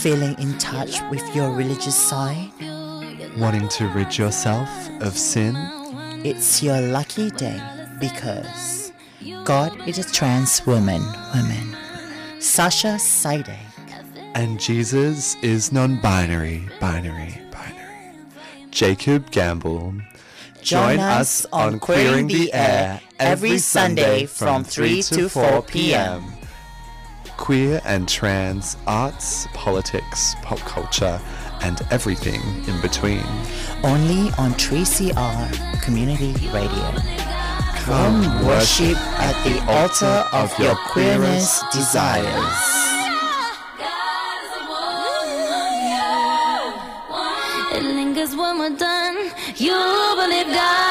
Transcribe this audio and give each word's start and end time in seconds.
Feeling 0.00 0.38
in 0.38 0.56
touch 0.58 1.00
with 1.10 1.24
your 1.34 1.50
religious 1.52 1.96
side? 1.96 2.50
Wanting 3.38 3.68
to 3.68 3.88
rid 3.88 4.16
yourself 4.16 4.68
of 5.00 5.16
sin? 5.16 5.54
It's 6.24 6.62
your 6.62 6.80
lucky 6.80 7.30
day 7.30 7.60
because 8.00 8.92
God 9.44 9.88
is 9.88 9.98
a 9.98 10.04
trans 10.04 10.64
woman, 10.66 11.02
woman. 11.34 11.76
Sasha 12.40 12.96
Sidek. 12.98 13.58
And 14.34 14.60
Jesus 14.60 15.36
is 15.42 15.72
non 15.72 16.00
binary, 16.00 16.68
binary, 16.80 17.40
binary. 17.50 18.16
Jacob 18.70 19.30
Gamble. 19.30 19.94
Join 20.62 20.98
us 20.98 21.46
on 21.52 21.78
Queering 21.78 22.26
the 22.26 22.52
Air 22.52 23.00
every 23.18 23.58
Sunday 23.58 24.26
from 24.26 24.64
3 24.64 25.02
to 25.02 25.28
4 25.28 25.62
p.m. 25.62 26.24
Queer 27.36 27.80
and 27.84 28.08
trans 28.08 28.76
arts, 28.86 29.46
politics, 29.54 30.34
pop 30.42 30.58
culture, 30.60 31.20
and 31.62 31.80
everything 31.90 32.40
in 32.66 32.80
between. 32.80 33.24
Only 33.82 34.30
on 34.38 34.52
3CR 34.54 35.82
Community 35.82 36.32
Radio. 36.48 36.90
Come 37.84 38.22
Come 38.22 38.46
worship 38.46 38.96
at 39.20 39.36
the 39.44 39.62
altar 39.70 40.24
of 40.32 40.56
your 40.58 40.74
queerness 40.76 41.62
desires. 41.72 42.84
It 47.74 47.82
lingers 47.82 48.34
when 48.36 48.58
we're 48.58 48.76
done. 48.76 49.16
You 49.56 49.74
believe 50.16 50.46
God 50.46 50.83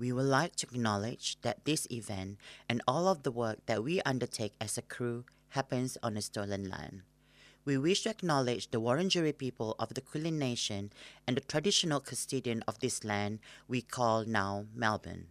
We 0.00 0.12
would 0.12 0.24
like 0.24 0.56
to 0.56 0.66
acknowledge 0.66 1.38
that 1.42 1.66
this 1.66 1.86
event 1.90 2.38
and 2.70 2.80
all 2.88 3.06
of 3.06 3.22
the 3.22 3.30
work 3.30 3.58
that 3.66 3.84
we 3.84 4.00
undertake 4.00 4.54
as 4.58 4.78
a 4.78 4.82
crew 4.82 5.26
happens 5.50 5.98
on 6.02 6.16
a 6.16 6.22
stolen 6.22 6.70
land. 6.70 7.02
We 7.66 7.76
wish 7.76 8.04
to 8.04 8.08
acknowledge 8.08 8.70
the 8.70 8.80
Wurundjeri 8.80 9.36
people 9.36 9.76
of 9.78 9.92
the 9.92 10.00
Kulin 10.00 10.38
Nation 10.38 10.90
and 11.26 11.36
the 11.36 11.42
traditional 11.42 12.00
custodian 12.00 12.64
of 12.66 12.78
this 12.78 13.04
land 13.04 13.40
we 13.68 13.82
call 13.82 14.24
now 14.24 14.64
Melbourne. 14.74 15.26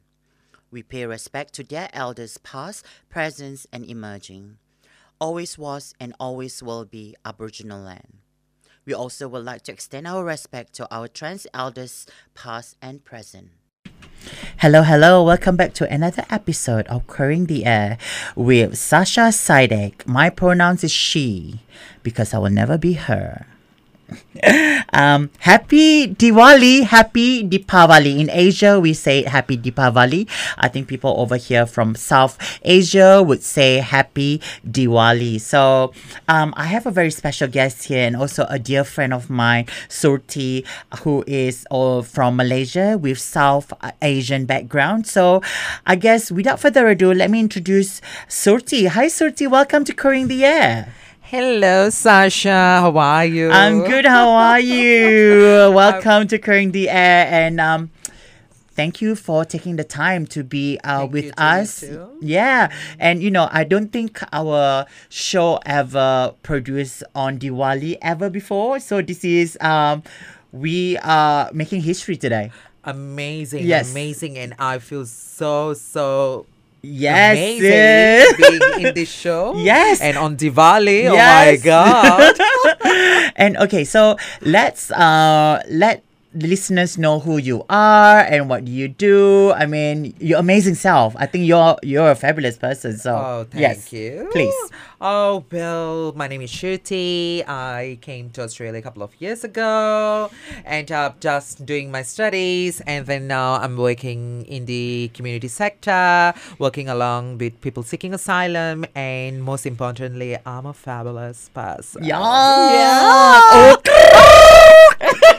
We 0.69 0.83
pay 0.83 1.07
respect 1.07 1.55
to 1.55 1.63
their 1.63 1.89
elders 1.91 2.37
past, 2.37 2.85
present, 3.09 3.65
and 3.73 3.83
emerging. 3.83 4.59
Always 5.19 5.57
was 5.57 5.95
and 5.99 6.13
always 6.19 6.61
will 6.61 6.85
be 6.85 7.15
Aboriginal 7.25 7.81
land. 7.81 8.19
We 8.85 8.93
also 8.93 9.27
would 9.29 9.45
like 9.45 9.63
to 9.63 9.71
extend 9.71 10.05
our 10.05 10.23
respect 10.23 10.73
to 10.73 10.87
our 10.93 11.07
trans 11.07 11.47
elders 11.55 12.05
past 12.35 12.77
and 12.83 13.03
present. 13.03 13.49
Hello, 14.59 14.83
hello. 14.83 15.23
Welcome 15.23 15.55
back 15.55 15.73
to 15.75 15.89
another 15.89 16.25
episode 16.29 16.85
of 16.87 17.07
Queering 17.07 17.45
the 17.45 17.65
Air 17.65 17.97
with 18.35 18.77
Sasha 18.77 19.31
Sidek. 19.31 20.05
My 20.05 20.29
pronouns 20.29 20.83
is 20.83 20.91
she 20.91 21.61
because 22.03 22.33
I 22.33 22.39
will 22.39 22.49
never 22.49 22.77
be 22.77 22.99
her. 22.99 23.47
Um, 24.93 25.29
happy 25.39 26.07
Diwali, 26.07 26.83
happy 26.83 27.43
Deepavali. 27.43 28.19
In 28.19 28.29
Asia, 28.31 28.79
we 28.79 28.93
say 28.93 29.23
happy 29.23 29.57
Deepavali. 29.57 30.27
I 30.57 30.67
think 30.67 30.87
people 30.87 31.13
over 31.17 31.37
here 31.37 31.65
from 31.65 31.95
South 31.95 32.37
Asia 32.63 33.21
would 33.21 33.43
say 33.43 33.77
happy 33.77 34.41
Diwali. 34.67 35.39
So, 35.41 35.93
um, 36.27 36.53
I 36.57 36.65
have 36.65 36.85
a 36.85 36.91
very 36.91 37.11
special 37.11 37.47
guest 37.47 37.85
here 37.85 38.05
and 38.05 38.15
also 38.15 38.45
a 38.49 38.59
dear 38.59 38.83
friend 38.83 39.13
of 39.13 39.29
mine, 39.29 39.65
Surti, 39.87 40.65
who 41.01 41.23
is 41.27 41.65
uh, 41.71 42.01
from 42.01 42.37
Malaysia 42.37 42.97
with 42.97 43.19
South 43.19 43.73
Asian 44.01 44.45
background. 44.45 45.07
So, 45.07 45.41
I 45.85 45.95
guess 45.95 46.31
without 46.31 46.59
further 46.59 46.87
ado, 46.87 47.13
let 47.13 47.29
me 47.29 47.39
introduce 47.39 48.01
Surti. 48.27 48.87
Hi, 48.87 49.07
Surti. 49.07 49.49
Welcome 49.49 49.83
to 49.85 49.93
Queering 49.93 50.27
the 50.27 50.45
Air. 50.45 50.93
Hello, 51.29 51.91
Sasha. 51.91 52.49
How 52.81 52.97
are 52.97 53.23
you? 53.25 53.51
I'm 53.51 53.83
good. 53.83 54.03
How 54.05 54.29
are 54.29 54.59
you? 54.59 55.71
Welcome 55.75 56.27
to 56.29 56.39
Queering 56.39 56.71
the 56.71 56.89
Air, 56.89 57.27
and 57.29 57.61
um, 57.61 57.91
thank 58.71 58.99
you 58.99 59.15
for 59.15 59.45
taking 59.45 59.75
the 59.75 59.83
time 59.83 60.25
to 60.27 60.43
be 60.43 60.79
uh, 60.83 61.01
Thank 61.01 61.11
with 61.13 61.25
you 61.25 61.31
us. 61.37 61.83
Yeah, 62.19 62.73
and 62.97 63.21
you 63.21 63.29
know, 63.29 63.47
I 63.51 63.63
don't 63.63 63.91
think 63.93 64.19
our 64.33 64.87
show 65.09 65.59
ever 65.67 66.33
produced 66.41 67.03
on 67.13 67.37
Diwali 67.37 67.99
ever 68.01 68.31
before. 68.31 68.79
So 68.79 69.03
this 69.03 69.23
is 69.23 69.55
um, 69.61 70.01
we 70.51 70.97
are 70.97 71.51
making 71.53 71.81
history 71.81 72.17
today. 72.17 72.51
Amazing, 72.83 73.65
Yes. 73.67 73.91
amazing, 73.91 74.35
and 74.39 74.55
I 74.57 74.79
feel 74.79 75.05
so 75.05 75.75
so 75.75 76.47
Yes, 76.81 77.35
amazing 77.35 78.35
being 78.39 78.87
in 78.87 78.93
this 78.95 79.09
show. 79.23 79.55
Yes. 79.59 79.99
and 80.01 80.17
on 80.17 80.37
Diwali. 80.37 81.03
Yes. 81.11 81.11
Oh 81.11 81.51
my 81.51 81.57
god! 81.59 82.33
and 83.35 83.57
okay, 83.67 83.83
so 83.83 84.15
let's 84.41 84.91
uh 84.91 85.59
let 85.69 86.03
listeners 86.33 86.97
know 86.97 87.19
who 87.19 87.37
you 87.37 87.65
are 87.69 88.19
and 88.19 88.49
what 88.49 88.67
you 88.67 88.87
do. 88.87 89.51
I 89.53 89.65
mean, 89.65 90.13
your 90.19 90.39
amazing 90.39 90.75
self. 90.75 91.15
I 91.17 91.25
think 91.25 91.45
you're 91.47 91.77
you're 91.83 92.11
a 92.11 92.15
fabulous 92.15 92.57
person. 92.57 92.97
So 92.97 93.15
Oh, 93.15 93.47
thank 93.49 93.61
yes, 93.61 93.91
you. 93.93 94.29
Please. 94.31 94.53
Oh, 95.01 95.45
well, 95.51 96.11
my 96.15 96.27
name 96.27 96.41
is 96.41 96.51
Shruti. 96.51 97.47
I 97.47 97.97
came 98.01 98.29
to 98.31 98.43
Australia 98.43 98.79
a 98.79 98.81
couple 98.81 99.01
of 99.01 99.15
years 99.19 99.43
ago 99.45 100.29
and 100.65 100.91
uh, 100.91 101.13
just 101.19 101.65
doing 101.65 101.89
my 101.89 102.01
studies. 102.03 102.81
And 102.81 103.05
then 103.05 103.25
now 103.27 103.53
I'm 103.55 103.77
working 103.77 104.43
in 104.45 104.65
the 104.65 105.09
community 105.13 105.47
sector, 105.47 106.33
working 106.59 106.89
along 106.89 107.37
with 107.39 107.59
people 107.61 107.81
seeking 107.83 108.13
asylum. 108.13 108.85
And 108.93 109.41
most 109.41 109.65
importantly, 109.65 110.37
I'm 110.45 110.65
a 110.65 110.73
fabulous 110.73 111.49
person. 111.53 112.03
Yeah. 112.03 112.19
Yeah. 112.19 113.75
yes, 113.85 115.38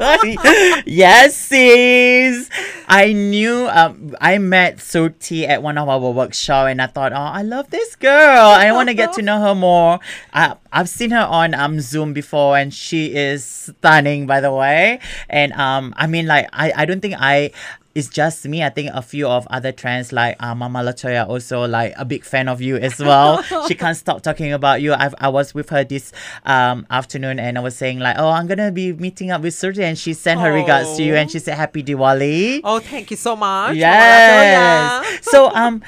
sis. 1.28 2.48
I 2.88 3.12
knew. 3.12 3.68
Um, 3.68 4.16
I 4.20 4.38
met 4.38 4.78
Surti 4.78 5.46
at 5.46 5.62
one 5.62 5.76
of 5.76 5.88
our 5.88 6.10
workshop, 6.10 6.68
and 6.68 6.80
I 6.80 6.86
thought, 6.86 7.12
oh, 7.12 7.16
I 7.16 7.42
love 7.42 7.68
this 7.70 7.96
girl. 7.96 8.46
I 8.46 8.72
want 8.72 8.88
to 8.88 8.94
get 8.94 9.12
to 9.14 9.22
know 9.22 9.40
her 9.40 9.54
more. 9.54 10.00
I, 10.32 10.56
I've 10.72 10.88
seen 10.88 11.10
her 11.10 11.26
on 11.28 11.54
um 11.54 11.80
Zoom 11.80 12.14
before, 12.14 12.56
and 12.56 12.72
she 12.72 13.14
is 13.14 13.44
stunning, 13.44 14.26
by 14.26 14.40
the 14.40 14.52
way. 14.52 15.00
And 15.28 15.52
um, 15.52 15.92
I 15.96 16.06
mean, 16.06 16.26
like, 16.26 16.48
I, 16.52 16.72
I 16.74 16.84
don't 16.86 17.00
think 17.00 17.14
I. 17.18 17.50
It's 17.92 18.08
just 18.08 18.46
me. 18.46 18.62
I 18.62 18.68
think 18.68 18.90
a 18.94 19.02
few 19.02 19.26
of 19.26 19.48
other 19.50 19.72
trans 19.72 20.12
like 20.12 20.40
uh, 20.40 20.54
Mama 20.54 20.78
Latoya 20.78 21.28
also 21.28 21.66
like 21.66 21.92
a 21.96 22.04
big 22.04 22.24
fan 22.24 22.48
of 22.48 22.60
you 22.60 22.76
as 22.76 23.00
well. 23.00 23.42
she 23.68 23.74
can't 23.74 23.96
stop 23.96 24.22
talking 24.22 24.52
about 24.52 24.80
you. 24.80 24.92
I've, 24.92 25.14
I 25.18 25.28
was 25.28 25.54
with 25.54 25.70
her 25.70 25.82
this 25.82 26.12
um, 26.44 26.86
afternoon 26.88 27.40
and 27.40 27.58
I 27.58 27.60
was 27.60 27.76
saying 27.76 27.98
like, 27.98 28.16
oh, 28.16 28.28
I'm 28.28 28.46
gonna 28.46 28.70
be 28.70 28.92
meeting 28.92 29.32
up 29.32 29.42
with 29.42 29.54
Surti 29.54 29.82
and 29.82 29.98
she 29.98 30.14
sent 30.14 30.40
her 30.40 30.52
regards 30.52 30.96
to 30.98 31.02
you 31.02 31.16
and 31.16 31.28
she 31.30 31.40
said 31.40 31.56
Happy 31.56 31.82
Diwali. 31.82 32.60
Oh, 32.62 32.78
thank 32.78 33.10
you 33.10 33.16
so 33.16 33.34
much. 33.34 33.76
Yes. 33.76 35.20
So 35.22 35.50
um. 35.54 35.82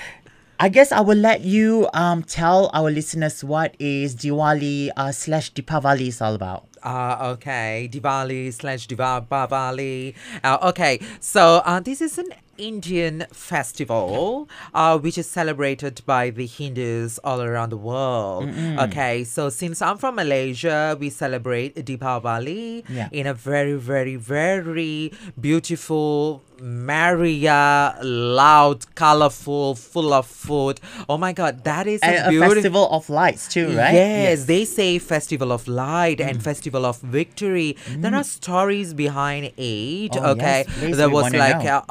I 0.60 0.69
guess 0.69 0.92
I 0.92 1.00
will 1.00 1.19
let 1.19 1.40
you 1.40 1.88
um 1.92 2.22
tell 2.22 2.70
our 2.72 2.88
listeners 2.88 3.42
what 3.42 3.74
is 3.80 4.14
Diwali 4.14 4.90
uh, 4.96 5.10
slash 5.10 5.52
Deepavali 5.52 6.06
is 6.06 6.22
all 6.22 6.36
about. 6.36 6.69
Ah, 6.84 7.31
okay. 7.31 7.88
Diwali 7.91 8.53
slash 8.53 8.88
Diwali. 8.88 10.15
Uh, 10.43 10.59
okay, 10.62 10.98
so 11.20 11.62
uh, 11.65 11.78
this 11.81 12.00
is 12.00 12.19
an 12.19 12.26
Indian 12.58 13.24
festival 13.32 14.48
uh, 14.74 14.98
which 14.98 15.16
is 15.18 15.28
celebrated 15.28 16.00
by 16.06 16.30
the 16.30 16.46
Hindus 16.46 17.18
all 17.24 17.40
around 17.40 17.70
the 17.70 17.76
world. 17.76 18.48
Okay, 18.78 19.24
so 19.24 19.48
since 19.48 19.80
I'm 19.82 19.98
from 19.98 20.16
Malaysia, 20.16 20.96
we 20.98 21.10
celebrate 21.10 21.74
Deepavali 21.76 22.84
Yeah. 22.88 23.08
in 23.12 23.26
a 23.26 23.34
very, 23.34 23.74
very, 23.74 24.16
very 24.16 25.12
beautiful, 25.40 26.42
Maria, 26.60 27.96
loud, 28.02 28.94
colorful, 28.94 29.74
full 29.74 30.12
of 30.12 30.26
food. 30.26 30.80
Oh 31.08 31.19
my 31.19 31.32
God, 31.32 31.64
that 31.64 31.87
is 31.87 32.00
a 32.02 32.26
a 32.26 32.31
beautiful. 32.31 32.55
festival 32.55 32.87
of 32.96 33.08
lights 33.10 33.48
too, 33.48 33.66
right? 33.76 33.94
Yes, 33.94 34.44
they 34.44 34.64
say 34.64 34.98
Festival 34.98 35.50
of 35.56 35.66
Light 35.66 36.19
Mm. 36.19 36.28
and 36.28 36.37
Festival 36.50 36.84
of 36.87 36.96
Victory. 37.19 37.70
There 38.02 38.14
are 38.14 38.22
stories 38.25 38.94
behind 38.94 39.52
it. 39.56 40.12
Oh, 40.16 40.32
okay, 40.32 40.60
yes, 40.81 40.96
there 41.00 41.10
was 41.10 41.32
like 41.34 41.64
uh, 41.66 41.82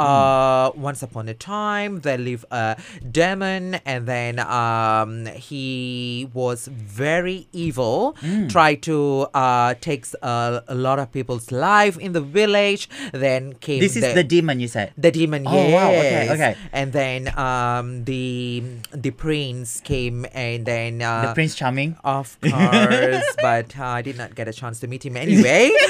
uh, 0.51 0.71
once 0.75 1.01
upon 1.07 1.23
a 1.29 1.33
time 1.33 1.91
there 2.01 2.17
lived 2.17 2.45
a 2.51 2.75
demon, 3.19 3.75
and 3.85 4.01
then 4.07 4.39
um, 4.39 5.25
he 5.49 6.29
was 6.33 6.67
very 6.67 7.47
evil. 7.65 8.15
Mm. 8.21 8.49
Tried 8.49 8.79
to 8.89 9.27
uh, 9.33 9.73
takes 9.81 10.09
a, 10.21 10.63
a 10.67 10.75
lot 10.75 10.97
of 10.99 11.11
people's 11.11 11.51
life 11.51 11.95
in 11.97 12.11
the 12.17 12.21
village. 12.21 12.89
Then 13.13 13.53
came 13.65 13.79
This 13.79 13.95
is 13.95 14.03
the 14.13 14.23
demon 14.23 14.59
you 14.59 14.67
said. 14.67 14.87
the 14.97 15.11
demon, 15.11 15.41
Oh, 15.47 15.53
yes. 15.53 15.73
wow, 15.73 15.89
okay, 16.01 16.25
okay. 16.35 16.53
And 16.73 16.87
then 16.93 17.21
um, 17.37 18.03
the 18.05 18.63
the 18.93 19.11
prince 19.11 19.79
came, 19.81 20.25
and 20.33 20.65
then 20.65 21.01
uh, 21.01 21.27
the 21.27 21.33
Prince 21.33 21.55
Charming. 21.55 21.95
of 22.03 22.37
course, 22.45 23.29
but 23.41 23.67
uh, 23.79 23.85
I 23.97 24.01
did 24.01 24.17
not 24.17 24.35
get 24.35 24.47
a 24.47 24.53
chance 24.53 24.79
to 24.81 24.87
meet 24.87 25.03
him 25.05 25.15
anyway. 25.17 25.71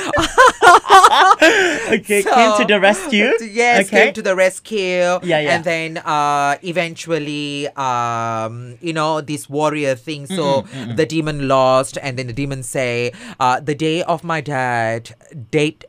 Okay, 1.91 2.23
came 2.23 2.51
to 2.57 2.65
the 2.67 2.79
rescue. 2.79 3.31
Yes, 3.61 3.87
okay. 3.87 4.05
came 4.05 4.13
to 4.13 4.21
the 4.21 4.35
rescue. 4.35 4.50
Rescue. 4.51 5.19
Yeah, 5.23 5.39
yeah. 5.39 5.55
And 5.55 5.63
then 5.63 5.97
uh, 5.97 6.57
eventually, 6.63 7.67
um, 7.75 8.77
you 8.81 8.93
know, 8.93 9.21
this 9.21 9.49
warrior 9.49 9.95
thing. 9.95 10.27
So 10.27 10.63
the 10.95 11.05
demon 11.05 11.47
lost, 11.47 11.97
and 12.01 12.17
then 12.17 12.27
the 12.27 12.33
demon 12.33 12.63
say, 12.63 13.11
uh, 13.39 13.59
"The 13.59 13.75
day 13.75 14.03
of 14.03 14.23
my 14.23 14.41
dad, 14.41 15.15
date." 15.51 15.85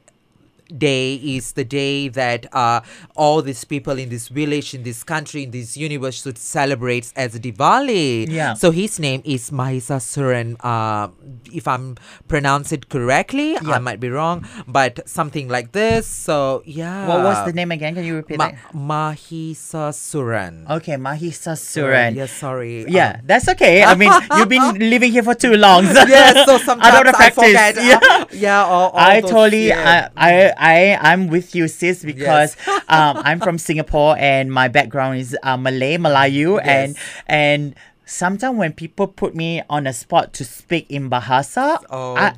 Day 0.79 1.15
is 1.17 1.53
the 1.53 1.65
day 1.65 2.09
that 2.09 2.47
uh, 2.55 2.81
all 3.17 3.43
these 3.43 3.65
people 3.65 3.99
in 3.99 4.09
this 4.09 4.29
village 4.29 4.75
in 4.75 4.83
this 4.83 5.03
country 5.05 5.43
in 5.45 5.51
this 5.51 5.77
universe 5.77 6.23
should 6.23 6.39
celebrate 6.39 7.13
as 7.17 7.39
Diwali 7.39 8.27
Yeah. 8.29 8.55
so 8.55 8.71
his 8.71 8.99
name 8.99 9.23
is 9.25 9.51
Mahisasuran. 9.51 10.57
Uh, 10.61 11.09
if 11.53 11.69
I'm 11.69 11.97
pronounce 12.29 12.73
it 12.73 12.89
correctly, 12.89 13.53
Yeah. 13.61 13.77
I 13.77 13.79
might 13.79 14.01
be 14.01 14.09
wrong, 14.09 14.47
but 14.67 15.01
something 15.09 15.49
like 15.49 15.73
this. 15.73 16.07
So 16.07 16.63
yeah. 16.65 17.07
What 17.09 17.23
was 17.25 17.45
the 17.47 17.53
name 17.53 17.71
again? 17.73 17.95
Can 17.95 18.05
you 18.05 18.15
repeat 18.17 18.39
Ma- 18.39 18.51
that? 18.51 18.73
Mahisasuran. 18.75 20.69
Okay, 20.71 20.97
Mahisasuran. 20.97 22.15
Yeah, 22.17 22.27
sorry. 22.27 22.85
Yeah, 22.89 23.19
Um, 23.21 23.27
that's 23.27 23.49
okay. 23.57 23.83
I 23.83 23.95
mean, 23.95 24.13
you've 24.37 24.49
been 24.49 24.79
living 24.91 25.13
here 25.13 25.23
for 25.23 25.35
too 25.35 25.55
long. 25.57 25.87
So 25.87 26.03
yes, 26.07 26.47
so 26.47 26.59
sometimes 26.69 26.95
I 26.95 27.03
don't 27.03 27.15
I 27.21 27.31
forget. 27.31 27.75
Yeah. 27.83 28.25
yeah. 28.33 28.65
All, 28.65 28.91
all 28.91 28.99
I 28.99 29.21
those- 29.21 29.31
totally, 29.31 29.69
yeah. 29.69 30.09
I, 30.17 30.31
I, 30.51 30.62
I, 30.63 30.97
I'm 31.01 31.27
with 31.29 31.55
you, 31.55 31.67
sis, 31.69 32.05
because 32.05 32.57
um, 32.89 33.19
I'm 33.27 33.41
from 33.41 33.59
Singapore 33.59 34.15
and 34.19 34.53
my 34.53 34.69
background 34.69 35.19
is 35.19 35.37
uh, 35.43 35.57
Malay, 35.57 35.97
Malayu, 35.99 36.61
and 36.63 36.95
Yes. 36.95 37.05
and 37.27 37.75
sometimes 38.05 38.57
when 38.59 38.73
people 38.75 39.07
put 39.07 39.35
me 39.35 39.63
on 39.71 39.87
a 39.87 39.93
spot 39.93 40.33
to 40.35 40.45
speak 40.45 40.85
in 40.91 41.09
Bahasa, 41.09 41.79
Oh, 41.89 42.15
I, 42.15 42.35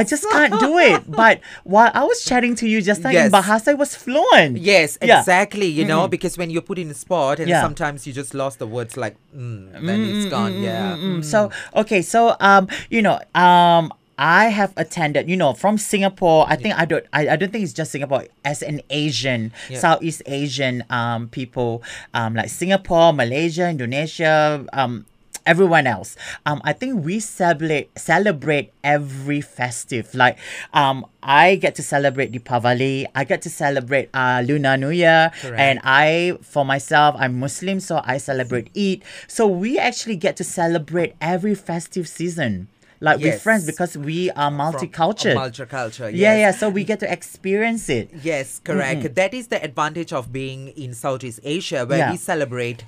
I 0.00 0.02
just 0.04 0.24
can't 0.32 0.58
do 0.58 0.78
it. 0.78 1.04
But 1.10 1.40
while 1.64 1.90
I 1.92 2.04
was 2.04 2.24
chatting 2.24 2.54
to 2.56 2.66
you 2.68 2.80
just 2.80 3.02
now 3.04 3.10
in 3.10 3.30
Bahasa, 3.30 3.68
it 3.76 3.78
was 3.78 3.94
fluent. 3.94 4.56
Yes, 4.58 4.96
Yeah. 5.02 5.18
exactly. 5.20 5.66
You 5.66 5.84
know, 5.84 6.08
because 6.08 6.38
when 6.38 6.48
you're 6.50 6.62
put 6.64 6.78
in 6.78 6.88
a 6.90 6.94
spot 6.94 7.40
and 7.40 7.48
Yeah. 7.48 7.60
sometimes 7.60 8.06
you 8.06 8.12
just 8.12 8.32
lost 8.32 8.58
the 8.58 8.66
words 8.66 8.96
like, 8.96 9.16
mm, 9.36 9.68
then 9.84 10.00
it's 10.04 10.26
gone. 10.30 10.62
Yeah. 10.62 10.96
Mm, 10.96 11.22
So 11.24 11.50
okay, 11.76 12.00
so 12.02 12.34
um, 12.40 12.68
you 12.88 13.02
know, 13.02 13.18
um, 13.34 13.92
I 14.18 14.46
have 14.48 14.72
attended, 14.76 15.30
you 15.30 15.36
know, 15.36 15.52
from 15.54 15.78
Singapore. 15.78 16.44
I 16.48 16.56
think 16.56 16.74
I 16.76 16.84
don't, 16.84 17.06
I, 17.12 17.28
I 17.30 17.36
don't 17.36 17.52
think 17.52 17.62
it's 17.62 17.72
just 17.72 17.92
Singapore. 17.92 18.24
As 18.44 18.62
an 18.62 18.82
Asian. 18.90 19.52
Southeast 19.74 20.22
Asian 20.26 20.82
um 20.90 21.28
people, 21.28 21.82
um, 22.14 22.34
like 22.34 22.48
Singapore, 22.50 23.12
Malaysia, 23.12 23.68
Indonesia, 23.68 24.66
um. 24.72 25.06
Everyone 25.46 25.86
else, 25.86 26.14
um, 26.44 26.60
I 26.62 26.74
think 26.74 27.06
we 27.06 27.20
celebrate 27.20 27.88
celebrate 27.98 28.70
every 28.84 29.40
festive. 29.40 30.12
Like, 30.14 30.36
um, 30.74 31.06
I 31.22 31.56
get 31.56 31.74
to 31.76 31.82
celebrate 31.82 32.32
Deepavali. 32.32 33.06
I 33.14 33.24
get 33.24 33.40
to 33.42 33.50
celebrate 33.50 34.10
uh, 34.12 34.44
Lunar 34.44 34.76
New 34.76 34.90
Year, 34.90 35.32
Correct. 35.40 35.58
and 35.58 35.80
I, 35.84 36.36
for 36.42 36.66
myself, 36.66 37.16
I'm 37.18 37.40
Muslim, 37.40 37.80
so 37.80 38.02
I 38.04 38.18
celebrate 38.18 38.68
Eid. 38.76 39.00
So 39.26 39.46
we 39.46 39.78
actually 39.78 40.16
get 40.16 40.36
to 40.36 40.44
celebrate 40.44 41.14
every 41.18 41.54
festive 41.54 42.08
season, 42.08 42.68
like 43.00 43.16
with 43.18 43.26
Yes. 43.26 43.42
friends, 43.42 43.66
because 43.66 43.96
we 43.96 44.30
are 44.32 44.48
uh, 44.48 44.50
multicultural. 44.50 45.36
Multicultural. 45.36 46.10
Yeah, 46.12 46.34
yes. 46.34 46.38
yeah. 46.40 46.50
So 46.52 46.68
we 46.68 46.84
get 46.84 47.00
to 47.00 47.12
experience 47.12 47.88
it. 47.88 48.10
Yes, 48.22 48.60
correct. 48.62 49.14
That 49.14 49.34
is 49.34 49.48
the 49.48 49.62
advantage 49.62 50.12
of 50.12 50.32
being 50.32 50.68
in 50.68 50.94
Southeast 50.94 51.40
Asia, 51.44 51.84
where 51.86 51.98
Yeah. 51.98 52.10
we 52.10 52.16
celebrate 52.16 52.84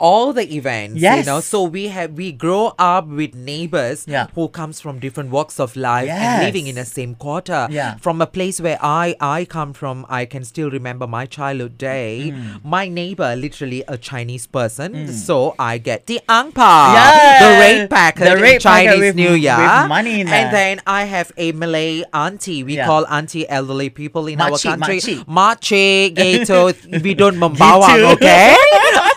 all 0.00 0.32
the 0.32 0.48
events. 0.56 0.96
You 1.00 1.22
know, 1.28 1.40
so 1.44 1.62
we 1.62 1.88
have 1.92 2.12
we 2.16 2.32
grow 2.32 2.72
up 2.80 3.06
with 3.06 3.34
neighbors 3.36 4.04
Yeah. 4.08 4.26
who 4.34 4.48
comes 4.48 4.80
from 4.80 4.98
different 4.98 5.28
walks 5.30 5.60
of 5.60 5.76
life 5.76 6.08
and 6.08 6.42
living 6.48 6.66
in 6.66 6.80
the 6.80 6.88
same 6.88 7.14
quarter. 7.14 7.68
Yeah. 7.70 8.00
From 8.00 8.24
a 8.24 8.26
place 8.26 8.60
where 8.60 8.80
I 8.80 9.14
I 9.20 9.44
come 9.44 9.72
from, 9.76 10.06
I 10.08 10.24
can 10.24 10.42
still 10.48 10.70
remember 10.72 11.06
my 11.06 11.26
childhood 11.28 11.76
day. 11.76 12.32
Mm. 12.32 12.64
My 12.64 12.88
neighbor, 12.88 13.36
literally 13.36 13.84
a 13.86 14.00
Chinese 14.00 14.46
person, 14.48 14.96
so 15.12 15.54
I 15.60 15.76
get 15.76 16.06
the 16.08 16.18
ang 16.28 16.52
pao, 16.56 16.96
Yeah. 16.96 17.44
the 17.44 17.50
rate 17.60 17.86
packet, 17.92 18.24
The 18.24 18.36
in 18.36 18.42
rate 18.42 18.62
packet 18.64 18.96
Chinese 18.96 19.00
with- 19.12 19.16
New 19.20 19.34
Year, 19.36 19.60
with 19.60 19.88
money 19.92 20.16
and 20.24 20.48
then 20.56 20.80
I 20.88 21.04
have 21.04 21.30
a 21.36 21.52
Malay 21.52 22.02
auntie. 22.14 22.64
We 22.64 22.80
Yeah. 22.80 22.88
call 22.88 23.04
auntie 23.06 23.44
elderly 23.48 23.90
people 23.92 24.24
in 24.32 24.40
our 24.40 24.56
country. 24.56 24.96
makcik. 25.04 25.28
Makcik 25.28 26.16
gitu. 26.16 26.60
we 27.04 27.12
don't 27.12 27.36
membawang, 27.36 28.16
okay? 28.16 28.56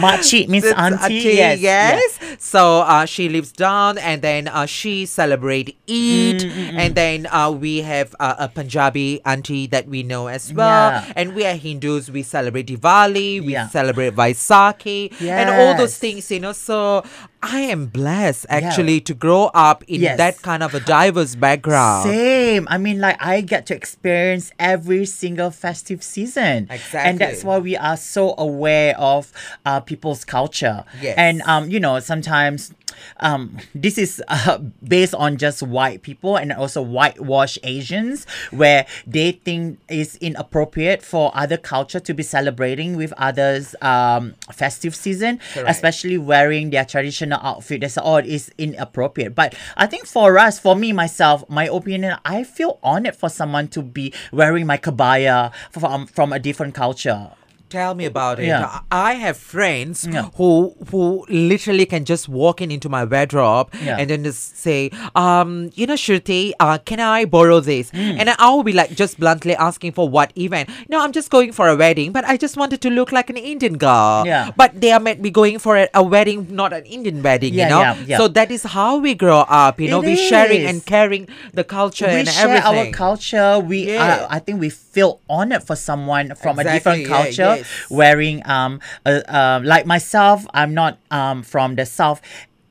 Makcik 0.00 0.48
means 0.52 0.64
auntie. 0.66 1.14
yes. 1.36 1.60
yes. 1.60 2.18
So 2.38 2.80
uh, 2.80 3.04
she 3.04 3.28
lives 3.28 3.52
down, 3.52 3.98
and 3.98 4.22
then 4.22 4.48
uh, 4.48 4.66
she 4.66 5.06
celebrate 5.06 5.76
Eid, 5.88 6.40
Mm, 6.40 6.78
and 6.78 6.94
then 6.94 7.26
uh, 7.26 7.50
we 7.50 7.82
have 7.82 8.14
uh, 8.20 8.34
a 8.38 8.48
Punjabi 8.48 9.20
auntie 9.24 9.66
that 9.68 9.86
we 9.88 10.02
know 10.02 10.26
as 10.28 10.52
well. 10.52 10.90
Yeah. 10.90 11.12
And 11.16 11.34
we 11.34 11.44
are 11.44 11.54
Hindus. 11.54 12.10
We 12.10 12.22
celebrate 12.22 12.66
Diwali. 12.66 13.44
We 13.44 13.52
Yeah. 13.52 13.68
celebrate 13.68 14.14
Vaisakhi, 14.14 15.12
and 15.20 15.50
all 15.50 15.74
those 15.76 15.98
things. 15.98 16.30
You 16.30 16.40
know, 16.40 16.52
so 16.52 17.02
I 17.42 17.60
am 17.60 17.86
blessed 17.86 18.46
actually 18.50 19.00
to 19.02 19.14
grow 19.14 19.46
up 19.54 19.82
in 19.88 20.00
Yes. 20.02 20.18
that 20.18 20.42
kind 20.42 20.62
of 20.62 20.74
a 20.74 20.80
diverse 20.80 21.34
background. 21.34 22.08
Same. 22.10 22.66
I 22.70 22.76
mean, 22.78 23.00
like 23.00 23.16
I 23.22 23.40
get 23.40 23.66
to 23.66 23.74
experience 23.74 24.52
every 24.58 25.06
single 25.06 25.50
festive 25.50 26.02
season, 26.02 26.68
and 26.92 27.18
that's 27.18 27.42
why 27.44 27.58
we 27.58 27.76
are 27.76 27.96
so 27.96 28.34
aware 28.36 28.94
of 28.98 29.32
uh, 29.64 29.80
people's 29.80 30.24
culture. 30.24 30.84
Yes. 31.00 31.14
And 31.16 31.42
um, 31.42 31.70
you 31.70 31.80
know, 31.80 31.98
sometimes 32.00 32.74
um, 33.20 33.56
this 33.74 33.96
is 33.96 34.22
uh, 34.28 34.58
based 34.86 35.14
on 35.14 35.36
just 35.38 35.62
white 35.62 36.02
people 36.02 36.36
and 36.36 36.52
also 36.52 36.82
whitewash 36.82 37.56
Asians, 37.62 38.26
where 38.50 38.84
they 39.06 39.32
think 39.32 39.78
it's 39.88 40.16
inappropriate 40.16 41.02
for 41.02 41.30
other 41.34 41.56
culture 41.56 42.00
to 42.00 42.12
be 42.12 42.22
celebrating 42.22 42.96
with 42.96 43.12
others' 43.16 43.74
um, 43.80 44.34
festive 44.52 44.94
season, 44.94 45.40
Correct. 45.54 45.70
especially 45.70 46.18
wearing 46.18 46.70
their 46.70 46.84
traditional 46.84 47.29
outfit. 47.36 47.80
They 47.80 48.00
all 48.00 48.16
it's 48.16 48.50
inappropriate. 48.58 49.34
But 49.34 49.54
I 49.76 49.86
think 49.86 50.06
for 50.06 50.38
us, 50.38 50.58
for 50.58 50.74
me 50.74 50.92
myself, 50.92 51.44
my 51.48 51.66
opinion, 51.66 52.16
I 52.24 52.44
feel 52.44 52.78
honored 52.82 53.16
for 53.16 53.28
someone 53.28 53.68
to 53.68 53.82
be 53.82 54.12
wearing 54.32 54.66
my 54.66 54.78
kebaya 54.78 55.52
from 55.70 56.06
from 56.06 56.32
a 56.32 56.38
different 56.38 56.74
culture. 56.74 57.30
Tell 57.70 57.94
me 57.94 58.04
about 58.04 58.40
it. 58.40 58.46
Yeah. 58.46 58.80
I 58.90 59.14
have 59.14 59.36
friends 59.36 60.02
Yeah. 60.10 60.26
who 60.34 60.74
who 60.90 61.24
literally 61.28 61.86
can 61.86 62.04
just 62.04 62.28
walk 62.28 62.60
in 62.60 62.70
into 62.74 62.88
my 62.88 63.04
wardrobe 63.04 63.70
Yeah. 63.80 63.94
and 63.96 64.10
then 64.10 64.24
just 64.24 64.58
say, 64.58 64.90
um, 65.14 65.70
you 65.78 65.86
know, 65.86 65.94
Shruti, 65.94 66.50
uh, 66.58 66.78
can 66.84 66.98
I 66.98 67.24
borrow 67.26 67.60
this? 67.60 67.90
Hmm. 67.90 68.18
And 68.18 68.30
I 68.30 68.50
will 68.50 68.64
be 68.64 68.72
like 68.72 68.96
just 68.96 69.20
bluntly 69.20 69.54
asking 69.54 69.92
for 69.92 70.08
what 70.08 70.32
event. 70.36 70.68
No, 70.88 70.98
I'm 71.00 71.12
just 71.12 71.30
going 71.30 71.52
for 71.52 71.68
a 71.68 71.76
wedding, 71.76 72.10
but 72.10 72.24
I 72.24 72.36
just 72.36 72.56
wanted 72.56 72.80
to 72.82 72.90
look 72.90 73.12
like 73.12 73.30
an 73.30 73.36
Indian 73.36 73.78
girl. 73.78 74.24
Yeah. 74.26 74.50
But 74.56 74.80
they 74.80 74.90
are 74.90 74.98
might 74.98 75.22
be 75.22 75.30
going 75.30 75.60
for 75.60 75.76
a, 75.76 75.86
a 75.94 76.02
wedding, 76.02 76.48
not 76.50 76.72
an 76.72 76.82
Indian 76.86 77.22
wedding, 77.22 77.54
Yeah, 77.54 77.64
you 77.64 77.70
know? 77.70 77.80
yeah, 77.82 77.94
yeah. 78.06 78.18
So 78.18 78.26
that 78.26 78.50
is 78.50 78.64
how 78.64 78.98
we 78.98 79.14
grow 79.14 79.46
up, 79.46 79.78
you 79.80 79.88
know, 79.88 80.00
we 80.00 80.16
sharing 80.16 80.66
and 80.66 80.84
caring 80.84 81.28
the 81.54 81.62
culture 81.62 82.10
we 82.10 82.26
and 82.26 82.28
share 82.28 82.48
everything. 82.48 82.88
our 82.88 82.90
culture. 82.90 83.60
We, 83.60 83.96
uh, 83.96 84.26
I 84.28 84.40
think, 84.40 84.58
we 84.60 84.70
feel 84.70 85.20
honored 85.30 85.62
for 85.62 85.76
someone 85.76 86.34
from 86.34 86.58
a 86.58 86.64
different 86.64 87.02
Exactly, 87.06 87.06
culture 87.06 87.59
yes. 87.60 87.90
wearing, 87.90 88.42
um, 88.48 88.80
uh, 89.06 89.20
uh, 89.28 89.60
like 89.64 89.86
myself. 89.86 90.46
I'm 90.52 90.74
not 90.74 90.98
um 91.10 91.42
from 91.42 91.76
the 91.76 91.86
south. 91.86 92.20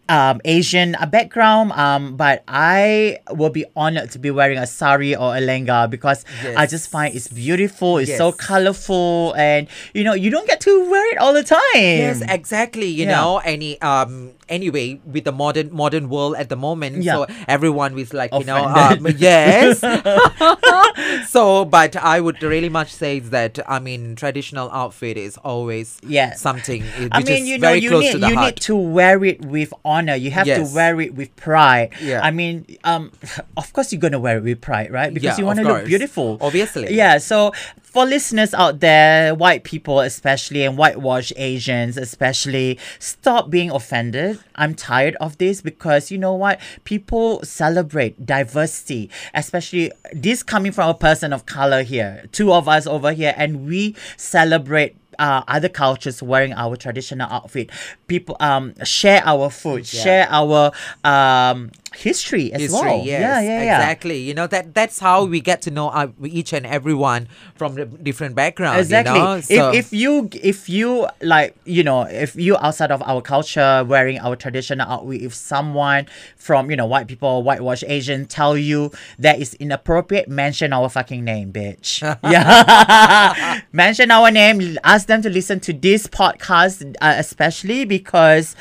Um, 0.09 0.41
Asian 0.43 0.95
uh, 0.95 1.05
background, 1.05 1.71
um, 1.73 2.17
but 2.17 2.41
I 2.47 3.19
will 3.29 3.51
be 3.53 3.65
honored 3.75 4.09
to 4.11 4.17
be 4.17 4.31
wearing 4.31 4.57
a 4.57 4.65
sari 4.65 5.13
or 5.15 5.35
a 5.37 5.39
lenga 5.39 5.87
because 5.87 6.25
I 6.57 6.65
just 6.65 6.89
find 6.89 7.13
it's 7.15 7.27
beautiful. 7.27 7.99
It's 7.99 8.17
so 8.17 8.31
colorful, 8.31 9.35
and 9.37 9.67
you 9.93 10.03
know 10.03 10.13
you 10.17 10.31
don't 10.31 10.47
get 10.47 10.61
to 10.61 10.89
wear 10.89 11.05
it 11.13 11.19
all 11.19 11.31
the 11.33 11.43
time. 11.43 11.61
Yes, 11.75 12.21
exactly. 12.27 12.87
You 12.87 13.05
Yeah. 13.05 13.11
know, 13.21 13.37
any 13.45 13.79
um 13.85 14.31
anyway 14.49 14.99
with 15.05 15.23
the 15.23 15.31
modern 15.31 15.73
modern 15.73 16.09
world 16.09 16.35
at 16.35 16.49
the 16.49 16.55
moment, 16.55 17.03
Yeah. 17.03 17.13
so 17.13 17.27
everyone 17.47 17.97
is 17.97 18.13
like 18.13 18.33
you 18.33 18.43
know 18.43 18.65
um, 18.65 19.07
yes. 19.17 19.79
so, 21.29 21.65
but 21.65 21.95
I 21.95 22.19
would 22.19 22.41
really 22.41 22.69
much 22.69 22.91
say 22.93 23.19
that 23.19 23.59
I 23.67 23.79
mean 23.79 24.15
traditional 24.15 24.69
outfit 24.71 25.17
is 25.17 25.37
always 25.37 25.97
Yeah. 26.03 26.33
something 26.35 26.83
i- 27.11 27.23
mean, 27.23 27.45
you 27.45 27.57
know, 27.57 27.73
you 27.73 27.89
need 27.91 28.11
to 28.13 28.17
you 28.19 28.35
heart. 28.35 28.55
need 28.55 28.61
to 28.63 28.75
wear 28.75 29.23
it 29.25 29.41
with 29.45 29.73
honor. 29.85 30.15
You 30.15 30.31
have 30.31 30.45
to 30.47 30.67
wear 30.73 30.99
it 31.01 31.15
with 31.15 31.35
pride. 31.35 31.93
Yeah. 32.01 32.21
I 32.23 32.31
mean, 32.31 32.65
um, 32.83 33.11
of 33.57 33.71
course 33.73 33.91
you're 33.91 34.01
gonna 34.01 34.19
wear 34.19 34.37
it 34.37 34.43
with 34.43 34.61
pride, 34.61 34.91
right? 34.91 35.13
Because 35.13 35.37
Yeah, 35.37 35.37
you 35.37 35.45
want 35.45 35.59
to 35.59 35.65
look 35.65 35.85
beautiful. 35.85 36.37
Obviously. 36.41 36.93
Yeah. 36.93 37.17
So 37.19 37.51
for 37.81 38.05
listeners 38.05 38.53
out 38.53 38.79
there, 38.79 39.33
white 39.33 39.63
people 39.63 39.99
especially, 40.01 40.63
and 40.63 40.77
whitewash 40.77 41.33
Asians 41.35 41.97
especially, 41.97 42.77
stop 42.99 43.49
being 43.49 43.71
offended. 43.71 44.38
I'm 44.55 44.75
tired 44.75 45.15
of 45.21 45.37
this 45.37 45.61
because 45.61 46.11
you 46.11 46.17
know 46.17 46.33
what? 46.33 46.59
People 46.83 47.41
celebrate 47.43 48.25
diversity, 48.25 49.09
especially 49.33 49.91
this 50.13 50.43
coming 50.43 50.71
from 50.71 50.89
a 50.89 50.93
person 50.93 51.33
of 51.33 51.45
color 51.45 51.83
here. 51.83 52.25
Two 52.31 52.51
of 52.53 52.67
us 52.67 52.85
over 52.87 53.11
here, 53.13 53.33
and 53.37 53.67
we 53.67 53.95
celebrate 54.17 54.95
uh, 55.17 55.43
other 55.49 55.67
cultures 55.67 56.23
wearing 56.23 56.53
our 56.53 56.77
traditional 56.77 57.29
outfit. 57.29 57.69
People 58.07 58.37
um 58.39 58.73
share 58.85 59.21
our 59.25 59.49
food, 59.49 59.91
Yeah. 59.93 60.01
share 60.03 60.27
our 60.29 60.71
um 61.03 61.71
history 61.95 62.53
as 62.53 62.61
history. 62.61 62.79
well. 62.79 62.97
Yes, 63.05 63.21
yeah, 63.21 63.41
yeah, 63.41 63.63
yeah. 63.63 63.79
exactly. 63.79 64.19
You 64.19 64.33
know 64.33 64.47
that 64.47 64.73
that's 64.73 64.99
how 64.99 65.25
we 65.25 65.41
get 65.41 65.61
to 65.63 65.71
know 65.71 65.89
uh, 65.89 66.07
each 66.23 66.53
and 66.53 66.65
everyone 66.65 67.27
from 67.55 67.75
the 67.75 67.85
different 67.85 68.35
backgrounds. 68.35 68.79
Exactly. 68.79 69.15
You 69.15 69.23
know? 69.25 69.41
So- 69.41 69.71
if 69.71 69.89
if 69.89 69.99
you 69.99 70.29
if 70.41 70.69
you 70.69 71.07
like 71.21 71.55
you 71.65 71.83
know 71.83 72.03
if 72.03 72.35
you 72.35 72.57
outside 72.57 72.91
of 72.91 73.01
our 73.03 73.21
culture 73.21 73.83
wearing 73.87 74.19
our 74.19 74.35
traditional 74.35 74.87
outfit, 74.87 75.21
if 75.21 75.33
someone 75.33 76.05
from 76.35 76.69
you 76.69 76.77
know 76.77 76.85
white 76.85 77.07
people, 77.07 77.43
whitewash 77.43 77.83
Asian 77.83 78.25
tell 78.25 78.57
you 78.57 78.91
that 79.17 79.39
is 79.39 79.53
inappropriate, 79.55 80.29
mention 80.29 80.73
our 80.73 80.89
fucking 80.89 81.23
name, 81.23 81.51
bitch. 81.51 82.01
yeah, 82.23 83.61
mention 83.71 84.11
our 84.11 84.31
name. 84.31 84.77
Ask 84.83 85.07
them 85.07 85.21
to 85.23 85.29
listen 85.29 85.59
to 85.61 85.73
this 85.73 86.07
podcast, 86.07 86.95
uh, 87.01 87.15
especially 87.17 87.85
because. 87.85 88.55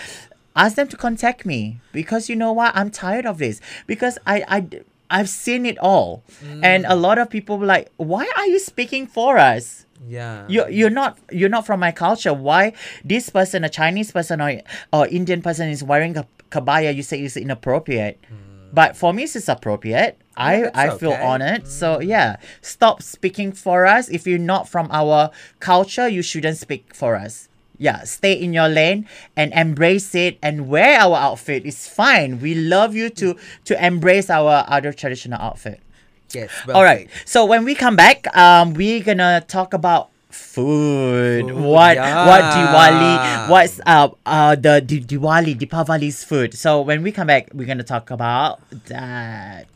Ask 0.65 0.77
them 0.77 0.89
to 0.89 0.97
contact 0.97 1.47
me 1.47 1.81
because 1.93 2.29
you 2.29 2.37
know 2.37 2.53
what 2.53 2.71
I'm 2.75 2.91
tired 2.91 3.27
of 3.27 3.39
this 3.39 3.61
because 3.87 4.19
I 4.27 4.37
I 4.57 4.59
I've 5.09 5.31
seen 5.31 5.65
it 5.65 5.79
all 5.79 6.23
and 6.63 6.85
a 6.85 6.97
lot 7.07 7.17
of 7.23 7.31
people 7.31 7.55
were 7.59 7.71
like 7.77 7.87
why 7.97 8.25
are 8.37 8.47
you 8.47 8.59
speaking 8.59 9.07
for 9.07 9.39
us 9.39 9.87
yeah. 10.07 10.45
you 10.49 10.67
you're 10.69 10.91
not 10.91 11.19
you're 11.31 11.49
not 11.49 11.67
from 11.67 11.81
my 11.81 11.93
culture. 11.93 12.33
Why 12.33 12.73
this 13.05 13.31
person, 13.31 13.65
a 13.65 13.69
Chinese 13.69 14.13
person 14.13 14.41
or 14.41 14.61
or 14.93 15.07
Indian 15.09 15.43
person, 15.43 15.69
is 15.69 15.83
wearing 15.83 16.17
a 16.17 16.27
kebaya? 16.51 16.95
You 16.95 17.03
say 17.03 17.23
is 17.23 17.37
inappropriate, 17.37 18.21
but 18.73 18.97
for 18.97 19.13
me, 19.13 19.25
it's 19.25 19.49
appropriate. 19.49 20.19
I 20.37 20.61
Hmm. 20.61 20.69
I 20.75 20.91
feel 20.97 21.13
okay. 21.13 21.23
Hmm. 21.23 21.29
honored. 21.29 21.67
So 21.67 22.01
yeah, 22.01 22.37
stop 22.63 23.03
speaking 23.03 23.53
for 23.53 23.87
us. 23.87 24.09
If 24.09 24.27
you're 24.27 24.39
not 24.39 24.69
from 24.69 24.89
our 24.91 25.31
culture, 25.59 26.09
you 26.09 26.23
shouldn't 26.23 26.59
speak 26.59 26.95
for 26.95 27.17
us. 27.17 27.48
Yeah, 27.79 28.03
stay 28.03 28.33
in 28.35 28.53
your 28.53 28.69
lane 28.69 29.07
and 29.37 29.53
embrace 29.55 30.15
it 30.15 30.39
and 30.43 30.69
wear 30.69 30.99
our 30.99 31.17
outfit. 31.17 31.63
It's 31.65 31.87
fine. 31.89 32.41
We 32.43 32.55
love 32.55 32.95
you 32.95 33.09
to 33.23 33.37
to 33.71 33.73
embrace 33.79 34.29
our 34.31 34.65
other 34.67 34.93
traditional 34.93 35.39
outfit. 35.41 35.79
yes. 36.35 36.51
All 36.69 36.83
right. 36.83 37.09
So 37.25 37.47
when 37.47 37.65
we 37.65 37.75
come 37.75 37.95
back, 37.97 38.27
um, 38.37 38.75
we're 38.75 39.03
gonna 39.03 39.45
talk 39.47 39.73
about 39.75 40.11
food. 40.29 41.47
what 41.55 41.97
what 41.97 42.43
Diwali? 42.51 43.15
yeah. 43.17 43.49
What's 43.49 43.81
uh 43.87 44.09
uh 44.27 44.55
the 44.59 44.81
Di- 44.83 45.01
Diwali 45.07 45.55
Deepavali's 45.57 46.25
food? 46.25 46.55
So 46.55 46.83
when 46.83 47.03
we 47.03 47.13
come 47.13 47.29
back, 47.29 47.49
we're 47.55 47.67
gonna 47.67 47.87
talk 47.87 48.11
about 48.11 48.61
that. 48.91 49.67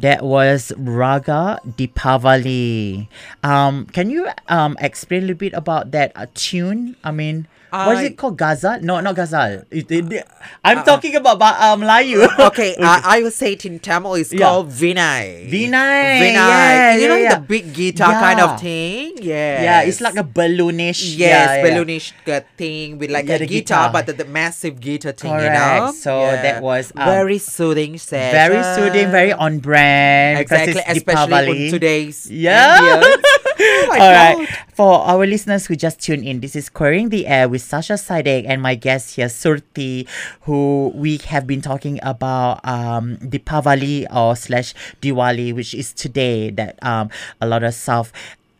That 0.00 0.24
was 0.24 0.72
Raga 0.78 1.60
Dipavali. 1.66 3.08
Um, 3.44 3.84
can 3.92 4.08
you 4.08 4.28
um 4.48 4.76
explain 4.80 5.24
a 5.24 5.26
little 5.28 5.36
bit 5.38 5.52
about 5.52 5.90
that 5.92 6.12
uh, 6.16 6.26
tune? 6.32 6.96
I 7.04 7.10
mean, 7.12 7.46
what 7.70 7.96
is 7.98 8.02
it 8.10 8.16
called? 8.16 8.36
Ghazal? 8.38 8.80
No, 8.82 9.00
not 9.00 9.14
Ghazal. 9.16 9.62
It- 9.70 9.90
it- 9.90 10.26
I'm 10.64 10.82
talking 10.84 11.14
about 11.16 11.40
uh, 11.40 11.76
Melayu. 11.76 12.26
Okay, 12.50 12.74
I, 12.80 13.00
I 13.18 13.22
will 13.22 13.30
say 13.30 13.52
it 13.52 13.64
in 13.64 13.78
Tamil. 13.78 14.14
It's 14.14 14.32
Yeah. 14.32 14.46
called 14.46 14.68
Vinay. 14.70 15.48
Vinay, 15.48 16.20
Vinay. 16.20 16.34
yeah, 16.34 16.94
you 16.94 17.00
yeah, 17.02 17.08
know 17.08 17.16
yeah. 17.16 17.34
the 17.36 17.40
big 17.40 17.72
guitar 17.72 18.12
kind 18.12 18.40
of 18.40 18.60
thing. 18.60 19.18
Yeah. 19.20 19.62
yeah, 19.62 19.82
it's 19.82 20.00
like 20.00 20.16
a 20.16 20.24
balloonish. 20.24 21.16
Yes, 21.16 21.64
balloonish 21.64 22.12
uh, 22.28 22.40
thing 22.56 22.98
with 22.98 23.10
like 23.10 23.28
a 23.28 23.38
guitar, 23.38 23.48
guitar. 23.48 23.92
but 23.92 24.06
the, 24.06 24.12
the 24.14 24.24
massive 24.24 24.80
guitar 24.80 25.12
thing, 25.12 25.30
you 25.32 25.38
Correct. 25.38 25.54
know. 25.86 25.92
So 25.92 26.20
that 26.20 26.62
was, 26.62 26.92
um, 26.96 27.06
very 27.06 27.38
soothing 27.38 27.98
session. 27.98 28.32
Very 28.32 28.62
soothing, 28.74 29.10
very 29.10 29.32
on 29.32 29.58
brand. 29.60 30.40
exactly, 30.40 30.80
especially 30.86 31.32
Deepavali. 31.32 31.66
on 31.66 31.70
today's 31.70 32.30
Yeah. 32.30 32.80
Oh 33.82 33.92
All 33.92 34.12
right. 34.12 34.48
For 34.74 35.00
our 35.00 35.26
listeners 35.26 35.66
who 35.66 35.76
just 35.76 36.00
tuned 36.00 36.24
in, 36.24 36.40
this 36.40 36.54
is 36.56 36.68
Queering 36.68 37.08
the 37.10 37.26
Air 37.26 37.48
with 37.48 37.62
Sasha 37.62 37.94
Sidek 37.94 38.44
and 38.48 38.62
my 38.62 38.74
guest 38.74 39.16
here, 39.16 39.26
Surti, 39.28 40.06
who 40.42 40.92
we 40.94 41.18
have 41.28 41.46
been 41.46 41.60
talking 41.60 41.98
about 42.02 42.60
um, 42.66 43.16
Deepavali 43.18 44.06
or 44.14 44.36
slash 44.36 44.74
Diwali, 45.02 45.54
which 45.54 45.74
is 45.74 45.92
today 45.92 46.50
that 46.50 46.78
um, 46.84 47.10
a 47.40 47.46
lot 47.46 47.62
of 47.62 47.74
South 47.74 48.12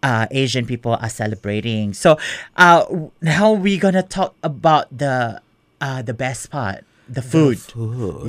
uh, 0.03 0.27
Asian 0.31 0.67
people 0.67 0.93
are 1.01 1.09
celebrating. 1.09 1.93
So 1.95 2.19
uh, 2.57 2.85
now 3.21 3.53
we're 3.53 3.81
gonna 3.81 4.03
talk 4.03 4.35
about 4.43 4.89
the 4.97 5.41
uh, 5.81 6.03
the 6.03 6.15
best 6.15 6.51
part, 6.51 6.85
the 7.09 7.23
food. 7.23 7.59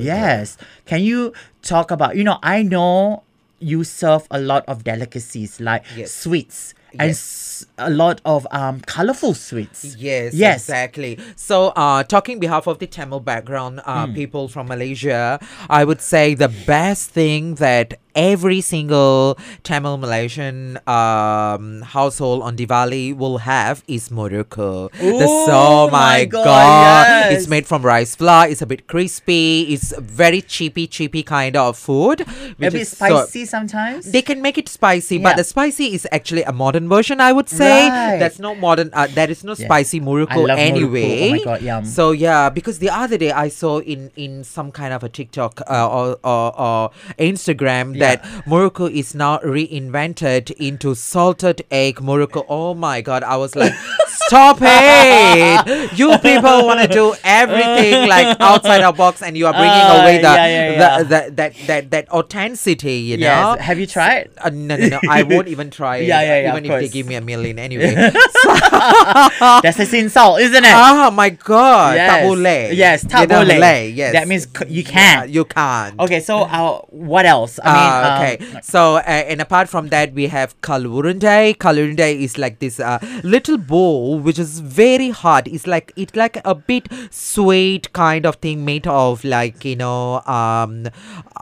Yes. 0.00 0.56
Can 0.86 1.02
you 1.02 1.32
talk 1.62 1.90
about? 1.90 2.16
You 2.16 2.24
know, 2.24 2.38
I 2.42 2.62
know 2.62 3.22
you 3.58 3.84
serve 3.84 4.26
a 4.30 4.40
lot 4.40 4.64
of 4.66 4.82
delicacies 4.84 5.60
like 5.60 5.84
Yes. 5.96 6.10
sweets 6.12 6.74
Yes. 6.94 7.10
s- 7.10 7.66
a 7.78 7.90
lot 7.90 8.20
of 8.24 8.46
um 8.50 8.80
colorful 8.80 9.34
sweets. 9.34 9.94
Yes, 9.98 10.34
Yes. 10.34 10.68
exactly. 10.68 11.18
So, 11.36 11.68
uh, 11.76 12.02
talking 12.02 12.40
behalf 12.40 12.66
of 12.66 12.78
the 12.80 12.86
Tamil 12.86 13.20
background 13.20 13.80
uh, 13.86 14.06
Hmm. 14.06 14.14
people 14.14 14.48
from 14.48 14.66
Malaysia, 14.68 15.38
I 15.70 15.84
would 15.84 16.00
say 16.00 16.34
the 16.34 16.48
best 16.66 17.10
thing 17.10 17.54
that 17.56 17.98
every 18.14 18.60
single 18.60 19.38
Tamil 19.62 19.96
Malaysian 19.96 20.78
um, 20.86 21.82
household 21.82 22.42
on 22.42 22.56
Diwali 22.56 23.16
will 23.16 23.38
have 23.38 23.82
is 23.88 24.08
murukku. 24.08 24.90
The- 24.92 25.06
Ooh, 25.06 25.46
oh 25.50 25.88
my 25.90 26.00
my 26.02 26.24
god! 26.26 26.44
God, 26.44 27.06
yes. 27.06 27.32
It's 27.42 27.48
made 27.48 27.66
from 27.66 27.82
rice 27.82 28.14
flour. 28.16 28.48
It's 28.48 28.60
a 28.62 28.66
bit 28.66 28.86
crispy. 28.86 29.62
It's 29.72 29.94
very 29.98 30.40
cheapy, 30.42 30.86
cheapy 30.86 31.22
kind 31.22 31.56
of 31.56 31.76
food. 31.78 32.20
A 32.22 32.26
bit 32.58 32.74
is 32.74 32.90
so- 32.90 33.06
spicy 33.26 33.44
sometimes. 33.46 34.10
they 34.12 34.22
can 34.22 34.42
make 34.42 34.58
it 34.58 34.68
spicy, 34.68 35.16
Yeah. 35.16 35.22
but 35.30 35.36
the 35.36 35.44
spicy 35.44 35.94
is 35.94 36.06
actually 36.12 36.42
a 36.44 36.52
modern 36.52 36.88
version, 36.88 37.20
I 37.20 37.32
would 37.32 37.48
say. 37.48 37.88
Right. 37.88 38.18
That's 38.18 38.38
no 38.38 38.54
modern. 38.54 38.90
Uh, 38.92 39.06
there 39.14 39.30
is 39.30 39.42
no 39.44 39.54
Yeah. 39.56 39.66
spicy 39.66 39.98
I 40.00 40.04
muruku 40.04 40.36
love 40.48 40.58
muruku. 40.58 40.68
anyway. 40.70 41.28
Oh 41.28 41.30
my 41.32 41.44
God, 41.44 41.62
yum. 41.62 41.84
So 41.84 42.10
yeah, 42.12 42.50
because 42.50 42.78
the 42.78 42.90
other 42.90 43.16
day 43.16 43.30
I 43.32 43.48
saw 43.48 43.78
in 43.80 44.10
in 44.16 44.44
some 44.44 44.70
kind 44.72 44.92
of 44.92 45.02
a 45.02 45.08
TikTok 45.08 45.60
uh, 45.68 45.88
or, 45.88 46.18
or 46.24 46.44
or 46.60 46.90
Instagram. 47.18 47.94
That 48.02 48.22
muruku 48.52 48.90
is 48.90 49.14
now 49.14 49.38
reinvented 49.38 50.50
into 50.68 50.94
salted 50.94 51.64
egg 51.70 51.96
muruku. 51.96 52.44
Oh 52.48 52.74
my 52.74 53.00
god! 53.00 53.22
I 53.22 53.36
was 53.36 53.56
like. 53.56 53.72
Stop 54.28 54.58
it! 54.60 55.92
You 55.98 56.16
people 56.18 56.66
want 56.66 56.80
to 56.80 56.88
do 56.88 57.14
everything 57.24 58.08
like 58.08 58.36
outside 58.40 58.80
our 58.82 58.92
box, 58.92 59.22
and 59.22 59.36
you 59.36 59.46
are 59.46 59.52
bringing 59.52 59.86
Ah, 59.88 60.02
away 60.02 60.16
the, 60.18 60.22
yeah, 60.32 60.46
yeah, 60.46 60.70
yeah. 60.70 61.02
the, 61.02 61.04
the 61.04 61.20
that 61.36 61.50
that 61.66 61.82
that 61.90 62.04
authenticity. 62.12 63.12
You 63.12 63.16
know, 63.18 63.56
yes. 63.56 63.60
Have 63.60 63.78
you 63.78 63.86
tried? 63.86 64.30
uh, 64.38 64.50
no, 64.52 64.76
no, 64.76 64.88
no. 64.88 65.00
I 65.08 65.22
won't 65.22 65.48
even 65.48 65.70
try 65.70 65.96
it. 66.04 66.06
Yeah, 66.12 66.20
yeah, 66.20 66.38
yeah, 66.44 66.50
Even 66.52 66.66
if 66.66 66.72
they 66.80 66.88
give 66.88 67.06
me 67.06 67.14
a 67.14 67.20
million 67.24 67.58
anyway. 67.66 67.94
That's 69.62 69.78
a 69.78 69.86
insult, 69.96 70.40
isn't 70.40 70.64
it? 70.64 70.72
oh 70.74 71.10
my 71.10 71.30
god. 71.30 71.94
Yes. 71.96 72.08
Tak 72.10 72.18
boleh. 72.26 72.62
Yes, 72.74 72.98
You 73.04 73.08
tak 73.12 73.28
know, 73.28 73.40
boleh. 73.44 73.56
boleh, 73.60 73.80
Yes. 73.94 74.12
That 74.12 74.26
means 74.28 74.44
c- 74.48 74.68
you 74.68 74.84
can't. 74.84 75.28
you 75.30 75.44
can't. 75.44 75.94
Okay, 76.00 76.20
so 76.20 76.44
uh, 76.48 76.80
what 76.90 77.24
else? 77.24 77.58
I 77.62 77.68
mean, 77.70 77.90
Ah, 77.92 78.02
okay. 78.18 78.34
um, 78.40 78.60
so, 78.64 78.80
uh, 79.00 79.04
and 79.30 79.40
apart 79.40 79.68
from 79.68 79.88
that, 79.94 80.12
we 80.12 80.26
have 80.28 80.56
kalurunde. 80.60 81.56
Kalurunde 81.56 82.08
is 82.18 82.36
like 82.38 82.58
this 82.58 82.80
uh, 82.80 82.98
little 83.22 83.56
bowl 83.58 84.01
which 84.20 84.38
is 84.38 84.60
very 84.60 85.10
hard. 85.10 85.48
It's 85.48 85.66
like 85.66 85.92
it's 85.96 86.14
like 86.16 86.38
a 86.44 86.54
bit 86.54 86.88
sweet 87.10 87.92
kind 87.92 88.26
of 88.26 88.36
thing 88.36 88.64
made 88.64 88.86
of 88.86 89.24
like 89.24 89.64
you 89.64 89.76
know 89.76 90.20
um 90.26 90.88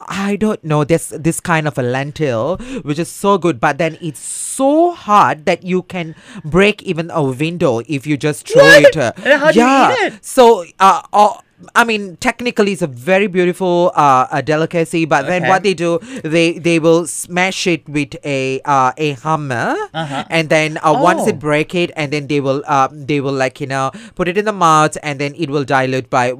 I 0.09 0.37
don't 0.37 0.63
know 0.65 0.85
this 0.85 1.09
this 1.17 1.41
kind 1.41 1.67
of 1.69 1.79
a 1.79 1.83
lentil 1.83 2.57
which 2.83 2.99
is 2.99 3.09
so 3.09 3.39
good, 3.39 3.61
but 3.61 3.79
then 3.79 3.99
it's 4.01 4.21
so 4.21 4.93
hard 4.93 5.45
that 5.47 5.63
you 5.65 5.83
can 5.83 6.15
break 6.45 6.83
even 6.83 7.11
a 7.11 7.23
window 7.23 7.81
if 7.87 8.07
you 8.07 8.17
just 8.17 8.49
throw 8.49 8.63
What? 8.65 8.85
it. 8.85 8.97
uh, 8.97 9.13
And 9.25 9.41
how 9.41 9.53
do 9.53 9.59
you 9.61 9.65
yeah. 9.67 10.07
it? 10.07 10.25
So 10.25 10.65
uh, 10.79 11.03
uh 11.13 11.35
I 11.75 11.85
mean, 11.85 12.17
technically, 12.17 12.73
it's 12.73 12.83
a 12.83 12.87
very 12.87 13.27
beautiful 13.27 13.93
uh, 13.95 14.27
a 14.33 14.43
delicacy. 14.43 15.05
But 15.05 15.27
then 15.27 15.47
what 15.47 15.63
they 15.63 15.75
do, 15.75 15.99
they 16.25 16.59
they 16.59 16.79
will 16.79 17.07
smash 17.07 17.67
it 17.67 17.89
with 17.89 18.17
a 18.25 18.61
uh, 18.65 18.93
a 18.97 19.13
hammer, 19.25 19.77
Uh-huh. 19.93 20.25
and 20.31 20.49
then 20.49 20.79
uh, 20.83 20.95
once 20.97 21.23
Oh. 21.25 21.29
it 21.29 21.39
break 21.39 21.75
it, 21.75 21.91
and 21.97 22.13
then 22.13 22.29
they 22.29 22.41
will 22.41 22.63
uh, 22.67 22.89
they 22.91 23.21
will 23.21 23.35
like 23.37 23.61
you 23.61 23.67
know 23.67 23.91
put 24.15 24.29
it 24.29 24.39
in 24.39 24.45
the 24.47 24.57
mouth, 24.57 24.97
and 25.03 25.19
then 25.21 25.35
it 25.37 25.51
will 25.51 25.65
dilute 25.65 26.09
by 26.09 26.33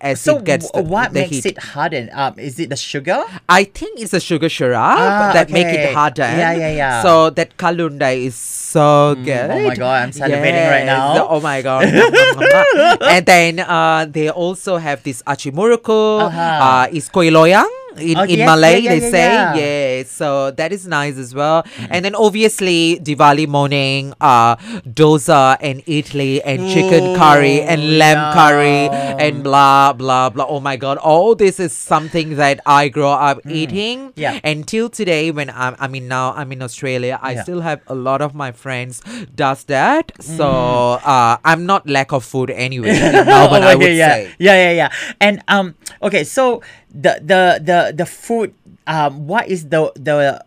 as 0.00 0.20
so 0.20 0.38
it 0.38 0.44
gets 0.44 0.70
the, 0.70 0.82
what 0.82 1.12
the 1.12 1.20
makes 1.26 1.42
heat. 1.42 1.46
it 1.46 1.58
harden? 1.74 2.10
Um, 2.12 2.38
is 2.38 2.60
it 2.60 2.70
the 2.70 2.76
sugar? 2.76 3.24
I 3.48 3.64
think 3.64 3.98
it's 3.98 4.12
the 4.12 4.20
sugar 4.20 4.48
syrup 4.48 4.78
Ah, 4.78 5.30
that 5.32 5.50
make 5.50 5.66
it 5.66 5.80
okay. 5.80 5.92
harder. 5.94 6.22
Yeah, 6.30 6.52
yeah, 6.54 6.72
yeah. 6.72 7.02
So 7.02 7.30
that 7.30 7.56
kalunda 7.56 8.14
is 8.14 8.36
so 8.36 9.16
good. 9.18 9.50
oh 9.50 9.66
my 9.66 9.74
God, 9.74 9.96
I'm 10.04 10.12
salivating 10.14 10.68
right 10.70 10.86
now. 10.86 11.26
Oh 11.26 11.40
my 11.40 11.58
god. 11.62 11.88
and 13.02 13.24
then 13.26 13.58
uh, 13.60 14.06
they 14.08 14.28
also 14.30 14.59
have 14.66 15.02
this 15.02 15.22
achimuruku. 15.26 16.20
Uh-huh. 16.20 16.58
Uh, 16.60 16.86
is 16.92 17.08
kuih 17.08 17.30
loyang. 17.32 17.79
In, 17.98 18.16
Oh, 18.16 18.22
in 18.22 18.38
yes, 18.38 18.46
Malay, 18.46 18.78
yeah, 18.78 18.92
yeah, 18.92 18.98
they 19.00 19.04
yeah, 19.06 19.10
say, 19.10 19.34
yeah. 19.34 19.54
yes. 19.56 20.10
So 20.10 20.50
that 20.52 20.72
is 20.72 20.86
nice 20.86 21.16
as 21.18 21.34
well. 21.34 21.64
And 21.90 22.04
then 22.04 22.14
obviously, 22.14 22.98
Diwali 23.02 23.48
morning, 23.48 24.14
uh, 24.20 24.56
dosa 24.86 25.56
and 25.60 25.84
idli 25.86 26.40
and 26.44 26.68
chicken 26.68 27.14
curry 27.16 27.62
and 27.62 27.98
lamb 27.98 28.32
curry 28.34 28.88
and 29.18 29.42
blah, 29.42 29.92
blah, 29.92 30.30
blah. 30.30 30.46
Oh 30.48 30.60
my 30.60 30.76
God. 30.76 30.98
All 30.98 31.34
this 31.34 31.58
is 31.60 31.72
something 31.72 32.36
that 32.36 32.60
I 32.66 32.88
grow 32.88 33.10
up 33.12 33.40
eating. 33.48 34.12
Yeah. 34.16 34.38
Until 34.44 34.88
today, 34.88 35.30
when 35.30 35.50
I'm, 35.50 35.74
I 35.78 35.88
mean, 35.88 36.06
now 36.08 36.32
I'm 36.32 36.52
in 36.52 36.62
Australia, 36.62 37.18
I 37.22 37.32
Yeah. 37.32 37.42
still 37.42 37.60
have 37.60 37.80
a 37.86 37.94
lot 37.94 38.20
of 38.22 38.34
my 38.34 38.52
friends 38.52 39.02
does 39.34 39.64
that. 39.64 40.12
So 40.20 40.44
Mm. 40.50 41.00
uh, 41.04 41.38
I'm 41.44 41.66
not 41.66 41.88
lack 41.88 42.12
of 42.12 42.24
food 42.24 42.50
anyway. 42.50 42.90
in 42.96 43.26
Melbourne, 43.26 43.62
I 43.62 43.74
Oh, 43.74 43.78
would 43.78 43.92
yeah, 43.96 44.14
say. 44.14 44.30
yeah, 44.38 44.54
yeah, 44.54 44.72
yeah. 44.72 44.90
And 45.20 45.42
um, 45.48 45.74
okay, 46.02 46.24
so 46.24 46.62
the 46.94 47.20
the 47.22 47.60
the 47.62 47.78
the 47.96 48.06
food. 48.06 48.54
Um, 48.86 49.26
what 49.26 49.48
is 49.48 49.68
the 49.70 49.92
the 49.94 50.42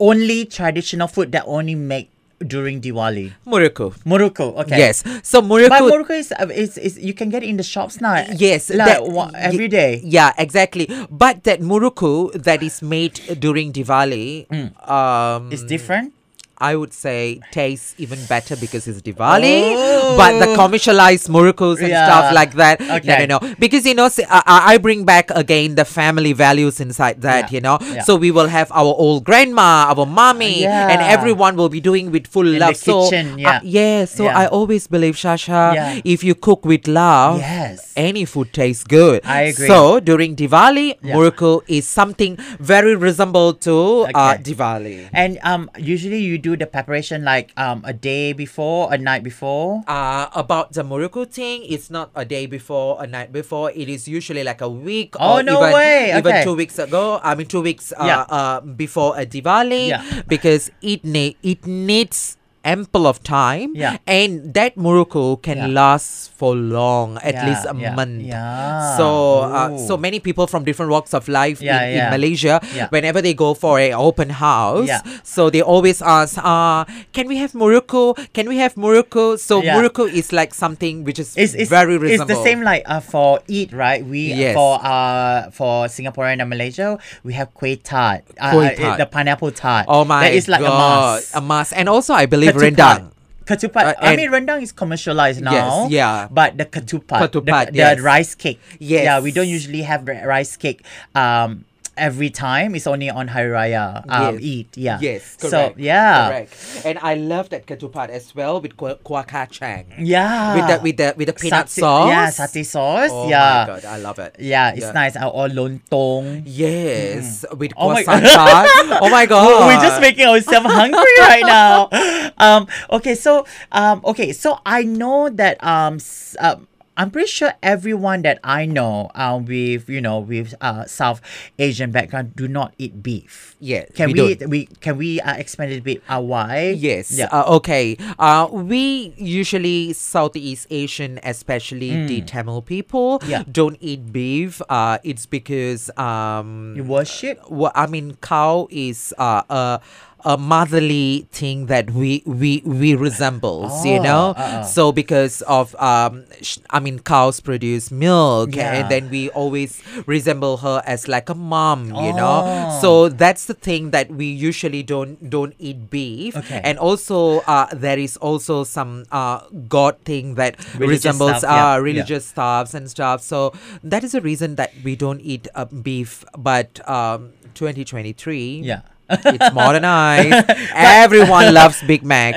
only 0.00 0.44
traditional 0.46 1.08
food 1.08 1.32
that 1.32 1.44
only 1.46 1.74
make 1.74 2.10
during 2.38 2.80
Diwali? 2.80 3.32
Muruku. 3.46 3.94
Muruku. 4.06 4.54
Okay. 4.62 4.78
Yes. 4.78 5.02
So 5.22 5.42
muruku. 5.42 5.68
But 5.70 5.82
muruku 5.82 6.14
is, 6.18 6.32
uh, 6.32 6.46
is 6.54 6.78
is 6.78 6.98
you 6.98 7.14
can 7.14 7.30
get 7.30 7.42
it 7.42 7.48
in 7.48 7.56
the 7.56 7.66
shops 7.66 8.00
now. 8.00 8.14
Yes, 8.34 8.70
like 8.70 8.86
that- 9.02 9.06
wa- 9.06 9.30
every 9.34 9.66
day. 9.68 10.00
Yeah, 10.04 10.32
exactly. 10.38 10.86
But 11.10 11.42
that 11.44 11.60
muruku 11.60 12.32
that 12.34 12.62
is 12.62 12.82
made 12.82 13.18
during 13.38 13.72
Diwali, 13.72 14.46
um, 14.86 15.50
is 15.52 15.62
different. 15.64 16.14
I 16.60 16.74
would 16.76 16.92
say 16.92 17.40
tastes 17.52 17.94
even 17.98 18.18
better 18.26 18.56
because 18.56 18.86
it's 18.88 19.00
Diwali. 19.00 19.74
Oh. 19.78 20.16
But 20.16 20.38
the 20.44 20.54
commercialized 20.54 21.28
murukus 21.28 21.78
and 21.78 21.88
Yeah. 21.88 22.06
stuff 22.06 22.34
like 22.34 22.54
that, 22.54 22.80
Okay. 22.82 23.26
no, 23.26 23.38
no, 23.38 23.38
no. 23.48 23.54
Because 23.58 23.86
you 23.86 23.94
know, 23.94 24.08
I 24.28 24.78
bring 24.78 25.04
back 25.04 25.30
again 25.30 25.74
the 25.76 25.84
family 25.84 26.32
values 26.32 26.80
inside 26.80 27.22
that. 27.22 27.50
Yeah. 27.50 27.54
You 27.56 27.60
know, 27.60 27.78
Yeah. 27.80 28.02
so 28.02 28.16
we 28.16 28.30
will 28.30 28.48
have 28.48 28.70
our 28.72 28.92
old 29.06 29.24
grandma, 29.24 29.94
our 29.94 30.06
mommy, 30.06 30.66
and 30.66 31.00
everyone 31.00 31.56
will 31.56 31.68
be 31.68 31.80
doing 31.80 32.10
with 32.10 32.26
full 32.26 32.46
In 32.46 32.54
the 32.54 32.58
love. 32.66 32.76
so 32.76 33.04
kitchen, 33.10 33.34
uh, 33.34 33.36
yeah. 33.38 33.60
yeah. 33.62 34.04
So 34.04 34.24
Yeah. 34.24 34.38
I 34.38 34.46
always 34.46 34.86
believe, 34.86 35.14
Shasha, 35.14 35.74
Yeah. 35.74 36.00
if 36.04 36.24
you 36.24 36.34
cook 36.34 36.64
with 36.66 36.88
love, 36.88 37.38
Yes. 37.38 37.92
any 37.96 38.24
food 38.24 38.52
tastes 38.52 38.84
good. 38.84 39.20
I 39.24 39.42
agree. 39.54 39.66
So 39.68 40.00
during 40.00 40.34
Diwali, 40.34 40.94
Yeah. 41.02 41.14
muruku 41.14 41.62
is 41.68 41.86
something 41.86 42.36
very 42.58 42.94
resemble 42.96 43.54
to 43.68 44.06
uh, 44.14 44.34
Diwali. 44.38 45.08
And 45.12 45.38
um, 45.42 45.70
usually 45.78 46.18
you 46.20 46.38
do 46.38 46.47
the 46.56 46.66
preparation 46.66 47.24
like 47.24 47.52
um 47.56 47.82
a 47.84 47.92
day 47.92 48.32
before, 48.32 48.88
a 48.92 48.96
night 48.96 49.22
before. 49.22 49.82
Uh, 49.86 50.28
about 50.34 50.72
the 50.72 50.82
Muruku 50.82 51.28
thing, 51.28 51.64
it's 51.68 51.90
not 51.90 52.10
a 52.14 52.24
day 52.24 52.46
before, 52.46 52.96
a 53.02 53.06
night 53.06 53.32
before. 53.32 53.70
It 53.72 53.88
is 53.88 54.08
usually 54.08 54.44
like 54.44 54.60
a 54.62 54.68
week 54.70 55.14
Oh, 55.20 55.36
or 55.38 55.42
no 55.42 55.60
even, 55.60 55.72
way. 55.74 56.16
even 56.16 56.44
two 56.44 56.54
weeks 56.54 56.78
ago. 56.78 57.20
I 57.22 57.34
mean, 57.34 57.46
two 57.46 57.60
weeks 57.60 57.92
uh, 57.92 58.04
Yeah. 58.06 58.20
uh, 58.32 58.60
before 58.62 59.18
a 59.18 59.26
Diwali 59.26 59.88
Yeah. 59.92 60.22
because 60.26 60.70
it 60.80 61.04
ne- 61.04 61.36
it 61.42 61.66
needs 61.66 62.37
ample 62.68 63.06
of 63.08 63.22
time. 63.24 63.72
Yeah. 63.74 63.96
And 64.06 64.52
that 64.52 64.76
murukku 64.76 65.40
can 65.42 65.56
Yeah. 65.58 65.72
last 65.80 66.30
for 66.38 66.52
long, 66.54 67.16
at 67.24 67.34
Yeah, 67.34 67.46
least 67.48 67.64
a 67.64 67.74
month. 67.74 68.22
yeah. 68.28 68.96
So 69.00 69.06
uh, 69.48 69.70
so 69.88 69.96
many 69.96 70.20
people 70.20 70.46
from 70.46 70.62
different 70.68 70.92
walks 70.92 71.14
of 71.16 71.26
life 71.28 71.58
in, 71.64 71.72
in. 71.72 72.04
Malaysia, 72.12 72.60
whenever 72.94 73.20
they 73.24 73.32
go 73.34 73.54
for 73.54 73.80
a 73.80 73.92
open 73.96 74.30
house, 74.42 74.86
Yeah. 74.92 75.00
so 75.24 75.48
they 75.50 75.62
always 75.64 76.02
ask, 76.04 76.36
uh, 76.38 76.84
can 77.16 77.26
we 77.32 77.40
have 77.42 77.52
murukku? 77.56 78.14
Can 78.36 78.46
we 78.52 78.60
have 78.60 78.74
murukku? 78.76 79.38
So 79.40 79.62
murukku 79.64 80.06
is 80.12 80.30
like 80.32 80.52
something 80.54 81.02
which 81.08 81.18
is 81.18 81.32
It's, 81.36 81.54
it's 81.56 81.70
very 81.72 81.96
It's 81.96 82.02
reasonable. 82.20 82.34
the 82.36 82.42
same 82.44 82.60
like 82.62 82.84
uh, 82.86 83.00
for 83.00 83.40
Eid, 83.50 83.72
right? 83.72 84.04
We 84.04 84.34
Yes. 84.34 84.52
for 84.58 84.76
uh 84.84 85.48
for 85.56 85.88
Singaporean 85.88 86.38
and 86.44 86.50
Malaysia, 86.52 86.98
we 87.24 87.32
have 87.38 87.48
kueh 87.56 87.80
tart, 87.82 88.22
uh, 88.36 88.52
uh, 88.52 88.70
tart. 88.76 88.96
the 89.00 89.06
pineapple 89.08 89.50
tart. 89.54 89.86
Oh 89.88 90.04
my 90.04 90.28
that 90.28 90.34
is 90.36 90.46
like 90.52 90.60
god, 90.60 90.68
a 90.68 90.78
must. 90.82 91.26
a 91.34 91.40
must. 91.40 91.70
And 91.72 91.88
also, 91.88 92.12
I 92.14 92.26
believe. 92.26 92.57
Rendang. 92.58 93.12
Ketupat. 93.48 93.96
Uh, 93.96 94.04
I 94.04 94.16
mean, 94.16 94.28
rendang 94.28 94.60
is 94.60 94.72
commercialized 94.72 95.40
now. 95.40 95.88
Yes, 95.88 95.90
yeah. 95.90 96.28
But 96.30 96.58
the 96.58 96.66
ketupat, 96.66 97.32
Ketupat, 97.32 97.72
the, 97.72 97.80
yes. 97.80 97.96
the 97.96 98.02
rice 98.02 98.34
cake. 98.34 98.60
Yes. 98.78 99.04
Yeah, 99.04 99.20
we 99.20 99.32
don't 99.32 99.48
usually 99.48 99.82
have 99.82 100.04
the 100.04 100.20
rice 100.26 100.56
cake. 100.56 100.84
Um. 101.14 101.64
Every 101.98 102.30
time 102.30 102.78
it's 102.78 102.86
only 102.86 103.10
on 103.10 103.28
Hari 103.28 103.50
Raya. 103.50 104.06
Um, 104.08 104.38
Yes. 104.38 104.42
eat 104.42 104.68
yeah. 104.78 104.98
Yes, 105.02 105.22
correct. 105.36 105.50
So 105.50 105.60
yeah, 105.76 106.28
correct. 106.30 106.50
And 106.86 106.96
I 107.02 107.18
love 107.18 107.50
that 107.50 107.66
ketupat 107.66 108.08
as 108.14 108.30
well 108.38 108.62
with 108.62 108.78
kuah, 108.78 109.26
kacang. 109.26 109.90
yeah. 109.98 110.54
With 110.54 110.66
the 110.70 110.76
with 110.80 110.96
the 110.96 111.08
with 111.18 111.26
the 111.28 111.36
peanut 111.36 111.66
Satay- 111.66 111.82
sauce. 111.82 112.08
Yeah, 112.14 112.26
satay 112.30 112.64
sauce. 112.64 113.10
Oh 113.12 113.26
yeah. 113.28 113.66
my 113.66 113.74
god, 113.74 113.82
I 113.84 113.98
love 113.98 114.18
it. 114.22 114.38
Yeah, 114.38 114.70
it's 114.78 114.86
Yeah. 114.88 114.94
nice. 114.94 115.18
Uh, 115.18 115.26
Or 115.28 115.50
lontong. 115.50 116.46
Yes, 116.46 117.42
with 117.58 117.74
Oh 117.76 117.90
my- 117.90 118.06
kuah 118.06 118.22
santan. 118.22 118.64
oh 119.04 119.10
my 119.10 119.26
god. 119.26 119.66
We're 119.66 119.82
just 119.82 119.98
making 120.00 120.26
ourselves 120.30 120.70
hungry 120.80 121.16
right 121.26 121.44
now. 121.44 121.90
Um, 122.38 122.70
okay, 123.02 123.14
so 123.18 123.44
um, 123.74 124.00
okay, 124.14 124.30
so 124.32 124.58
I 124.64 124.86
know 124.86 125.28
that 125.34 125.58
um, 125.64 125.98
um, 126.38 126.66
I'm 126.98 127.10
pretty 127.14 127.28
sure 127.30 127.52
everyone 127.62 128.22
that 128.22 128.40
I 128.42 128.66
know 128.66 129.10
um, 129.14 129.46
with 129.46 129.88
you 129.88 130.00
know 130.02 130.18
with 130.18 130.52
uh, 130.60 130.84
South 130.86 131.22
Asian 131.58 131.92
background 131.92 132.34
do 132.34 132.48
not 132.48 132.74
eat 132.76 133.02
beef. 133.02 133.54
Yeah, 133.60 133.84
Can 133.94 134.10
we 134.12 134.34
we, 134.34 134.46
we 134.46 134.60
can 134.82 134.98
we 134.98 135.20
uh, 135.20 135.34
expand 135.38 135.70
it 135.72 135.78
a 135.78 135.82
bit 135.82 136.02
uh, 136.08 136.20
why? 136.20 136.74
Yes. 136.76 137.12
Yeah. 137.16 137.28
Uh, 137.30 137.56
okay. 137.62 137.96
Uh, 138.18 138.48
we 138.50 139.14
usually 139.16 139.92
Southeast 139.94 140.66
Asian, 140.70 141.20
especially 141.22 142.06
the 142.06 142.20
Tamil 142.22 142.62
people, 142.62 143.20
Mm. 143.20 143.28
Yeah. 143.28 143.42
don't 143.50 143.76
eat 143.80 144.12
beef. 144.12 144.60
Uh, 144.68 144.98
it's 145.04 145.24
because 145.26 145.90
um, 145.96 146.74
you 146.76 146.82
worship. 146.82 147.38
Well, 147.48 147.70
I 147.74 147.86
mean, 147.86 148.16
cow 148.20 148.66
is 148.70 149.14
uh, 149.18 149.42
a 149.48 149.80
a 150.28 150.36
motherly 150.36 151.24
thing 151.32 151.66
that 151.72 151.88
we 151.90 152.20
we 152.28 152.60
we 152.68 152.92
resembles, 152.94 153.72
you 153.84 153.96
Oh, 153.96 154.02
know. 154.08 154.24
uh-uh. 154.36 154.62
So 154.68 154.92
because 154.92 155.40
of 155.48 155.72
um, 155.80 156.24
sh- 156.42 156.58
I 156.68 156.80
mean, 156.84 156.98
cows 157.00 157.40
produce 157.40 157.88
milk, 157.90 158.52
Yeah. 158.54 158.74
and 158.76 158.90
then 158.92 159.08
we 159.08 159.30
always 159.32 159.80
resemble 160.04 160.58
her 160.58 160.82
as 160.84 161.08
like 161.08 161.30
a 161.32 161.34
mom, 161.34 161.86
you 162.04 162.12
know. 162.12 162.44
Oh. 162.44 162.78
So 162.84 162.90
that's 163.08 163.46
the 163.48 163.54
thing 163.56 163.88
that 163.96 164.10
we 164.12 164.26
usually 164.28 164.82
don't 164.84 165.16
don't 165.32 165.56
eat 165.58 165.88
beef, 165.88 166.36
Okay. 166.36 166.60
and 166.62 166.76
also 166.76 167.40
uh, 167.48 167.72
there 167.72 167.96
is 167.98 168.18
also 168.20 168.64
some 168.68 169.08
uh, 169.10 169.40
god 169.66 169.96
thing 170.04 170.34
that 170.36 170.60
Religious 170.76 171.08
resembles 171.08 171.38
stuff, 171.40 171.48
yeah, 171.48 171.72
uh, 171.72 171.76
yeah. 171.80 171.88
religious 171.88 172.26
stuffs 172.26 172.74
and 172.76 172.90
stuff. 172.92 173.24
So 173.24 173.54
that 173.82 174.04
is 174.04 174.12
the 174.12 174.20
reason 174.20 174.60
that 174.60 174.76
we 174.84 174.92
don't 174.94 175.24
eat 175.24 175.48
uh, 175.56 175.64
beef. 175.88 176.20
But 176.36 176.84
um, 176.84 177.32
2023, 177.56 178.60
Yeah. 178.60 178.82
It's 179.10 179.52
modernized. 179.54 180.50
Everyone 180.74 181.52
loves 181.54 181.82
Big 181.82 182.04
Mac. 182.04 182.34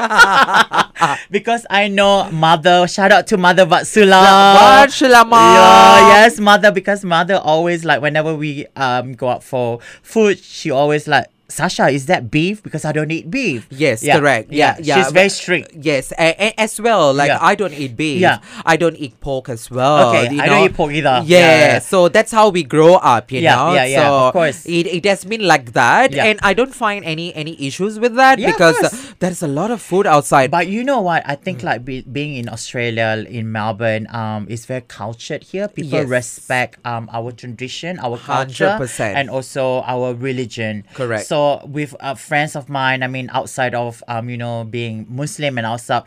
because 1.30 1.66
I 1.68 1.88
know 1.88 2.30
mother. 2.30 2.86
Shout 2.88 3.12
out 3.12 3.26
to 3.28 3.36
mother 3.36 3.66
Vatsula. 3.66 4.56
Vatsula, 4.56 5.28
Ma. 5.28 5.54
Yeah, 5.54 6.08
yes, 6.08 6.40
mother. 6.40 6.72
Because 6.72 7.04
mother 7.04 7.36
always 7.36 7.84
like 7.84 8.00
whenever 8.00 8.34
we 8.34 8.66
um 8.76 9.12
go 9.12 9.28
out 9.28 9.42
for 9.42 9.80
food, 10.02 10.38
she 10.38 10.70
always 10.70 11.06
like 11.06 11.26
Sasha. 11.50 11.88
Is 11.88 12.06
that 12.06 12.30
beef? 12.30 12.62
Because 12.62 12.84
I 12.84 12.92
don't 12.92 13.10
eat 13.10 13.30
beef. 13.30 13.66
Yes, 13.70 14.02
Yeah, 14.02 14.18
correct. 14.18 14.52
Yeah, 14.52 14.76
yeah. 14.80 15.02
She's 15.02 15.12
very 15.12 15.28
strict. 15.28 15.72
Yes, 15.74 16.12
a- 16.18 16.36
a- 16.38 16.54
as 16.60 16.80
well. 16.80 17.12
Like. 17.12 17.30
I 17.50 17.54
don't 17.54 17.72
eat 17.74 17.96
beef. 17.96 18.20
Yeah. 18.20 18.38
I 18.64 18.76
don't 18.76 18.96
eat 18.96 19.18
pork 19.20 19.48
as 19.48 19.70
well. 19.70 20.10
Okay, 20.10 20.38
I 20.38 20.46
don't 20.46 20.64
eat 20.70 20.74
pork 20.74 20.92
either. 20.92 21.22
Yeah, 21.26 21.78
so 21.80 22.08
that's 22.08 22.32
how 22.32 22.48
we 22.50 22.62
grow 22.62 22.94
up. 22.94 23.30
You 23.32 23.40
Yeah, 23.40 23.56
know. 23.56 23.74
yeah, 23.74 23.84
yeah, 23.84 24.02
So 24.02 24.14
of 24.28 24.32
course. 24.32 24.66
It, 24.66 24.86
it 24.86 25.04
has 25.06 25.24
been 25.24 25.42
like 25.46 25.72
that, 25.72 26.14
and 26.14 26.38
I 26.42 26.52
don't 26.54 26.74
find 26.74 27.04
any 27.04 27.34
any 27.34 27.54
issues 27.66 27.98
with 27.98 28.14
that 28.16 28.36
because 28.38 28.78
uh, 28.82 28.90
there's 29.18 29.42
a 29.42 29.48
lot 29.50 29.70
of 29.70 29.80
food 29.82 30.06
outside. 30.06 30.50
But 30.50 30.68
you 30.68 30.84
know 30.84 31.00
what? 31.00 31.22
I 31.26 31.34
Mm. 31.36 31.42
think 31.44 31.56
like 31.64 31.80
be, 31.84 32.02
being 32.02 32.36
in 32.36 32.46
Australia, 32.48 33.24
in 33.28 33.50
Melbourne, 33.50 34.06
um, 34.12 34.46
is 34.48 34.66
very 34.66 34.84
cultured 34.86 35.42
here. 35.52 35.66
People 35.68 36.04
Yes. 36.04 36.08
respect 36.20 36.76
um 36.84 37.08
our 37.12 37.32
tradition, 37.32 37.98
our 38.04 38.18
culture, 38.20 38.76
100%. 38.76 39.16
and 39.16 39.26
also 39.30 39.80
our 39.94 40.12
religion. 40.14 40.84
Correct. 40.94 41.24
So 41.26 41.39
with 41.64 41.94
uh, 42.00 42.14
friends 42.14 42.56
of 42.56 42.68
mine, 42.68 43.02
I 43.02 43.08
mean, 43.08 43.30
outside 43.32 43.74
of 43.74 44.02
um, 44.08 44.28
you 44.30 44.36
know, 44.36 44.64
being 44.64 45.06
Muslim 45.08 45.58
and 45.58 45.66
also, 45.66 46.04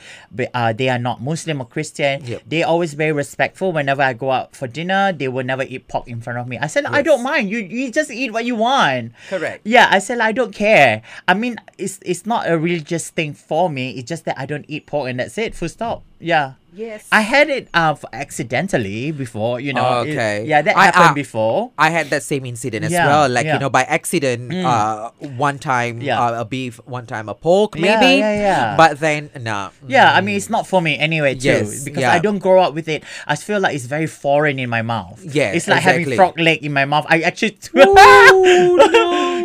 uh, 0.54 0.74
they 0.74 0.90
are 0.90 1.00
not 1.00 1.22
Muslim 1.22 1.62
or 1.62 1.66
Christian. 1.66 2.24
Yep. 2.26 2.44
They 2.48 2.64
always 2.64 2.94
very 2.94 3.12
respectful. 3.12 3.72
Whenever 3.72 4.02
I 4.02 4.14
go 4.14 4.32
out 4.32 4.56
for 4.56 4.68
dinner, 4.68 5.12
they 5.12 5.28
will 5.28 5.46
never 5.46 5.64
eat 5.64 5.88
pork 5.88 6.08
in 6.08 6.22
front 6.22 6.40
of 6.40 6.48
me. 6.48 6.58
I 6.58 6.68
said, 6.68 6.86
I 6.86 7.02
don't 7.02 7.24
mind. 7.24 7.50
You 7.50 7.60
you 7.60 7.92
just 7.92 8.12
eat 8.12 8.32
what 8.32 8.46
you 8.46 8.56
want. 8.56 9.14
Correct. 9.30 9.62
Yeah, 9.66 9.88
I 9.90 10.00
said 10.00 10.20
I 10.20 10.32
don't 10.32 10.54
care. 10.54 11.02
I 11.28 11.34
mean, 11.34 11.58
it's 11.78 12.00
it's 12.04 12.26
not 12.26 12.50
a 12.50 12.58
religious 12.58 13.10
thing 13.10 13.34
for 13.34 13.70
me. 13.70 13.92
It's 13.98 14.08
just 14.08 14.26
that 14.26 14.40
I 14.40 14.46
don't 14.46 14.66
eat 14.68 14.86
pork 14.86 15.10
and 15.10 15.20
that's 15.20 15.38
it. 15.38 15.56
Full 15.56 15.70
stop. 15.70 16.04
Yeah. 16.20 16.54
Yes. 16.76 17.06
I 17.12 17.22
had 17.22 17.50
it 17.54 17.68
uh 17.76 17.94
accidentally 18.12 19.12
before. 19.14 19.60
You 19.60 19.74
know. 19.78 20.02
It- 20.02 20.18
Okay. 20.18 20.46
yeah, 20.50 20.64
that 20.66 20.76
I- 20.76 20.86
happened 20.90 21.14
I- 21.14 21.14
before. 21.14 21.70
I 21.78 21.90
had 21.94 22.10
that 22.10 22.24
same 22.24 22.48
incident 22.50 22.86
as 22.86 22.92
Yeah, 22.92 23.06
well. 23.06 23.30
Like 23.30 23.46
yeah. 23.46 23.52
Mm. 23.52 23.54
you 23.54 23.60
know, 23.62 23.70
by 23.70 23.84
accident, 23.84 24.50
uh, 24.66 25.12
one 25.38 25.60
time 25.60 26.02
Yeah. 26.02 26.18
uh, 26.20 26.42
a 26.42 26.46
beef, 26.46 26.80
one 26.90 27.06
time 27.06 27.30
a 27.30 27.36
pork, 27.38 27.76
maybe. 27.78 28.18
yeah, 28.18 28.34
yeah. 28.34 28.74
But 28.76 28.98
then, 29.00 29.30
nah. 29.40 29.70
Yeah, 29.86 30.14
I 30.18 30.22
mean 30.26 30.36
it's 30.36 30.50
not 30.50 30.66
for 30.66 30.82
me 30.82 30.98
anyway 30.98 31.36
too 31.36 31.62
Yes, 31.62 31.84
because 31.86 32.02
yeah. 32.02 32.12
I 32.12 32.18
don't 32.18 32.40
grow 32.40 32.58
up 32.66 32.74
with 32.74 32.88
it. 32.90 33.04
I 33.28 33.36
feel 33.38 33.60
like 33.62 33.76
it's 33.78 33.86
very 33.86 34.08
foreign 34.08 34.58
in 34.58 34.70
my 34.70 34.82
mouth. 34.82 35.22
Yeah. 35.22 35.52
it's 35.54 35.68
like 35.70 35.84
having 35.86 36.10
frog 36.18 36.40
leg 36.40 36.66
in 36.66 36.74
my 36.74 36.86
mouth. 36.90 37.06
I 37.08 37.22
actually, 37.22 37.58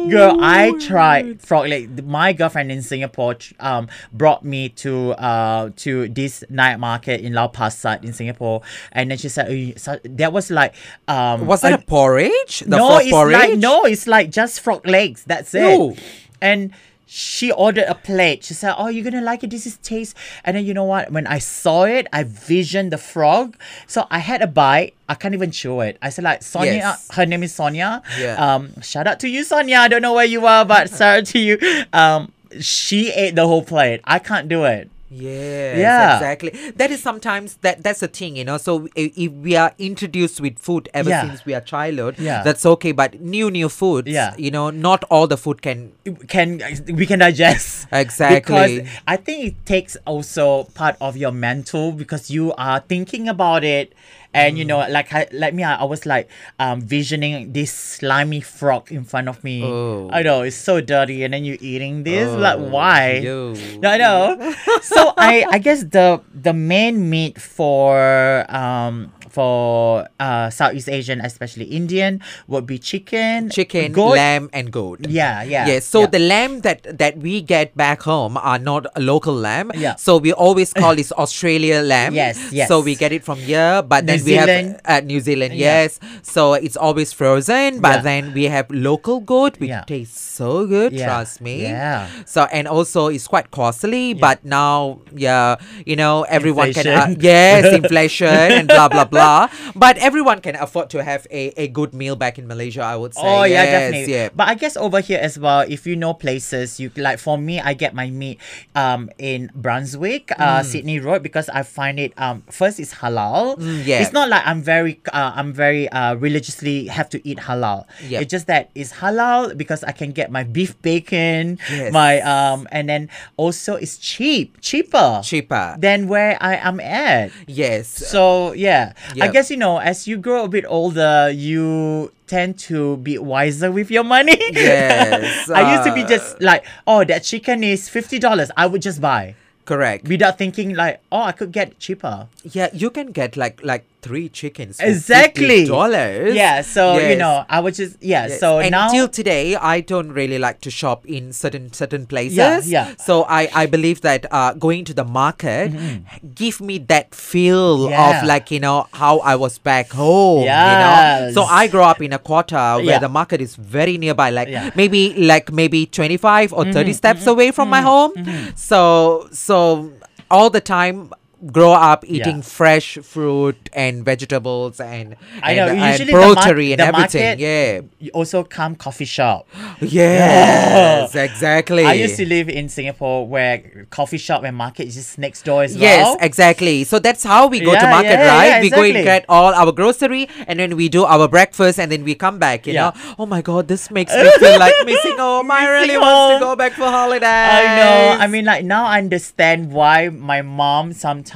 girl, 0.08 0.36
I 0.40 0.72
tried 0.80 1.40
frog 1.40 1.68
leg. 1.68 2.04
My 2.06 2.32
girlfriend 2.32 2.70
in 2.70 2.82
Singapore 2.82 3.36
um 3.60 3.88
brought 4.12 4.44
me 4.44 4.68
to 4.84 5.12
uh 5.12 5.70
to 5.76 6.08
this 6.08 6.44
night 6.48 6.78
market 6.78 7.20
in 7.20 7.32
Lau 7.32 7.48
Pa 7.48 7.68
Sat 7.68 8.04
in 8.04 8.12
Singapore, 8.12 8.62
and 8.92 9.10
then 9.10 9.18
she 9.18 9.28
said 9.28 9.50
"Eh, 9.50 9.72
so- 9.76 9.98
that 10.04 10.32
was 10.32 10.50
like 10.50 10.74
um 11.08 11.46
Was 11.46 11.62
that 11.62 11.72
a, 11.72 11.84
porridge? 11.84 12.60
The 12.60 12.76
no, 12.76 12.88
frog 12.88 13.02
it's 13.02 13.10
porridge? 13.10 13.34
like 13.36 13.58
no, 13.58 13.84
it's 13.84 14.06
like 14.06 14.30
just 14.30 14.60
frog 14.60 14.86
legs. 14.86 15.24
That's 15.26 15.54
it. 15.54 15.62
Ew. 15.78 15.96
And 16.40 16.72
she 17.10 17.50
ordered 17.50 17.84
a 17.88 17.94
plate. 17.94 18.44
She 18.44 18.52
said, 18.54 18.74
"Oh, 18.76 18.88
you're 18.88 19.02
gonna 19.02 19.22
like 19.24 19.42
it. 19.42 19.48
This 19.50 19.66
is 19.66 19.78
taste." 19.78 20.14
And 20.44 20.56
then 20.56 20.64
you 20.66 20.74
know 20.74 20.84
what? 20.84 21.10
When 21.10 21.26
I 21.26 21.38
saw 21.38 21.84
it, 21.84 22.06
I 22.12 22.22
visioned 22.24 22.92
the 22.92 22.98
frog. 22.98 23.56
So 23.86 24.06
I 24.10 24.18
had 24.18 24.42
a 24.42 24.46
bite. 24.46 24.94
I 25.08 25.14
can't 25.14 25.32
even 25.34 25.50
chew 25.50 25.80
it. 25.80 25.96
I 26.02 26.10
said, 26.10 26.24
"Like 26.24 26.42
Sonia, 26.42 26.74
Yes. 26.74 27.08
her 27.14 27.24
name 27.24 27.42
is 27.42 27.54
Sonia. 27.54 28.02
Yeah. 28.20 28.36
Um, 28.36 28.78
shout 28.82 29.06
out 29.06 29.20
to 29.20 29.28
you, 29.28 29.42
Sonia. 29.42 29.78
I 29.78 29.88
don't 29.88 30.02
know 30.02 30.12
where 30.12 30.26
you 30.26 30.44
are, 30.46 30.64
but 30.66 30.90
shout 30.98 31.18
out 31.20 31.26
to 31.26 31.38
you. 31.38 31.58
Um, 31.94 32.30
she 32.60 33.10
ate 33.10 33.34
the 33.34 33.46
whole 33.46 33.62
plate. 33.62 34.00
I 34.04 34.18
can't 34.18 34.48
do 34.48 34.64
it. 34.64 34.90
Yes, 35.10 35.78
Yeah. 35.78 36.16
exactly. 36.16 36.50
That 36.76 36.90
is 36.90 37.02
sometimes 37.02 37.54
that 37.62 37.82
that's 37.82 38.00
the 38.00 38.08
thing, 38.08 38.36
you 38.36 38.44
know. 38.44 38.58
So 38.58 38.88
if, 38.94 39.16
if 39.16 39.32
we 39.32 39.56
are 39.56 39.72
introduced 39.78 40.40
with 40.40 40.58
food 40.58 40.88
ever 40.92 41.08
Yeah. 41.10 41.26
since 41.26 41.46
we 41.46 41.54
are 41.54 41.60
childhood, 41.62 42.16
Yeah. 42.18 42.42
that's 42.42 42.66
okay. 42.66 42.92
But 42.92 43.20
new 43.20 43.50
new 43.50 43.68
foods, 43.70 44.08
Yeah. 44.08 44.34
you 44.36 44.50
know, 44.50 44.68
not 44.70 45.04
all 45.10 45.26
the 45.26 45.36
food 45.38 45.62
can. 45.62 45.92
can 46.28 46.60
we 46.92 47.06
can 47.06 47.20
digest 47.20 47.86
Exactly. 47.92 48.36
because 48.40 48.88
I 49.06 49.16
think 49.16 49.44
it 49.46 49.66
takes 49.66 49.96
also 50.04 50.64
part 50.74 50.96
of 51.00 51.16
your 51.16 51.32
mental 51.32 51.92
because 51.92 52.30
you 52.30 52.52
are 52.54 52.80
thinking 52.80 53.28
about 53.28 53.64
it 53.64 53.94
and 54.38 54.58
you 54.58 54.64
know 54.64 54.78
Mm. 54.78 54.90
like 54.94 55.08
I, 55.12 55.26
like 55.32 55.54
me 55.54 55.64
I, 55.64 55.82
I 55.82 55.84
was 55.84 56.06
like 56.06 56.30
um 56.62 56.80
visioning 56.80 57.52
this 57.52 57.72
slimy 57.72 58.40
frog 58.40 58.92
in 58.92 59.02
front 59.04 59.26
of 59.28 59.42
me 59.42 59.64
Oh. 59.64 60.08
I 60.12 60.22
know 60.22 60.42
it's 60.42 60.56
so 60.56 60.80
dirty 60.80 61.24
and 61.24 61.34
then 61.34 61.44
you're 61.44 61.58
eating 61.60 62.04
this 62.04 62.30
like 62.38 62.58
Oh, 62.58 62.70
why 62.70 63.18
yo. 63.24 63.54
I 63.82 63.96
know 63.98 64.38
so 64.82 65.12
I 65.18 65.44
I 65.50 65.58
guess 65.58 65.82
the 65.84 66.22
the 66.32 66.52
main 66.54 67.10
meat 67.10 67.40
for 67.40 68.46
um 68.48 69.10
for 69.38 70.02
uh, 70.18 70.50
Southeast 70.50 70.90
Asian, 70.90 71.22
especially 71.22 71.70
Indian, 71.70 72.18
would 72.50 72.66
be 72.66 72.74
chicken, 72.82 73.50
chicken, 73.54 73.94
goat. 73.94 74.18
lamb, 74.18 74.50
and 74.52 74.74
goat. 74.74 75.06
Yeah, 75.06 75.46
yeah. 75.46 75.70
Yes. 75.70 75.86
So 75.86 76.00
yeah. 76.10 76.10
the 76.10 76.18
lamb 76.18 76.66
that 76.66 76.82
that 76.98 77.22
we 77.22 77.38
get 77.38 77.78
back 77.78 78.02
home 78.02 78.34
are 78.34 78.58
not 78.58 78.90
a 78.98 79.00
local 79.00 79.34
lamb. 79.38 79.70
Yeah. 79.78 79.94
So 79.94 80.18
we 80.18 80.34
always 80.34 80.74
call 80.74 80.98
this 80.98 81.14
Australia 81.24 81.86
lamb. 81.86 82.18
Yes, 82.18 82.50
yes. 82.50 82.66
So 82.66 82.82
we 82.82 82.98
get 82.98 83.14
it 83.14 83.22
from 83.22 83.38
here, 83.38 83.78
but 83.86 84.02
New 84.02 84.10
then 84.10 84.18
we 84.26 84.34
Zealand. 84.34 84.66
have 84.82 85.04
uh, 85.04 85.06
New 85.06 85.20
Zealand. 85.22 85.54
Yeah. 85.54 85.86
Yes. 85.86 86.02
So 86.26 86.58
it's 86.58 86.74
always 86.76 87.14
frozen, 87.14 87.78
but 87.78 88.02
Yeah. 88.02 88.08
then 88.10 88.22
we 88.34 88.50
have 88.50 88.66
local 88.74 89.22
goat, 89.22 89.62
which 89.62 89.70
tastes 89.86 90.18
so 90.18 90.66
good. 90.66 90.98
Trust 90.98 91.38
me. 91.46 91.62
yeah. 91.62 92.10
So 92.26 92.50
and 92.50 92.66
also 92.66 93.06
it's 93.06 93.30
quite 93.30 93.54
costly, 93.54 94.18
but 94.18 94.42
now 94.42 94.98
yeah, 95.14 95.62
you 95.86 95.94
know 95.94 96.26
everyone 96.26 96.74
can. 96.74 96.86
Uh, 96.90 97.14
yes, 97.22 97.70
inflation 97.80 98.26
and 98.58 98.66
blah 98.66 98.88
blah 98.90 99.06
blah. 99.06 99.27
But 99.74 99.98
everyone 99.98 100.40
can 100.40 100.56
afford 100.56 100.90
to 100.90 101.02
have 101.04 101.26
a, 101.30 101.52
a 101.56 101.66
good 101.68 101.92
meal 101.94 102.16
back 102.16 102.38
in 102.38 102.46
Malaysia. 102.48 102.82
I 102.82 102.96
would 102.96 103.14
say. 103.14 103.22
Oh 103.22 103.44
yeah, 103.44 103.62
Yes, 103.62 103.68
definitely. 103.70 104.12
Yeah. 104.14 104.28
But 104.34 104.46
I 104.48 104.54
guess 104.54 104.76
over 104.76 105.00
here 105.00 105.20
as 105.20 105.38
well, 105.38 105.62
if 105.68 105.86
you 105.86 105.96
know 105.96 106.14
places, 106.14 106.80
you 106.80 106.90
like 106.96 107.18
for 107.18 107.36
me, 107.38 107.60
I 107.60 107.74
get 107.74 107.94
my 107.94 108.08
meat 108.10 108.38
um 108.74 109.10
in 109.18 109.50
Brunswick, 109.54 110.32
uh, 110.38 110.62
Sydney 110.62 110.98
Road 111.00 111.22
because 111.22 111.48
I 111.48 111.62
find 111.62 111.98
it 111.98 112.12
um 112.16 112.42
first 112.50 112.80
it's 112.80 112.94
halal. 113.04 113.58
Mm, 113.58 113.84
yeah. 113.86 114.00
It's 114.00 114.12
not 114.12 114.28
like 114.28 114.42
I'm 114.46 114.62
very 114.62 115.00
uh, 115.12 115.32
I'm 115.34 115.52
very 115.52 115.88
uh 115.88 116.14
religiously 116.16 116.86
have 116.88 117.08
to 117.10 117.18
eat 117.26 117.38
halal. 117.48 117.84
Yep. 118.06 118.22
It's 118.22 118.30
just 118.30 118.46
that 118.48 118.70
it's 118.74 118.92
halal 119.04 119.56
because 119.56 119.82
I 119.84 119.92
can 119.92 120.12
get 120.12 120.30
my 120.30 120.44
beef 120.44 120.74
bacon, 120.82 121.58
Yes. 121.70 121.92
my 121.92 122.20
um 122.22 122.66
and 122.72 122.88
then 122.88 123.10
also 123.36 123.74
it's 123.76 123.96
cheap, 123.98 124.60
cheaper. 124.60 125.20
Cheaper. 125.24 125.76
than 125.78 126.08
where 126.08 126.36
I 126.40 126.56
am 126.56 126.80
at. 126.80 127.30
Yes. 127.46 127.88
So 127.88 128.52
yeah, 128.52 128.92
I 129.20 129.28
guess 129.28 129.50
you 129.50 129.56
know 129.56 129.78
as 129.78 130.06
you 130.06 130.16
grow 130.16 130.44
a 130.44 130.48
bit 130.48 130.64
older, 130.68 131.30
you 131.30 132.12
tend 132.26 132.58
to 132.70 132.96
be 132.98 133.18
wiser 133.18 133.70
with 133.70 133.90
your 133.90 134.04
money. 134.04 134.36
Yes, 134.52 135.48
I 135.54 135.74
used 135.74 135.88
to 135.88 135.94
be 135.94 136.02
uh, 136.02 136.08
just 136.08 136.40
like, 136.40 136.64
oh, 136.86 137.04
that 137.04 137.24
chicken 137.24 137.64
is 137.64 137.88
fifty 137.88 138.18
dollars. 138.18 138.50
I 138.56 138.66
would 138.66 138.82
just 138.82 139.00
buy 139.00 139.34
correct. 139.68 140.08
without 140.08 140.38
thinking 140.38 140.74
like, 140.74 141.00
oh, 141.12 141.22
I 141.22 141.32
could 141.32 141.52
get 141.52 141.78
cheaper. 141.78 142.28
Yeah, 142.42 142.68
you 142.72 142.90
can 142.90 143.12
get 143.12 143.36
like 143.36 143.62
like 143.62 143.84
three 144.02 144.28
chickens. 144.28 144.78
Exactly. 144.80 145.64
Dollars. 145.64 146.34
Yeah. 146.34 146.62
So 146.62 146.98
you 146.98 147.16
know, 147.16 147.44
I 147.48 147.60
would 147.60 147.74
just 147.74 147.96
yeah. 148.02 148.26
Yes. 148.26 148.40
So 148.40 148.58
and 148.58 148.72
now. 148.72 148.88
till 148.88 149.08
today, 149.08 149.56
I 149.56 149.80
don't 149.80 150.12
really 150.12 150.38
like 150.38 150.60
to 150.62 150.70
shop 150.70 151.06
in 151.06 151.32
certain 151.32 151.72
certain 151.72 152.06
places. 152.06 152.36
Yeah, 152.36 152.60
yeah. 152.64 152.94
So 152.98 153.24
I 153.24 153.48
I 153.54 153.66
believe 153.66 154.00
that 154.02 154.26
uh, 154.30 154.54
going 154.54 154.84
to 154.86 154.94
the 154.94 155.04
market 155.04 155.72
mm-hmm. 155.72 156.28
give 156.34 156.60
me 156.60 156.78
that 156.88 157.14
feel 157.14 157.90
Yeah. 157.90 158.20
of 158.20 158.26
like 158.26 158.50
you 158.50 158.60
know 158.60 158.86
how 158.92 159.18
I 159.20 159.36
was 159.36 159.58
back 159.58 159.90
home. 159.92 160.42
You 160.42 160.46
know. 160.46 161.30
So 161.34 161.42
I 161.42 161.66
grew 161.68 161.82
up 161.82 162.00
in 162.02 162.12
a 162.12 162.18
quarter 162.18 162.56
where 162.56 162.84
Yeah. 162.84 162.98
the 162.98 163.08
market 163.08 163.40
is 163.40 163.56
very 163.56 163.98
nearby, 163.98 164.30
like 164.30 164.48
Yeah. 164.48 164.70
maybe 164.74 165.14
like 165.14 165.52
maybe 165.52 165.86
twenty 165.86 166.16
five 166.16 166.52
or 166.52 166.64
mm-hmm, 166.64 166.72
30 166.72 166.92
steps 166.92 167.20
mm-hmm, 167.20 167.30
away 167.30 167.50
from 167.50 167.68
my 167.68 167.80
home. 167.80 168.12
So 168.54 169.28
so 169.32 169.90
all 170.30 170.50
the 170.50 170.60
time. 170.60 171.10
Grow 171.52 171.70
up 171.72 172.02
eating 172.04 172.38
Yeah. 172.42 172.42
fresh 172.42 172.98
fruit 172.98 173.70
and 173.72 174.04
vegetables 174.04 174.80
and 174.80 175.14
I 175.40 175.52
and, 175.52 175.56
know, 175.56 175.66
and 175.70 175.92
usually 175.92 176.12
the 176.12 176.18
mar- 176.34 176.34
and 176.50 176.80
the 176.80 176.82
everything. 176.82 177.38
yeah. 177.38 177.80
you 178.00 178.10
also 178.12 178.42
come 178.42 178.74
coffee 178.74 179.04
shop. 179.04 179.46
Yes, 179.80 181.14
exactly. 181.28 181.84
I 181.84 181.92
used 181.94 182.16
to 182.16 182.26
live 182.26 182.48
in 182.48 182.68
Singapore 182.68 183.26
where 183.26 183.86
coffee 183.90 184.18
shop 184.18 184.42
and 184.42 184.56
market 184.56 184.88
is 184.88 184.94
just 184.96 185.16
next 185.18 185.44
door 185.44 185.62
as 185.62 185.76
Yes, 185.76 186.02
well. 186.04 186.14
Yes, 186.18 186.26
exactly. 186.26 186.82
So 186.82 186.98
that's 186.98 187.22
how 187.22 187.46
we 187.46 187.60
go 187.60 187.70
to 187.72 187.86
market, 187.86 188.18
yeah, 188.18 188.34
right? 188.36 188.48
yeah, 188.48 188.60
we 188.60 188.70
go 188.70 188.82
and 188.82 188.94
get 189.04 189.24
all 189.28 189.54
our 189.54 189.70
grocery 189.70 190.28
and 190.48 190.58
then 190.58 190.74
we 190.76 190.88
do 190.88 191.04
our 191.04 191.28
breakfast 191.28 191.78
and 191.78 191.92
then 191.92 192.02
we 192.02 192.16
come 192.16 192.38
back, 192.40 192.66
you 192.66 192.72
Yeah. 192.74 192.90
know. 192.90 193.14
Oh 193.18 193.26
my 193.26 193.42
god, 193.42 193.68
this 193.68 193.92
makes 193.92 194.12
me 194.12 194.28
feel 194.42 194.58
like 194.58 194.74
missing 194.84 195.16
home. 195.18 195.50
I 195.52 195.68
really 195.70 195.96
want 195.98 196.34
to 196.34 196.44
go 196.44 196.56
back 196.56 196.72
for 196.72 196.86
holiday. 196.90 197.26
I 197.26 197.62
know. 197.78 198.16
I 198.18 198.26
mean, 198.26 198.44
like 198.44 198.64
now 198.64 198.86
I 198.86 198.98
understand 198.98 199.70
why 199.70 200.08
my 200.08 200.42
mom 200.42 200.92
sometimes 200.92 201.27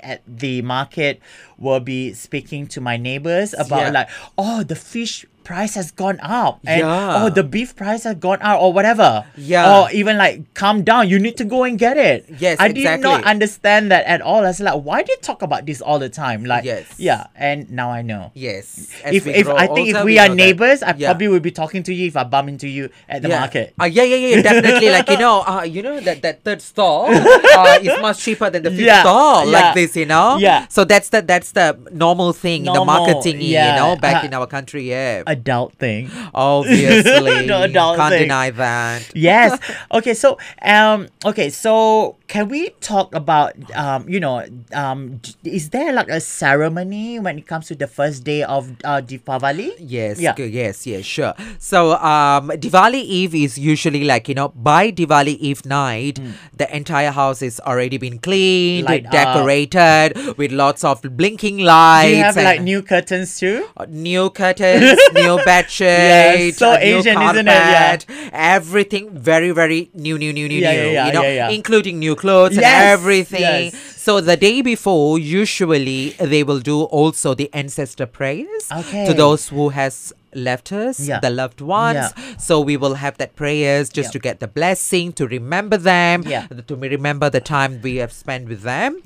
at 0.00 0.22
the 0.26 0.62
market 0.62 1.20
will 1.58 1.80
be 1.80 2.12
speaking 2.12 2.66
to 2.68 2.80
my 2.80 2.96
neighbors 2.96 3.54
about 3.54 3.80
Yeah. 3.80 3.90
like, 3.90 4.08
oh, 4.38 4.62
the 4.62 4.76
fish 4.76 5.24
price 5.46 5.78
has 5.78 5.94
gone 5.94 6.18
up, 6.20 6.58
and 6.66 6.80
Yeah. 6.82 7.22
oh, 7.22 7.30
the 7.30 7.44
beef 7.46 7.76
price 7.78 8.02
has 8.02 8.16
gone 8.18 8.42
up, 8.42 8.58
or 8.60 8.72
whatever. 8.74 9.22
Yeah. 9.38 9.62
Or 9.86 9.90
even 9.94 10.18
like, 10.18 10.42
calm 10.58 10.82
down. 10.82 11.06
You 11.08 11.22
need 11.22 11.36
to 11.38 11.44
go 11.46 11.62
and 11.62 11.78
get 11.78 11.94
it. 11.96 12.26
Yes, 12.42 12.58
I 12.58 12.74
did 12.74 12.98
not 13.00 13.22
understand 13.22 13.94
that 13.94 14.02
at 14.10 14.20
all. 14.20 14.42
I 14.42 14.50
was 14.50 14.58
like, 14.58 14.82
why 14.82 15.06
do 15.06 15.12
you 15.14 15.18
talk 15.22 15.42
about 15.46 15.62
this 15.64 15.78
all 15.80 16.00
the 16.02 16.08
time? 16.10 16.42
Like, 16.44 16.64
Yes. 16.66 16.98
yeah. 16.98 17.30
And 17.38 17.70
now 17.70 17.90
I 17.94 18.02
know. 18.02 18.32
Yes. 18.34 18.90
As 19.06 19.14
If, 19.14 19.26
if 19.30 19.46
I 19.46 19.70
think 19.70 19.94
if 19.94 20.02
we, 20.02 20.16
know 20.18 20.22
are 20.26 20.28
that. 20.28 20.34
neighbors, 20.34 20.82
I 20.82 20.94
Yeah. 20.98 21.14
probably 21.14 21.28
will 21.30 21.38
be 21.44 21.52
talking 21.54 21.84
to 21.86 21.94
you 21.94 22.08
if 22.10 22.16
I 22.18 22.24
bump 22.26 22.48
into 22.50 22.66
you 22.66 22.90
at 23.08 23.22
the 23.22 23.28
yeah. 23.30 23.38
market. 23.38 23.72
Uh, 23.80 23.84
yeah, 23.86 24.02
yeah, 24.02 24.16
yeah, 24.18 24.42
definitely. 24.42 24.90
like 24.90 25.06
you 25.08 25.18
know, 25.22 25.46
uh, 25.46 25.62
you 25.62 25.78
know 25.86 26.00
that 26.00 26.22
that 26.26 26.42
third 26.42 26.58
stall 26.60 27.06
uh, 27.14 27.78
is 27.80 27.94
much 28.02 28.18
cheaper 28.18 28.50
than 28.50 28.64
the 28.66 28.70
fifth 28.74 28.80
Yeah, 28.82 29.06
stall, 29.06 29.46
like 29.46 29.74
this, 29.78 29.94
you 29.94 30.06
know. 30.10 30.38
Yeah. 30.42 30.66
So 30.74 30.82
that's 30.84 31.10
the 31.14 31.22
that's 31.22 31.52
the 31.54 31.78
normal 31.94 32.32
thing 32.34 32.66
in 32.66 32.72
the 32.74 32.82
marketing, 32.84 33.38
yeah. 33.46 33.70
you 33.70 33.72
know, 33.78 33.94
back 33.94 34.24
Uh, 34.24 34.26
in 34.26 34.34
our 34.34 34.46
country. 34.50 34.90
Yeah. 34.90 35.22
Adult 35.36 35.74
thing. 35.76 36.08
Obviously, 36.34 37.46
No 37.52 37.62
adult 37.68 37.96
can't 37.96 38.12
thing. 38.12 38.22
deny 38.24 38.50
that. 38.50 39.02
yes. 39.14 39.58
Okay. 39.92 40.14
So, 40.14 40.38
um, 40.62 41.08
okay. 41.24 41.50
So, 41.50 42.16
can 42.26 42.48
we 42.48 42.70
talk 42.80 43.14
about, 43.14 43.52
um, 43.76 44.08
you 44.08 44.18
know, 44.18 44.44
um, 44.72 45.20
is 45.44 45.70
there 45.70 45.92
like 45.92 46.08
a 46.08 46.20
ceremony 46.20 47.18
when 47.20 47.38
it 47.38 47.46
comes 47.46 47.66
to 47.68 47.74
the 47.74 47.86
first 47.86 48.24
day 48.24 48.42
of 48.42 48.70
uh, 48.84 49.00
Deepavali? 49.04 49.70
Yes, 49.78 50.18
Yeah. 50.20 50.34
yes, 50.38 50.86
yes, 50.86 51.04
sure. 51.04 51.34
So, 51.58 51.92
um, 52.00 52.48
Diwali 52.56 53.02
Eve 53.02 53.34
is 53.34 53.58
usually 53.58 54.04
like 54.04 54.28
you 54.28 54.34
know 54.34 54.48
by 54.56 54.90
Diwali 54.90 55.36
Eve 55.38 55.64
night, 55.66 56.18
the 56.56 56.66
entire 56.74 57.10
house 57.10 57.42
is 57.42 57.60
already 57.60 57.98
been 57.98 58.18
cleaned. 58.18 58.86
Light 58.88 59.06
up. 59.06 59.12
decorated 59.12 60.36
with 60.38 60.52
lots 60.52 60.84
of 60.84 61.02
blinking 61.02 61.58
lights. 61.58 62.08
Do 62.10 62.16
you 62.16 62.22
have 62.22 62.36
and- 62.36 62.44
like 62.44 62.62
new 62.62 62.82
curtains 62.82 63.38
too? 63.38 63.66
Uh, 63.76 63.86
new 63.88 64.30
curtains, 64.30 64.98
new 65.14 65.25
bed 65.44 65.66
sheets, 65.70 66.58
so 66.58 66.72
a 66.74 66.78
new 66.78 66.98
Asian, 66.98 67.20
isn't 67.22 67.48
it? 67.48 68.04
Yeah. 68.08 68.30
Everything 68.32 69.10
very, 69.10 69.50
very 69.50 69.90
new, 69.94 70.16
new, 70.18 70.32
new, 70.32 70.48
new, 70.48 70.58
Yeah, 70.58 70.72
new. 70.72 70.78
yeah, 70.78 70.92
yeah, 70.92 71.06
you 71.06 71.12
know, 71.12 71.48
including 71.58 71.98
new 71.98 72.14
clothes 72.14 72.56
Yes, 72.56 72.64
and 72.64 72.88
everything. 72.96 73.40
yes. 73.40 73.74
So 74.06 74.20
the 74.20 74.36
day 74.36 74.62
before, 74.62 75.18
usually 75.18 76.10
they 76.20 76.42
will 76.44 76.60
do 76.60 76.82
also 76.84 77.34
the 77.34 77.48
ancestor 77.52 78.06
prayers 78.06 78.64
Okay. 78.80 79.04
to 79.06 79.12
those 79.14 79.48
who 79.48 79.70
has 79.70 80.12
left 80.36 80.72
us, 80.72 81.00
Yeah. 81.00 81.20
the 81.20 81.30
loved 81.30 81.60
ones. 81.60 81.96
Yeah. 81.96 82.36
So 82.38 82.60
we 82.60 82.76
will 82.76 82.94
have 82.94 83.18
that 83.18 83.34
prayers 83.36 83.88
just 83.88 84.08
Yeah. 84.08 84.12
to 84.12 84.18
get 84.18 84.40
the 84.40 84.48
blessing, 84.48 85.12
to 85.14 85.26
remember 85.26 85.76
them, 85.76 86.22
to 86.24 86.76
remember 86.76 87.30
the 87.30 87.40
time 87.40 87.80
we 87.82 87.96
have 87.96 88.12
spent 88.12 88.48
with 88.48 88.62
them. 88.62 88.98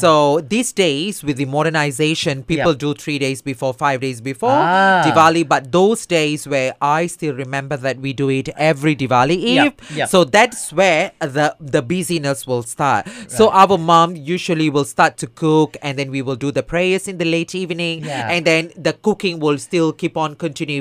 So 0.00 0.40
these 0.40 0.72
days, 0.72 1.22
with 1.22 1.36
the 1.36 1.44
modernization, 1.46 2.42
people 2.42 2.74
do 2.74 2.94
three 2.94 3.18
days 3.18 3.42
before, 3.42 3.72
five 3.74 4.00
days 4.00 4.20
before 4.20 4.50
Ah. 4.50 5.02
Diwali. 5.06 5.46
But 5.48 5.70
those 5.72 6.06
days 6.06 6.46
where 6.46 6.74
I 6.80 7.06
still 7.06 7.34
remember 7.34 7.76
that 7.76 8.00
we 8.00 8.12
do 8.12 8.28
it 8.30 8.48
every 8.56 8.96
Diwali 8.96 9.36
Eve. 9.36 9.72
So 10.08 10.24
that's 10.24 10.72
where 10.72 11.12
the 11.20 11.54
the 11.60 11.82
busyness 11.82 12.46
will 12.46 12.62
start. 12.62 13.06
So 13.28 13.50
our 13.50 13.76
mom 13.78 14.16
usually 14.16 14.68
will 14.70 14.84
start 14.84 15.16
to 15.18 15.26
cook, 15.26 15.76
and 15.82 15.98
then 15.98 16.10
we 16.10 16.22
will 16.22 16.36
do 16.36 16.50
the 16.50 16.62
prayers 16.62 17.08
in 17.08 17.18
the 17.18 17.24
late 17.24 17.54
evening, 17.54 18.06
and 18.08 18.44
then 18.44 18.70
the 18.76 18.92
cooking 18.92 19.38
will 19.40 19.58
still 19.58 19.92
keep 19.92 20.16
on 20.16 20.34
continuing 20.34 20.77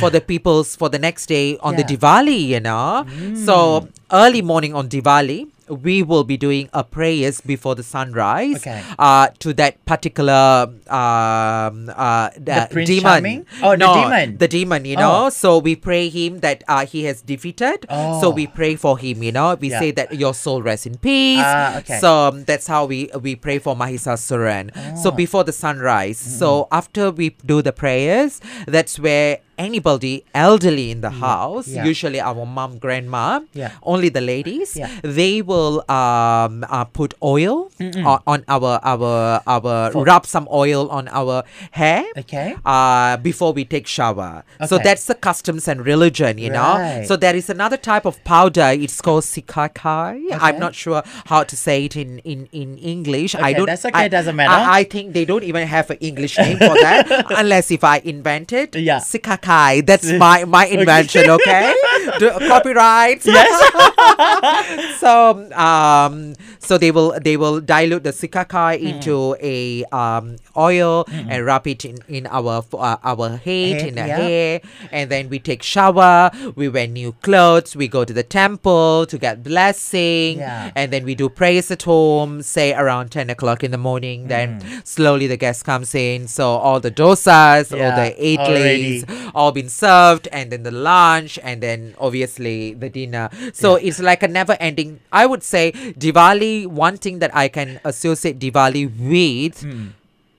for 0.00 0.10
the 0.10 0.20
people's 0.20 0.76
for 0.76 0.88
the 0.88 0.98
next 0.98 1.26
day 1.26 1.58
on 1.60 1.76
the 1.76 1.84
Diwali. 1.84 2.46
You 2.46 2.60
know. 2.60 3.04
So 3.34 3.82
mm. 3.82 3.88
early 4.12 4.42
morning 4.42 4.74
on 4.74 4.88
Diwali. 4.88 5.49
We 5.70 6.02
will 6.02 6.24
be 6.24 6.36
doing 6.36 6.68
a 6.74 6.82
prayers 6.82 7.40
before 7.40 7.74
the 7.74 7.82
sunrise 7.82 8.56
Okay. 8.66 8.82
uh, 8.98 9.28
to 9.38 9.52
that 9.54 9.84
particular 9.86 10.66
um, 10.90 11.90
uh, 11.94 12.30
The 12.36 12.68
Prince 12.70 12.88
demon. 12.90 13.02
Charming? 13.02 13.46
Oh, 13.62 13.76
the 13.76 13.86
demon. 13.86 14.38
The 14.38 14.48
demon, 14.48 14.84
you 14.84 14.96
know. 14.96 15.26
Oh. 15.26 15.30
So 15.30 15.58
we 15.58 15.76
pray 15.76 16.08
him 16.08 16.40
that 16.40 16.64
uh, 16.68 16.86
he 16.86 17.04
has 17.04 17.22
defeated. 17.22 17.86
Oh. 17.88 18.20
So 18.20 18.26
Oh. 18.28 18.30
we 18.30 18.46
pray 18.46 18.74
for 18.76 18.98
him, 18.98 19.22
you 19.22 19.32
know. 19.32 19.54
We 19.54 19.70
Yeah. 19.70 19.78
say 19.80 19.90
that 19.92 20.14
your 20.14 20.34
soul 20.34 20.62
rests 20.62 20.86
in 20.86 20.98
peace. 20.98 21.38
Ah, 21.42 21.78
okay. 21.78 21.98
So 21.98 22.28
um, 22.28 22.44
that's 22.44 22.66
how 22.66 22.84
we 22.86 23.10
we 23.20 23.36
pray 23.36 23.58
for 23.58 23.74
Mahisa 23.76 24.14
Mahisasuran. 24.18 24.98
So 24.98 25.10
Oh. 25.10 25.12
before 25.14 25.44
the 25.44 25.52
sunrise. 25.52 26.18
So 26.18 26.66
after 26.72 27.10
we 27.10 27.30
do 27.46 27.62
the 27.62 27.72
prayers, 27.72 28.40
that's 28.66 28.98
where 28.98 29.38
anybody 29.66 30.24
elderly 30.34 30.86
in 30.94 31.00
the 31.06 31.10
house, 31.26 31.68
yeah. 31.68 31.84
usually 31.92 32.20
our 32.30 32.44
mom, 32.56 32.78
grandma, 32.84 33.40
Yeah. 33.52 33.72
only 33.92 34.08
the 34.08 34.24
ladies, 34.32 34.70
Yeah. 34.80 34.88
they 35.18 35.42
will 35.50 35.76
um, 35.98 36.64
uh, 36.76 36.84
put 36.98 37.12
oil 37.22 37.56
on, 37.80 38.18
on 38.32 38.38
our 38.56 38.72
our 38.92 39.12
our 39.54 39.74
rub 40.10 40.24
some 40.34 40.46
oil 40.64 40.88
on 40.98 41.04
our 41.20 41.36
hair. 41.80 42.04
Okay. 42.24 42.48
Uh, 42.64 43.16
before 43.28 43.52
we 43.58 43.62
take 43.74 43.86
shower. 43.96 44.32
So 44.70 44.78
that's 44.86 45.04
the 45.10 45.16
customs 45.28 45.68
and 45.68 45.84
religion, 45.92 46.38
you 46.38 46.50
know. 46.58 46.74
So 47.10 47.16
there 47.24 47.36
is 47.36 47.50
another 47.56 47.76
type 47.90 48.04
of 48.10 48.16
powder. 48.24 48.68
It's 48.86 48.98
called 49.06 49.24
sikakai. 49.24 50.16
I'm 50.46 50.58
not 50.58 50.74
sure 50.74 51.02
how 51.32 51.42
to 51.44 51.56
say 51.66 51.76
it 51.86 51.94
in 52.04 52.18
in 52.32 52.40
in 52.62 52.78
English. 52.94 53.34
I 53.34 53.38
Okay, 53.40 53.54
don't. 53.58 53.66
that's 53.72 53.84
okay, 53.90 54.06
I, 54.06 54.08
doesn't 54.16 54.36
matter. 54.40 54.58
I, 54.70 54.80
I 54.80 54.82
think 54.94 55.12
they 55.18 55.24
don't 55.30 55.44
even 55.52 55.64
have 55.76 55.86
an 55.94 55.98
English 56.10 56.34
name 56.38 56.58
for 56.68 56.74
that, 56.86 57.04
unless 57.42 57.70
if 57.76 57.82
I 57.84 57.96
invent 58.14 58.52
it. 58.62 58.70
Yeah. 58.90 59.00
Sikakai. 59.12 59.49
That's 59.86 60.10
my 60.24 60.44
my 60.44 60.66
invention. 60.66 61.28
Okay. 61.30 61.74
Do, 62.18 62.30
copyright. 62.46 63.22
Yes. 63.30 64.98
so 65.00 65.50
um 65.54 66.34
so 66.58 66.78
they 66.78 66.90
will 66.90 67.18
they 67.20 67.36
will 67.36 67.60
dilute 67.60 68.04
the 68.04 68.10
sikakai 68.12 68.78
Mm. 68.80 68.86
into 68.94 69.16
a 69.42 69.84
um 69.90 70.36
oil 70.56 71.04
and 71.10 71.44
wrap 71.44 71.66
it 71.66 71.84
in 71.84 71.98
in 72.08 72.26
our 72.30 72.62
uh, 72.74 72.96
our 73.02 73.36
head 73.36 73.80
Head, 73.80 73.88
in 73.88 73.94
the 73.94 74.06
yeah. 74.06 74.16
hair 74.20 74.60
and 74.92 75.10
then 75.10 75.28
we 75.28 75.38
take 75.38 75.62
shower 75.62 76.30
we 76.54 76.68
wear 76.68 76.86
new 76.86 77.12
clothes 77.22 77.74
we 77.76 77.88
go 77.88 78.04
to 78.04 78.12
the 78.12 78.22
temple 78.22 79.06
to 79.06 79.16
get 79.18 79.42
blessing 79.42 80.38
Yeah. 80.38 80.70
and 80.76 80.92
then 80.92 81.04
we 81.04 81.14
do 81.14 81.28
prayers 81.28 81.70
at 81.70 81.82
home 81.82 82.42
say 82.42 82.72
around 82.74 83.10
10 83.10 83.30
o'clock 83.30 83.62
in 83.64 83.70
the 83.70 83.78
morning 83.78 84.28
then 84.28 84.60
Mm. 84.60 84.86
slowly 84.86 85.26
the 85.26 85.36
guest 85.36 85.64
comes 85.64 85.94
in 85.94 86.26
so 86.28 86.44
all 86.64 86.80
the 86.80 86.90
dosas 86.90 87.70
all 87.72 87.90
the 88.00 88.10
idlis 88.18 88.38
already. 88.48 89.04
All 89.34 89.52
been 89.52 89.68
served 89.68 90.28
and 90.32 90.50
then 90.50 90.62
the 90.62 90.70
lunch 90.70 91.38
and 91.42 91.62
then 91.62 91.94
obviously 91.98 92.74
the 92.74 92.88
dinner. 92.88 93.28
So 93.52 93.76
it's 93.76 94.00
like 94.00 94.22
a 94.22 94.28
never 94.28 94.56
ending 94.60 95.00
i 95.12 95.26
would 95.26 95.42
say 95.42 95.72
diwali 95.72 96.66
one 96.66 96.96
thing 96.96 97.18
that 97.18 97.34
i 97.34 97.48
can 97.48 97.80
associate 97.84 98.38
diwali 98.38 98.86
with 98.86 99.60
hmm. 99.62 99.88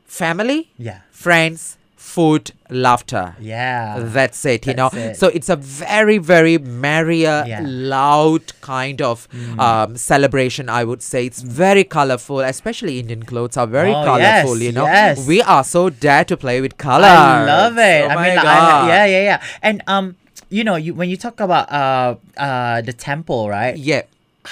family 0.06 0.70
Yeah. 0.78 1.02
friends 1.12 1.78
food 2.14 2.52
laughter 2.86 3.26
Yeah. 3.40 4.00
that's 4.18 4.42
it, 4.54 4.66
you 4.68 4.74
know. 4.80 4.90
It. 4.94 5.18
So 5.22 5.28
it's 5.38 5.50
a 5.50 5.56
very, 5.56 6.18
very 6.34 6.58
merrier, 6.58 7.38
Yeah. 7.48 7.62
Mm. 7.62 7.90
loud 7.96 8.44
kind 8.62 9.02
of 9.02 9.28
um, 9.68 9.96
celebration, 9.98 10.70
I 10.70 10.84
would 10.84 11.02
say. 11.12 11.26
It's 11.26 11.42
very 11.64 11.84
colorful, 11.98 12.40
especially 12.54 13.00
Indian 13.00 13.24
clothes 13.24 13.58
are 13.58 13.68
very 13.80 13.94
Oh, 13.94 14.04
colorful, 14.10 14.56
yes, 14.58 14.66
you 14.68 14.72
know. 14.78 14.86
yes. 14.86 15.28
We 15.34 15.42
are 15.58 15.64
so 15.64 15.90
dare 15.90 16.26
to 16.32 16.36
play 16.46 16.58
with 16.62 16.78
color. 16.78 17.08
I 17.08 17.46
love 17.46 17.78
it. 17.78 18.02
Oh 18.06 18.10
I 18.10 18.16
my 18.16 18.28
mean, 18.28 18.36
God. 18.36 18.46
I, 18.46 18.88
yeah, 18.94 19.06
yeah, 19.06 19.24
yeah. 19.30 19.42
And 19.62 19.84
um, 19.88 20.16
you 20.50 20.64
know, 20.68 20.76
you 20.76 20.94
when 20.94 21.10
you 21.10 21.18
talk 21.18 21.40
about 21.40 21.66
uh 21.72 22.16
uh 22.38 22.82
the 22.82 22.94
temple, 22.94 23.50
right? 23.50 23.76
Yeah. 23.78 24.04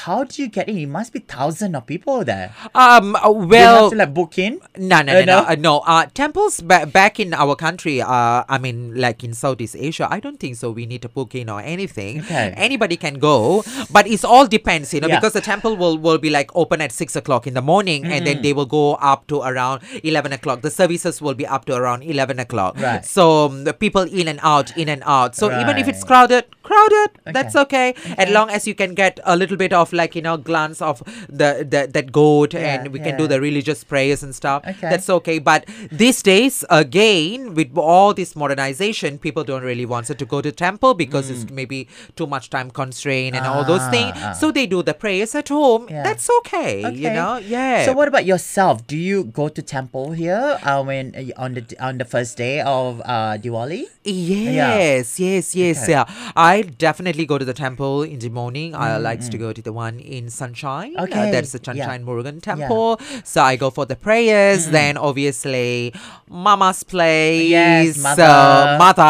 How 0.06 0.24
do 0.24 0.42
you 0.42 0.48
get 0.48 0.70
in? 0.70 0.78
It 0.78 0.88
must 0.88 1.12
be 1.14 1.20
thousands 1.20 1.76
of 1.76 1.86
people 1.86 2.24
there. 2.24 2.54
Um. 2.74 3.16
uh, 3.16 3.30
you 3.30 3.48
Well, 3.48 3.84
have 3.84 3.92
to 3.92 3.98
like 3.98 4.14
book 4.14 4.38
in. 4.38 4.60
No, 4.78 5.02
no, 5.02 5.14
Uh, 5.20 5.26
no, 5.26 5.26
no, 5.26 5.42
no? 5.42 5.48
uh, 5.50 5.56
no. 5.60 5.74
Uh, 5.80 6.06
temples 6.14 6.62
ba- 6.62 6.86
back 6.86 7.20
in 7.20 7.34
our 7.34 7.56
country, 7.56 8.02
uh, 8.02 8.44
I 8.48 8.58
mean, 8.60 8.96
like 8.96 9.24
in 9.24 9.34
Southeast 9.34 9.76
Asia, 9.78 10.08
I 10.10 10.20
don't 10.20 10.40
think 10.40 10.56
so. 10.56 10.72
We 10.72 10.86
need 10.86 11.02
to 11.02 11.10
book 11.10 11.36
in 11.36 11.50
or 11.50 11.60
anything. 11.62 12.22
Okay. 12.22 12.54
Anybody 12.56 12.96
can 12.98 13.16
go, 13.20 13.64
but 13.92 14.08
it's 14.08 14.24
all 14.24 14.48
depends, 14.48 14.94
you 14.94 15.02
know, 15.02 15.08
Yeah. 15.08 15.20
because 15.20 15.34
the 15.34 15.42
temple 15.42 15.76
will, 15.76 15.98
will 15.98 16.18
be 16.18 16.30
like 16.30 16.50
open 16.56 16.82
at 16.82 16.92
six 16.92 17.16
o'clock 17.16 17.48
in 17.48 17.54
the 17.54 17.62
morning, 17.62 18.06
and 18.06 18.26
then 18.26 18.42
they 18.42 18.54
will 18.54 18.66
go 18.80 18.96
up 18.96 19.28
to 19.28 19.42
around 19.42 19.82
eleven 20.04 20.32
o'clock. 20.34 20.62
The 20.62 20.72
services 20.72 21.22
will 21.22 21.34
be 21.36 21.46
up 21.48 21.66
to 21.66 21.76
around 21.76 22.04
eleven 22.04 22.40
o'clock. 22.40 22.80
Right. 22.80 23.04
So 23.06 23.46
um, 23.48 23.64
the 23.66 23.74
people 23.74 24.04
in 24.04 24.28
and 24.28 24.40
out, 24.44 24.76
in 24.78 24.88
and 24.90 25.04
out. 25.06 25.36
So 25.36 25.48
even 25.62 25.78
if 25.78 25.88
it's 25.88 26.00
Right. 26.04 26.08
crowded, 26.08 26.46
crowded, 26.64 27.10
that's 27.26 27.56
Okay. 27.56 27.90
okay. 27.96 28.16
As 28.18 28.30
long 28.30 28.50
as 28.50 28.68
you 28.68 28.76
can 28.76 28.94
get 28.94 29.20
a 29.26 29.36
little 29.36 29.58
bit 29.58 29.74
of 29.74 29.89
like 29.94 30.16
you 30.16 30.22
know 30.22 30.38
glance 30.38 30.82
of 30.82 31.02
the, 31.30 31.66
the 31.70 31.90
that 31.94 32.12
goat, 32.12 32.54
Yeah, 32.54 32.60
and 32.82 32.94
we 32.94 33.00
can 33.00 33.18
do 33.18 33.28
the 33.28 33.40
religious 33.42 33.84
prayers 33.84 34.24
and 34.24 34.34
stuff. 34.36 34.64
Okay. 34.68 34.90
That's 34.90 35.10
okay. 35.10 35.40
But 35.40 35.66
these 35.92 36.22
days, 36.22 36.64
again, 36.70 37.54
with 37.54 37.76
all 37.78 38.14
this 38.14 38.36
modernization, 38.36 39.18
people 39.20 39.44
don't 39.44 39.64
really 39.64 39.86
want 39.86 40.08
to 40.08 40.26
go 40.26 40.42
to 40.42 40.52
temple 40.52 40.94
because 40.94 41.30
it's 41.30 41.50
maybe 41.52 41.88
too 42.16 42.28
much 42.28 42.50
time 42.50 42.72
constraint 42.72 43.36
and 43.36 43.46
all 43.46 43.64
those 43.64 43.86
things. 43.90 44.14
Mm. 44.18 44.22
Ah, 44.24 44.30
ah. 44.30 44.34
So 44.34 44.52
they 44.52 44.66
do 44.66 44.82
the 44.84 44.94
prayers 44.94 45.36
at 45.36 45.50
home. 45.50 45.88
Yeah. 45.90 46.04
That's 46.04 46.30
okay, 46.40 46.90
You 46.92 47.10
know, 47.12 47.38
yeah. 47.38 47.86
So 47.86 47.94
what 47.94 48.08
about 48.08 48.26
yourself? 48.26 48.86
Do 48.88 48.98
you 48.98 49.24
go 49.26 49.50
to 49.50 49.62
temple 49.62 50.12
here? 50.12 50.58
I 50.64 50.82
mean, 50.84 51.14
uh, 51.16 51.44
on 51.44 51.54
the 51.54 51.64
on 51.80 51.98
the 51.98 52.06
first 52.06 52.38
day 52.38 52.62
of 52.62 53.02
uh 53.06 53.38
Diwali. 53.38 53.86
Yes, 54.04 55.20
yes, 55.20 55.56
yes, 55.56 55.84
Okay. 55.84 55.92
yeah. 55.92 56.06
I 56.36 56.62
definitely 56.62 57.26
go 57.26 57.38
to 57.38 57.46
the 57.46 57.54
temple 57.54 58.04
in 58.04 58.20
the 58.20 58.30
morning. 58.30 58.76
I 58.76 58.98
like 58.98 59.22
to 59.30 59.38
go 59.38 59.54
to 59.54 59.62
the 59.62 59.69
one 59.72 60.00
in 60.00 60.30
Sunshine. 60.30 60.96
Uh, 60.98 61.04
Okay, 61.04 61.32
that's 61.32 61.52
the 61.52 61.60
yeah. 61.60 61.86
Sunshine 61.86 62.06
Murugan 62.06 62.42
temple. 62.42 63.00
So 63.24 63.42
I 63.42 63.56
go 63.56 63.70
for 63.70 63.86
the 63.86 63.96
prayers. 63.96 64.68
Then 64.70 64.98
obviously, 64.98 65.94
Mama's 66.30 66.84
place. 66.84 67.50
Yes, 67.50 68.00
uh, 68.00 68.04
mother. 68.04 68.78
mother. 68.78 69.02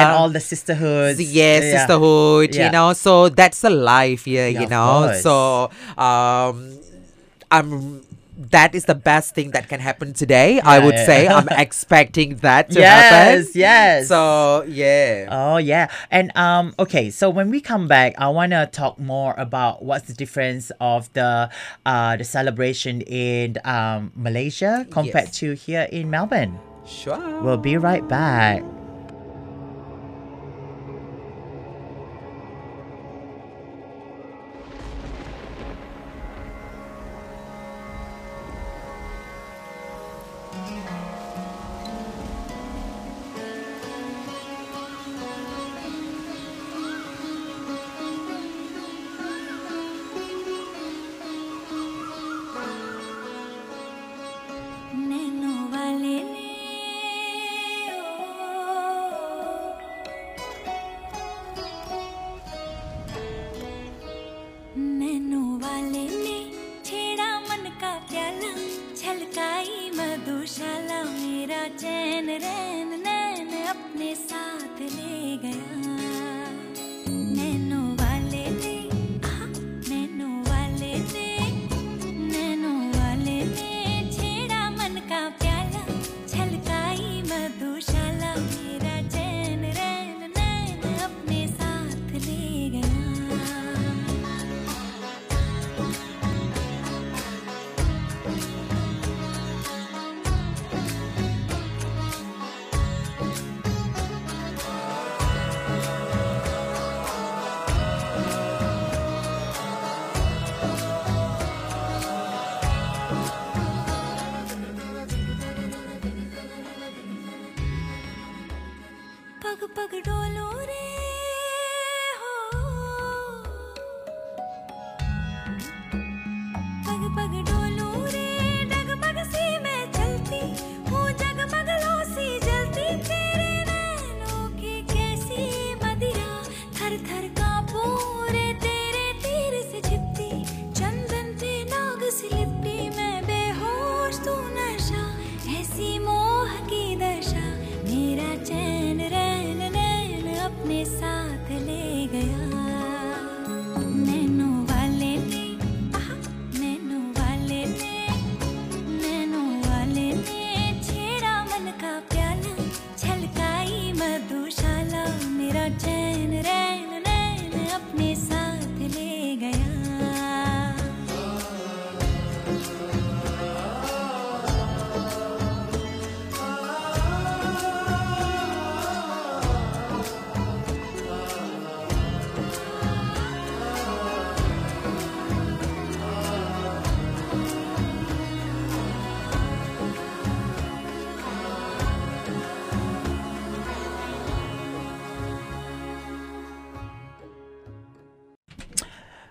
and 0.00 0.10
all 0.18 0.30
the 0.30 0.40
sisterhoods. 0.40 1.20
Yes, 1.20 1.62
Yeah. 1.64 1.78
sisterhood, 1.78 2.54
Yeah. 2.54 2.66
you 2.66 2.72
know. 2.72 2.92
So 2.92 3.28
that's 3.28 3.62
a 3.64 3.70
life 3.70 4.24
here, 4.24 4.48
Yeah, 4.48 4.60
you 4.60 4.66
know. 4.68 5.12
So 5.22 5.70
um 5.98 6.78
I'm 7.50 8.02
that 8.36 8.74
is 8.74 8.84
the 8.84 8.94
best 8.94 9.34
thing 9.34 9.50
that 9.52 9.68
can 9.68 9.80
happen 9.80 10.12
today. 10.12 10.60
I 10.60 10.78
would 10.78 10.94
yeah. 10.94 11.06
say 11.06 11.28
I'm 11.28 11.48
expecting 11.56 12.36
that 12.36 12.70
to 12.70 12.84
happen. 12.84 13.42
Yes, 13.44 13.56
yes. 13.56 14.08
So 14.08 14.62
yeah. 14.68 15.28
Oh 15.30 15.56
yeah, 15.56 15.90
and 16.10 16.30
um 16.36 16.74
okay. 16.78 17.10
So 17.10 17.30
when 17.30 17.50
we 17.50 17.60
come 17.60 17.88
back, 17.88 18.14
I 18.18 18.28
wanna 18.28 18.66
talk 18.66 18.98
more 18.98 19.34
about 19.38 19.82
what's 19.84 20.06
the 20.06 20.14
difference 20.14 20.70
of 20.80 21.12
the 21.14 21.50
uh 21.84 22.16
the 22.16 22.24
celebration 22.24 23.00
in 23.02 23.56
um 23.64 24.12
Malaysia 24.14 24.86
compared 24.90 25.32
Yes. 25.32 25.38
to 25.38 25.52
here 25.54 25.88
in 25.90 26.10
Melbourne. 26.10 26.58
Sure. 26.86 27.40
We'll 27.42 27.56
be 27.58 27.76
right 27.76 28.06
back. 28.06 28.62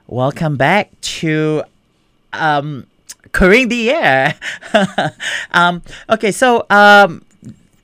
Welcome 0.07 0.55
back 0.55 0.91
to 1.01 1.63
um, 2.31 2.85
Queering 3.31 3.69
the 3.69 3.89
Air. 3.89 4.35
um, 5.51 5.81
okay, 6.07 6.31
so 6.31 6.67
um, 6.69 7.25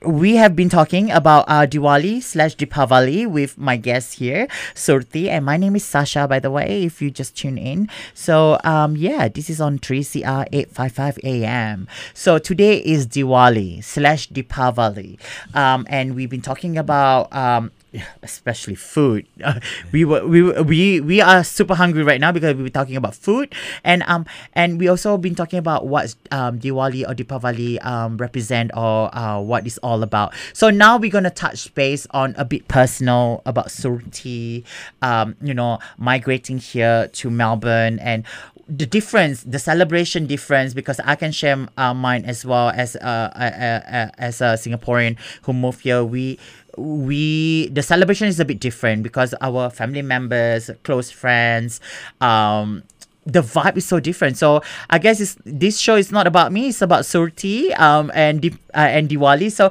we 0.06 0.36
have 0.36 0.54
been 0.54 0.68
talking 0.68 1.10
about 1.10 1.46
uh, 1.48 1.66
Diwali 1.66 2.22
slash 2.22 2.54
Deepavali 2.54 3.26
with 3.26 3.58
my 3.58 3.76
guest 3.76 4.20
here, 4.20 4.46
Shurthi, 4.72 5.26
and 5.26 5.44
my 5.44 5.56
name 5.56 5.74
is 5.74 5.82
Sasja, 5.82 6.28
by 6.28 6.38
the 6.38 6.52
way, 6.52 6.84
if 6.84 7.02
you 7.02 7.10
just 7.10 7.36
tune 7.36 7.58
in. 7.58 7.88
So, 8.14 8.60
um, 8.62 8.96
yeah, 8.96 9.26
this 9.26 9.50
is 9.50 9.60
on 9.60 9.80
3CR 9.80 10.46
855 10.52 11.18
AM. 11.24 11.88
So, 12.14 12.38
today 12.38 12.76
is 12.78 13.08
Diwali 13.08 13.82
slash 13.82 14.28
Deepavali, 14.28 15.18
um, 15.56 15.86
and 15.88 16.14
we've 16.14 16.30
been 16.30 16.40
talking 16.40 16.78
about 16.78 17.34
um, 17.34 17.72
yeah, 17.92 18.04
especially 18.22 18.74
food. 18.74 19.26
Uh, 19.42 19.60
we 19.92 20.04
were 20.04 20.26
we 20.26 20.42
we 20.62 21.00
we 21.00 21.20
are 21.20 21.44
super 21.44 21.74
hungry 21.74 22.02
right 22.02 22.20
now 22.20 22.32
because 22.32 22.56
we 22.56 22.62
were 22.62 22.68
talking 22.72 22.96
about 22.96 23.14
food, 23.14 23.54
and 23.84 24.02
um 24.06 24.26
and 24.54 24.80
we 24.80 24.88
also 24.88 25.16
been 25.18 25.34
talking 25.34 25.58
about 25.58 25.86
what 25.86 26.14
um 26.30 26.58
Diwali 26.58 27.08
or 27.08 27.14
Deepavali 27.14 27.84
um 27.84 28.16
represent 28.16 28.70
or 28.74 29.14
uh, 29.16 29.40
what 29.40 29.66
it's 29.66 29.78
all 29.78 30.02
about. 30.02 30.32
So 30.54 30.70
now 30.70 30.96
we're 30.96 31.10
gonna 31.10 31.30
touch 31.30 31.72
base 31.74 32.06
on 32.10 32.34
a 32.38 32.44
bit 32.44 32.66
personal 32.68 33.42
about 33.46 33.68
Shurthi, 33.68 34.64
um 35.02 35.36
you 35.42 35.54
know 35.54 35.78
migrating 35.98 36.58
here 36.58 37.08
to 37.12 37.30
Melbourne 37.30 37.98
and 38.00 38.24
the 38.68 38.86
difference, 38.86 39.42
the 39.42 39.58
celebration 39.58 40.26
difference, 40.26 40.72
because 40.72 41.00
I 41.00 41.14
can 41.16 41.32
share 41.32 41.68
uh, 41.76 41.92
mine 41.92 42.24
as 42.24 42.44
well 42.46 42.70
as 42.70 42.96
uh, 42.96 42.98
uh, 43.00 43.38
uh, 43.38 43.94
uh, 43.96 44.10
as 44.18 44.40
a 44.40 44.54
Singaporean 44.56 45.16
who 45.42 45.52
moved 45.52 45.80
here. 45.82 46.04
We 46.04 46.38
we 46.76 47.68
the 47.68 47.82
celebration 47.82 48.28
is 48.28 48.40
a 48.40 48.44
bit 48.44 48.60
different 48.60 49.02
because 49.02 49.34
our 49.40 49.70
family 49.70 50.02
members, 50.02 50.70
close 50.84 51.10
friends, 51.10 51.80
um, 52.20 52.82
the 53.26 53.40
vibe 53.40 53.76
is 53.76 53.86
so 53.86 54.00
different. 54.00 54.36
So 54.36 54.62
I 54.90 54.98
guess 54.98 55.20
it's, 55.20 55.36
this 55.44 55.78
show 55.78 55.96
is 55.96 56.10
not 56.10 56.26
about 56.26 56.52
me; 56.52 56.68
it's 56.68 56.82
about 56.82 57.02
Shurthi 57.02 57.78
um 57.78 58.10
and 58.14 58.44
uh, 58.74 58.78
and 58.78 59.08
Diwali. 59.08 59.50
So 59.52 59.70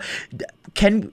can 0.73 1.11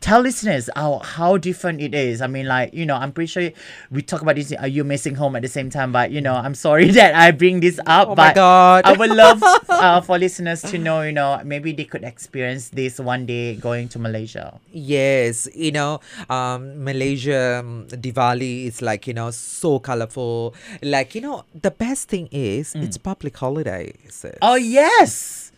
tell 0.00 0.20
listeners 0.20 0.68
how 0.74 0.98
how 1.00 1.36
different 1.36 1.80
it 1.80 1.94
is. 1.94 2.20
I 2.20 2.26
mean, 2.26 2.46
like 2.46 2.74
you 2.74 2.86
know, 2.86 2.96
I'm 2.96 3.12
pretty 3.12 3.28
sure 3.28 3.50
we 3.90 4.02
talk 4.02 4.22
about 4.22 4.36
this. 4.36 4.52
Are 4.52 4.68
you 4.68 4.84
missing 4.84 5.14
home 5.14 5.36
at 5.36 5.42
the 5.42 5.48
same 5.48 5.70
time? 5.70 5.92
But 5.92 6.10
you 6.10 6.20
know, 6.20 6.34
I'm 6.34 6.54
sorry 6.54 6.90
that 6.98 7.14
I 7.14 7.30
bring 7.30 7.60
this 7.60 7.78
up. 7.86 8.08
Oh 8.08 8.14
my 8.14 8.28
but 8.28 8.34
God. 8.34 8.84
I 8.84 8.92
would 8.92 9.10
love 9.10 9.42
uh, 9.68 10.00
for 10.00 10.18
listeners 10.18 10.62
to 10.62 10.78
know. 10.78 11.02
You 11.02 11.12
know, 11.12 11.40
maybe 11.44 11.72
they 11.72 11.84
could 11.84 12.04
experience 12.04 12.70
this 12.70 12.98
one 12.98 13.26
day 13.26 13.56
going 13.56 13.88
to 13.90 13.98
Malaysia. 13.98 14.58
Yes, 14.72 15.48
you 15.54 15.72
know, 15.72 16.00
um, 16.28 16.82
Malaysia 16.82 17.60
um, 17.60 17.86
Diwali 17.88 18.66
is 18.66 18.82
like 18.82 19.06
you 19.06 19.14
know 19.14 19.30
so 19.30 19.78
colorful. 19.78 20.54
Like 20.82 21.14
you 21.14 21.20
know, 21.20 21.44
the 21.54 21.70
best 21.70 22.08
thing 22.08 22.28
is 22.32 22.74
it's 22.74 22.96
public 22.96 23.36
holiday. 23.36 23.92
Oh 24.42 24.56
yes. 24.56 25.49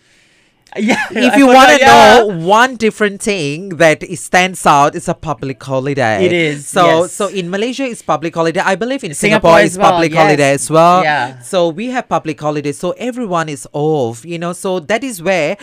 Yeah. 0.77 0.97
if 1.11 1.35
I 1.35 1.37
you 1.37 1.47
want 1.47 1.71
to 1.71 1.79
yeah. 1.79 2.25
know 2.25 2.27
one 2.39 2.77
different 2.77 3.21
thing 3.21 3.71
that 3.77 4.03
stands 4.17 4.65
out, 4.67 4.95
it's 4.95 5.09
a 5.09 5.15
public 5.15 5.63
holiday. 5.63 6.25
It 6.25 6.33
is, 6.33 6.67
So 6.67 7.03
yes. 7.03 7.13
so 7.13 7.29
in 7.29 7.51
Malaysia 7.51 7.85
it's 7.85 8.01
public 8.03 8.35
holiday. 8.35 8.61
I 8.61 8.75
believe 8.77 9.05
in 9.05 9.13
Singapore 9.15 9.59
Singapore, 9.59 9.61
it's 9.61 9.77
well, 9.77 9.93
public 9.93 10.13
yes. 10.13 10.23
holiday 10.23 10.51
as 10.53 10.71
well. 10.71 11.03
Yeah. 11.05 11.39
So 11.41 11.69
we 11.69 11.89
have 11.89 12.09
public 12.09 12.41
holiday. 12.41 12.73
So 12.73 12.93
everyone 12.93 13.49
is 13.49 13.69
off. 13.73 14.25
You 14.25 14.39
know. 14.39 14.53
So 14.53 14.81
that 14.81 15.05
is 15.05 15.23
where. 15.23 15.57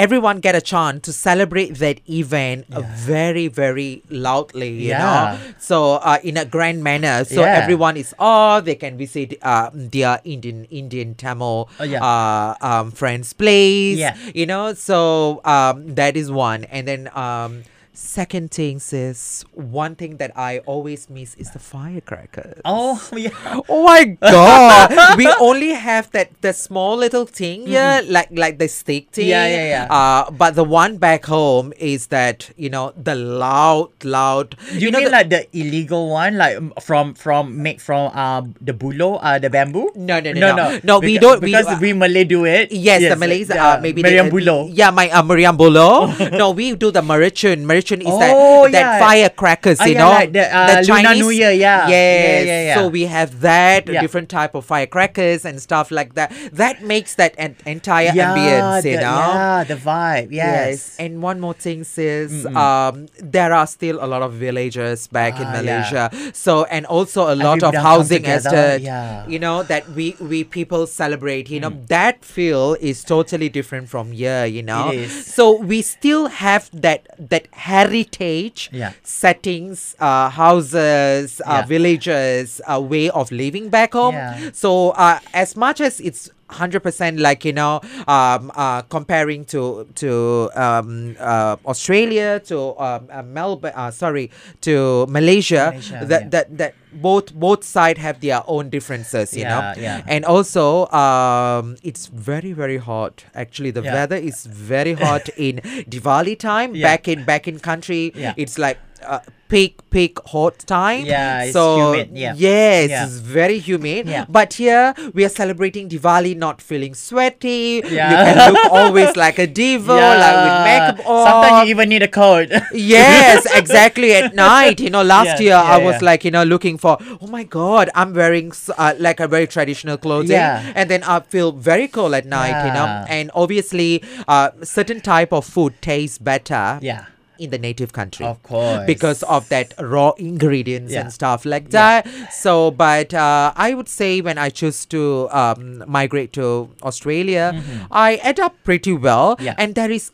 Everyone 0.00 0.40
get 0.40 0.54
a 0.56 0.62
chance 0.64 1.02
to 1.04 1.12
celebrate 1.12 1.76
that 1.76 2.00
event 2.08 2.64
uh, 2.72 2.80
very, 3.04 3.48
very 3.52 4.00
loudly, 4.08 4.70
you 4.70 4.96
Yeah. 4.96 4.98
know. 5.04 5.20
So 5.60 5.76
uh, 6.00 6.16
in 6.24 6.38
a 6.40 6.46
grand 6.48 6.80
manner. 6.82 7.24
So 7.28 7.44
Yeah. 7.44 7.60
everyone 7.60 7.98
is 8.00 8.14
off. 8.18 8.64
They 8.64 8.76
can 8.80 8.96
visit 8.96 9.36
uh, 9.44 9.68
their 9.74 10.16
Indian, 10.24 10.64
Indian 10.72 11.14
Tamil 11.14 11.68
Oh, 11.78 11.84
yeah. 11.84 12.00
uh, 12.00 12.56
um, 12.64 12.90
friends' 12.96 13.32
place 13.36 13.98
Yeah. 14.00 14.16
you 14.34 14.46
know 14.46 14.72
so 14.72 15.40
um 15.44 15.94
that 16.00 16.16
is 16.16 16.30
one 16.30 16.64
and 16.72 16.88
then 16.88 17.10
um 17.12 17.62
second 17.92 18.50
thing 18.50 18.80
is 18.92 19.44
one 19.52 19.94
thing 19.94 20.16
that 20.16 20.30
i 20.36 20.58
always 20.64 21.10
miss 21.10 21.34
is 21.34 21.50
the 21.50 21.58
firecrackers 21.58 22.60
Oh 22.64 22.96
yeah. 23.16 23.30
Oh 23.68 23.84
my 23.84 24.04
god! 24.20 25.16
we 25.18 25.26
only 25.40 25.70
have 25.74 26.10
that 26.12 26.30
the 26.40 26.52
small 26.52 26.96
little 26.96 27.26
thing, 27.26 27.64
yeah, 27.66 28.00
like 28.06 28.28
like 28.32 28.58
the 28.58 28.68
stick 28.68 29.10
thing. 29.10 29.28
Yeah, 29.28 29.46
yeah, 29.46 29.66
yeah. 29.74 29.84
Uh, 29.90 30.30
but 30.30 30.54
the 30.54 30.64
one 30.64 30.98
back 30.98 31.24
home 31.26 31.72
is 31.78 32.08
that 32.08 32.50
you 32.56 32.70
know 32.70 32.92
the 32.96 33.14
loud, 33.14 33.90
loud. 34.04 34.56
You, 34.72 34.90
know 34.90 34.98
mean 34.98 35.06
the- 35.10 35.16
like 35.18 35.28
the 35.30 35.42
illegal 35.56 36.10
one, 36.10 36.36
like 36.36 36.56
um, 36.56 36.72
from 36.80 37.14
from 37.14 37.60
made 37.62 37.80
from 37.82 38.12
uh 38.14 38.42
the 38.60 38.72
bulo, 38.72 39.18
uh 39.22 39.38
the 39.38 39.50
bamboo? 39.50 39.90
No, 39.96 40.20
no, 40.20 40.32
no, 40.32 40.40
no, 40.40 40.48
no. 40.54 40.56
no. 40.56 40.80
No, 40.84 40.94
we 41.00 41.18
don't- 41.18 41.40
we 41.42 41.52
because 41.52 41.80
we 41.80 41.92
Malay 41.92 42.24
do 42.24 42.44
it. 42.44 42.70
Yes, 42.72 43.02
the 43.02 43.16
Malays 43.16 43.48
yeah, 43.48 43.74
uh, 43.76 43.80
maybe 43.80 44.02
Meriam 44.02 44.30
they, 44.30 44.36
bulo. 44.36 44.70
Yeah, 44.72 44.90
my 44.90 45.10
uh, 45.10 45.22
Meriam 45.22 45.56
Bulo. 45.56 46.12
no, 46.38 46.50
we 46.52 46.74
do 46.74 46.90
the 46.90 47.02
Marichin. 47.02 47.64
Is 47.80 48.06
Oh, 48.08 48.64
that 48.68 48.72
that 48.72 49.00
firecrackers, 49.00 49.78
Ah, 49.80 49.84
you 49.86 49.94
yeah, 49.94 49.98
know, 50.04 50.10
like 50.10 50.32
the, 50.32 50.44
uh, 50.44 50.82
Lunar 50.86 51.14
New 51.14 51.30
Year, 51.30 51.50
yeah. 51.52 51.88
Yes. 51.88 52.46
Yeah, 52.46 52.52
yeah, 52.52 52.64
yeah. 52.66 52.74
So 52.76 52.88
we 52.88 53.02
have 53.06 53.40
that 53.40 53.88
Yeah. 53.88 54.00
different 54.00 54.28
type 54.28 54.54
of 54.54 54.64
firecrackers 54.64 55.44
and 55.44 55.60
stuff 55.60 55.90
like 55.90 56.14
that. 56.14 56.32
That 56.52 56.82
makes 56.82 57.14
that 57.16 57.34
an 57.38 57.56
entire 57.66 58.12
yeah, 58.14 58.34
ambience, 58.34 58.84
you 58.84 58.96
the, 58.96 59.02
know. 59.02 59.24
yeah, 59.34 59.64
the 59.64 59.76
vibe. 59.76 60.28
Yes. 60.30 60.96
And 60.98 61.22
one 61.22 61.40
more 61.40 61.54
thing 61.54 61.80
is 61.96 62.46
um 62.46 63.06
there 63.20 63.52
are 63.52 63.66
still 63.66 63.98
a 64.00 64.06
lot 64.06 64.22
of 64.22 64.32
villagers 64.34 65.06
back 65.08 65.38
in 65.40 65.46
Ah, 65.46 65.52
yeah. 65.52 65.60
Malaysia. 65.60 66.04
So 66.32 66.64
and 66.64 66.86
also 66.86 67.30
a 67.32 67.36
lot 67.36 67.62
of 67.62 67.74
housing 67.74 68.24
estate. 68.24 68.82
yeah. 68.82 69.26
You 69.26 69.38
know, 69.38 69.62
that 69.64 69.88
we 69.96 70.16
we 70.20 70.44
people 70.44 70.86
celebrate. 70.86 71.48
You 71.50 71.58
Mm. 71.60 71.62
know, 71.62 71.72
that 71.88 72.24
feel 72.24 72.76
is 72.80 73.04
totally 73.04 73.48
different 73.48 73.88
from 73.88 74.12
here, 74.12 74.44
you 74.46 74.62
know. 74.62 74.92
So 75.24 75.44
we 75.60 75.82
still 75.82 76.26
have 76.28 76.70
that 76.72 77.06
that 77.32 77.46
heritage 77.74 78.60
Yeah. 78.72 78.92
settings, 79.02 79.78
uh 80.00 80.28
houses, 80.42 81.40
uh 81.46 81.50
Yeah. 81.60 81.66
villages, 81.74 82.60
uh, 82.66 82.80
way 82.92 83.06
of 83.20 83.26
living 83.42 83.66
back 83.76 83.92
home. 84.00 84.16
So 84.52 84.70
uh, 85.04 85.18
as 85.44 85.50
much 85.64 85.78
as 85.88 85.94
it's 86.08 86.22
hundred 86.50 86.80
percent 86.80 87.18
like 87.18 87.44
you 87.44 87.52
know 87.52 87.80
um, 88.06 88.50
uh, 88.54 88.82
comparing 88.82 89.44
to 89.46 89.86
to 89.94 90.50
um, 90.54 91.16
uh, 91.18 91.56
Australia 91.66 92.40
to 92.40 92.78
um, 92.78 93.08
uh, 93.10 93.22
Melbourne 93.22 93.72
uh, 93.74 93.90
sorry 93.90 94.30
to 94.60 95.06
Malaysia, 95.08 95.70
Malaysia, 95.72 96.06
that 96.06 96.22
yeah. 96.22 96.28
that 96.28 96.46
that 96.58 96.74
both 96.92 97.32
both 97.34 97.62
side 97.62 97.98
have 97.98 98.20
their 98.20 98.42
own 98.46 98.68
differences 98.68 99.32
you 99.36 99.44
know 99.44 99.60
Yeah, 99.76 100.00
yeah. 100.02 100.02
and 100.14 100.24
also 100.24 100.86
um, 100.90 101.76
it's 101.82 102.06
very 102.06 102.52
very 102.52 102.78
hot 102.78 103.24
actually 103.34 103.70
the 103.70 103.82
Yeah. 103.82 103.94
weather 103.94 104.16
is 104.16 104.44
very 104.46 104.94
hot 104.94 105.28
in 105.36 105.60
Diwali 105.88 106.38
time 106.38 106.74
Yeah. 106.74 106.86
back 106.88 107.06
in 107.08 107.24
back 107.24 107.46
in 107.46 107.58
country 107.60 108.12
Yeah. 108.14 108.34
it's 108.36 108.58
like 108.58 108.78
uh, 109.06 109.20
peak 109.50 109.78
peak 109.90 110.18
hot 110.32 110.58
time 110.70 111.04
Yeah, 111.04 111.42
it's 111.44 111.52
so 111.52 111.64
humid, 111.92 112.10
yeah. 112.24 112.34
yes 112.36 112.90
Yeah. 112.90 113.04
it's 113.06 113.16
very 113.36 113.58
humid 113.58 114.06
Yeah. 114.06 114.24
but 114.28 114.54
here 114.54 114.94
we 115.12 115.24
are 115.24 115.28
celebrating 115.28 115.88
Diwali 115.88 116.36
not 116.36 116.62
feeling 116.62 116.94
sweaty. 116.94 117.82
Yeah. 117.84 118.10
You 118.10 118.16
can 118.26 118.52
look 118.52 118.72
always 118.72 119.16
like 119.16 119.38
a 119.40 119.46
diva, 119.48 119.92
like 120.24 120.38
with 120.46 120.58
makeup 120.70 121.08
on. 121.14 121.26
Sometimes 121.26 121.64
you 121.68 121.70
even 121.74 121.88
need 121.88 122.02
a 122.02 122.08
coat. 122.08 122.48
yes, 122.72 123.46
exactly. 123.62 124.12
At 124.14 124.34
night, 124.34 124.78
you 124.80 124.90
know, 124.90 125.02
last 125.02 125.40
Yeah, 125.40 125.46
year 125.46 125.56
I 125.56 125.78
was 125.88 125.96
yeah. 125.96 126.08
like, 126.10 126.24
you 126.24 126.30
know, 126.30 126.44
looking 126.44 126.78
for, 126.78 126.96
oh 127.20 127.26
my 127.26 127.42
God, 127.42 127.90
I'm 127.94 128.14
wearing 128.14 128.52
uh, 128.78 128.94
like 128.98 129.18
a 129.18 129.26
very 129.26 129.46
traditional 129.48 129.96
clothing. 129.98 130.30
Yeah. 130.38 130.72
And 130.76 130.88
then 130.88 131.02
I 131.02 131.20
feel 131.20 131.50
very 131.52 131.88
cold 131.88 132.14
at 132.14 132.26
night, 132.26 132.56
you 132.66 132.72
know. 132.78 132.84
Yeah. 132.86 133.06
And 133.18 133.30
obviously, 133.34 134.02
uh, 134.28 134.50
certain 134.62 135.00
type 135.00 135.32
of 135.32 135.44
food 135.44 135.74
tastes 135.82 136.18
better. 136.18 136.78
yeah. 136.82 137.06
In 137.40 137.48
the 137.48 137.56
native 137.58 137.92
country, 137.96 138.26
Of 138.26 138.42
course. 138.42 138.84
because 138.86 139.22
of 139.24 139.48
that 139.48 139.72
raw 139.80 140.12
ingredients 140.18 140.92
Yeah. 140.92 141.00
and 141.00 141.12
stuff 141.12 141.46
like 141.48 141.70
that. 141.70 142.06
So, 142.30 142.70
but 142.70 143.14
uh, 143.14 143.52
I 143.56 143.72
would 143.72 143.88
say 143.88 144.20
when 144.20 144.36
I 144.36 144.50
choose 144.50 144.84
to 144.92 145.26
um, 145.32 145.82
migrate 145.88 146.34
to 146.34 146.68
Australia, 146.82 147.56
I 147.90 148.16
end 148.22 148.40
up 148.40 148.54
pretty 148.62 148.92
well, 148.92 149.36
Mm-hmm. 149.36 149.44
Yeah. 149.46 149.54
and 149.56 149.74
there 149.74 149.90
is 149.90 150.12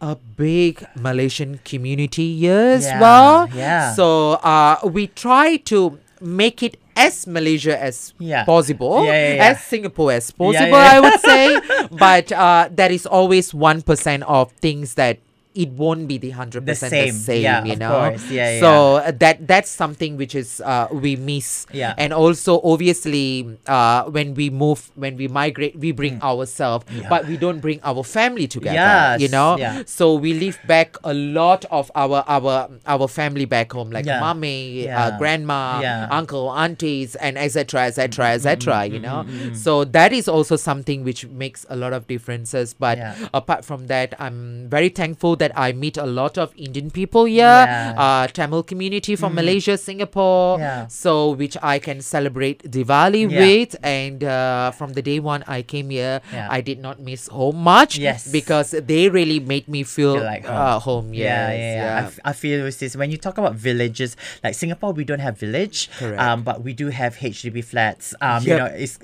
a 0.00 0.16
big 0.36 0.82
Malaysian 0.98 1.60
community 1.64 2.36
here 2.36 2.74
as 2.76 2.84
Yeah, 2.84 3.00
well. 3.00 3.48
yeah. 3.54 3.94
So 3.94 4.32
uh, 4.42 4.76
we 4.84 5.06
try 5.06 5.56
to 5.70 5.98
make 6.20 6.62
it 6.66 6.76
as 6.96 7.26
Malaysia 7.28 7.76
as 7.78 8.12
Yeah. 8.18 8.44
possible, 8.44 9.04
Yeah, 9.04 9.12
yeah, 9.12 9.34
yeah. 9.36 9.44
as 9.54 9.62
Singapore 9.62 10.12
as 10.12 10.30
possible, 10.32 10.76
yeah. 10.82 10.92
I 10.96 11.00
would 11.00 11.20
say. 11.20 11.60
but 11.92 12.32
uh, 12.32 12.68
there 12.74 12.90
is 12.90 13.06
always 13.06 13.54
one 13.54 13.82
percent 13.82 14.24
of 14.24 14.50
things 14.60 14.94
that 14.98 15.18
it 15.56 15.70
won't 15.72 16.06
be 16.06 16.18
the 16.18 16.30
hundred 16.30 16.66
percent 16.66 16.92
the 16.92 17.10
same. 17.10 17.42
Yeah, 17.42 17.64
you 17.64 17.76
know. 17.76 17.90
course. 18.12 18.30
Yeah, 18.30 18.60
so 18.60 18.96
uh, 19.00 19.10
that 19.24 19.46
that's 19.48 19.70
something 19.70 20.16
which 20.20 20.34
is 20.34 20.60
uh, 20.60 20.88
we 20.92 21.16
miss. 21.16 21.64
Yeah. 21.72 21.94
And 21.96 22.12
also 22.12 22.60
obviously 22.62 23.56
uh, 23.66 24.04
when 24.04 24.34
we 24.34 24.50
move 24.50 24.90
when 24.94 25.16
we 25.16 25.28
migrate 25.28 25.78
we 25.78 25.92
bring 25.92 26.20
ourselves, 26.22 26.84
Mm. 26.86 27.02
Yeah. 27.02 27.08
but 27.08 27.26
we 27.26 27.36
don't 27.36 27.60
bring 27.60 27.80
our 27.82 28.04
family 28.04 28.46
together. 28.46 29.16
you 29.18 29.28
know. 29.28 29.56
yeah. 29.58 29.82
So 29.86 30.14
we 30.14 30.34
leave 30.34 30.58
back 30.66 30.96
a 31.04 31.14
lot 31.14 31.64
of 31.70 31.90
our 31.94 32.22
our 32.28 32.68
our 32.86 33.08
family 33.08 33.44
back 33.46 33.72
home, 33.72 33.90
like 33.90 34.04
Yeah. 34.06 34.20
mommy, 34.20 34.84
Yeah. 34.84 34.98
uh, 35.00 35.18
grandma, 35.18 35.80
Yeah. 35.80 36.08
uncle, 36.10 36.50
aunties, 36.52 37.14
and 37.16 37.38
etc. 37.38 37.86
etc. 37.88 38.34
etc. 38.36 38.84
You 38.86 39.00
know. 39.00 39.24
Mm-hmm. 39.26 39.54
So 39.54 39.84
that 39.96 40.12
is 40.12 40.28
also 40.28 40.56
something 40.56 41.04
which 41.04 41.26
makes 41.26 41.64
a 41.68 41.76
lot 41.76 41.92
of 41.92 42.06
differences. 42.06 42.74
But 42.74 42.98
Yeah. 42.98 43.14
apart 43.32 43.64
from 43.64 43.86
that, 43.86 44.14
I'm 44.18 44.68
very 44.68 44.88
thankful 44.90 45.36
that 45.36 45.45
I 45.54 45.72
meet 45.72 45.96
a 45.96 46.06
lot 46.06 46.38
of 46.38 46.50
Indian 46.56 46.90
people 46.90 47.24
here, 47.24 47.44
Yeah. 47.46 47.92
Mm. 47.94 47.98
uh, 47.98 48.26
Tamil 48.32 48.62
community 48.62 49.14
from 49.16 49.34
Malaysia, 49.34 49.76
Singapore. 49.78 50.58
Yeah. 50.58 50.86
So 50.88 51.30
which 51.36 51.56
I 51.62 51.78
can 51.78 52.00
celebrate 52.00 52.64
Diwali 52.70 53.30
Yeah. 53.30 53.38
with, 53.40 53.76
and 53.82 54.24
uh, 54.24 54.70
from 54.72 54.92
the 54.94 55.02
day 55.02 55.20
one 55.20 55.44
I 55.46 55.62
came 55.62 55.90
here. 55.90 56.20
I 56.32 56.60
did 56.60 56.78
not 56.80 56.98
miss 57.00 57.28
home 57.28 57.56
much. 57.62 57.98
Yes. 57.98 58.26
because 58.32 58.70
they 58.72 59.08
really 59.08 59.40
made 59.40 59.68
me 59.68 59.82
feel, 59.82 60.14
Feel 60.14 60.24
like 60.24 60.44
home. 60.46 60.56
Uh, 60.56 60.78
home. 60.80 61.08
Yeah, 61.14 61.50
Yes, 61.50 61.58
yeah, 61.58 61.74
yeah. 61.74 61.96
I, 61.96 62.02
f- 62.06 62.20
I 62.24 62.32
feel 62.32 62.64
with 62.64 62.78
this 62.78 62.96
when 62.96 63.10
you 63.10 63.16
talk 63.18 63.36
about 63.38 63.54
villages, 63.54 64.16
like 64.44 64.54
Singapore, 64.54 64.92
we 64.92 65.04
don't 65.04 65.20
have 65.20 65.38
village, 65.38 65.90
Correct. 65.98 66.20
um, 66.20 66.42
but 66.42 66.62
we 66.62 66.72
do 66.72 66.88
have 66.88 67.16
HDB 67.16 67.64
flats. 67.64 68.14
Um, 68.20 68.42
you 68.44 68.56
know, 68.56 68.66
it's 68.66 68.98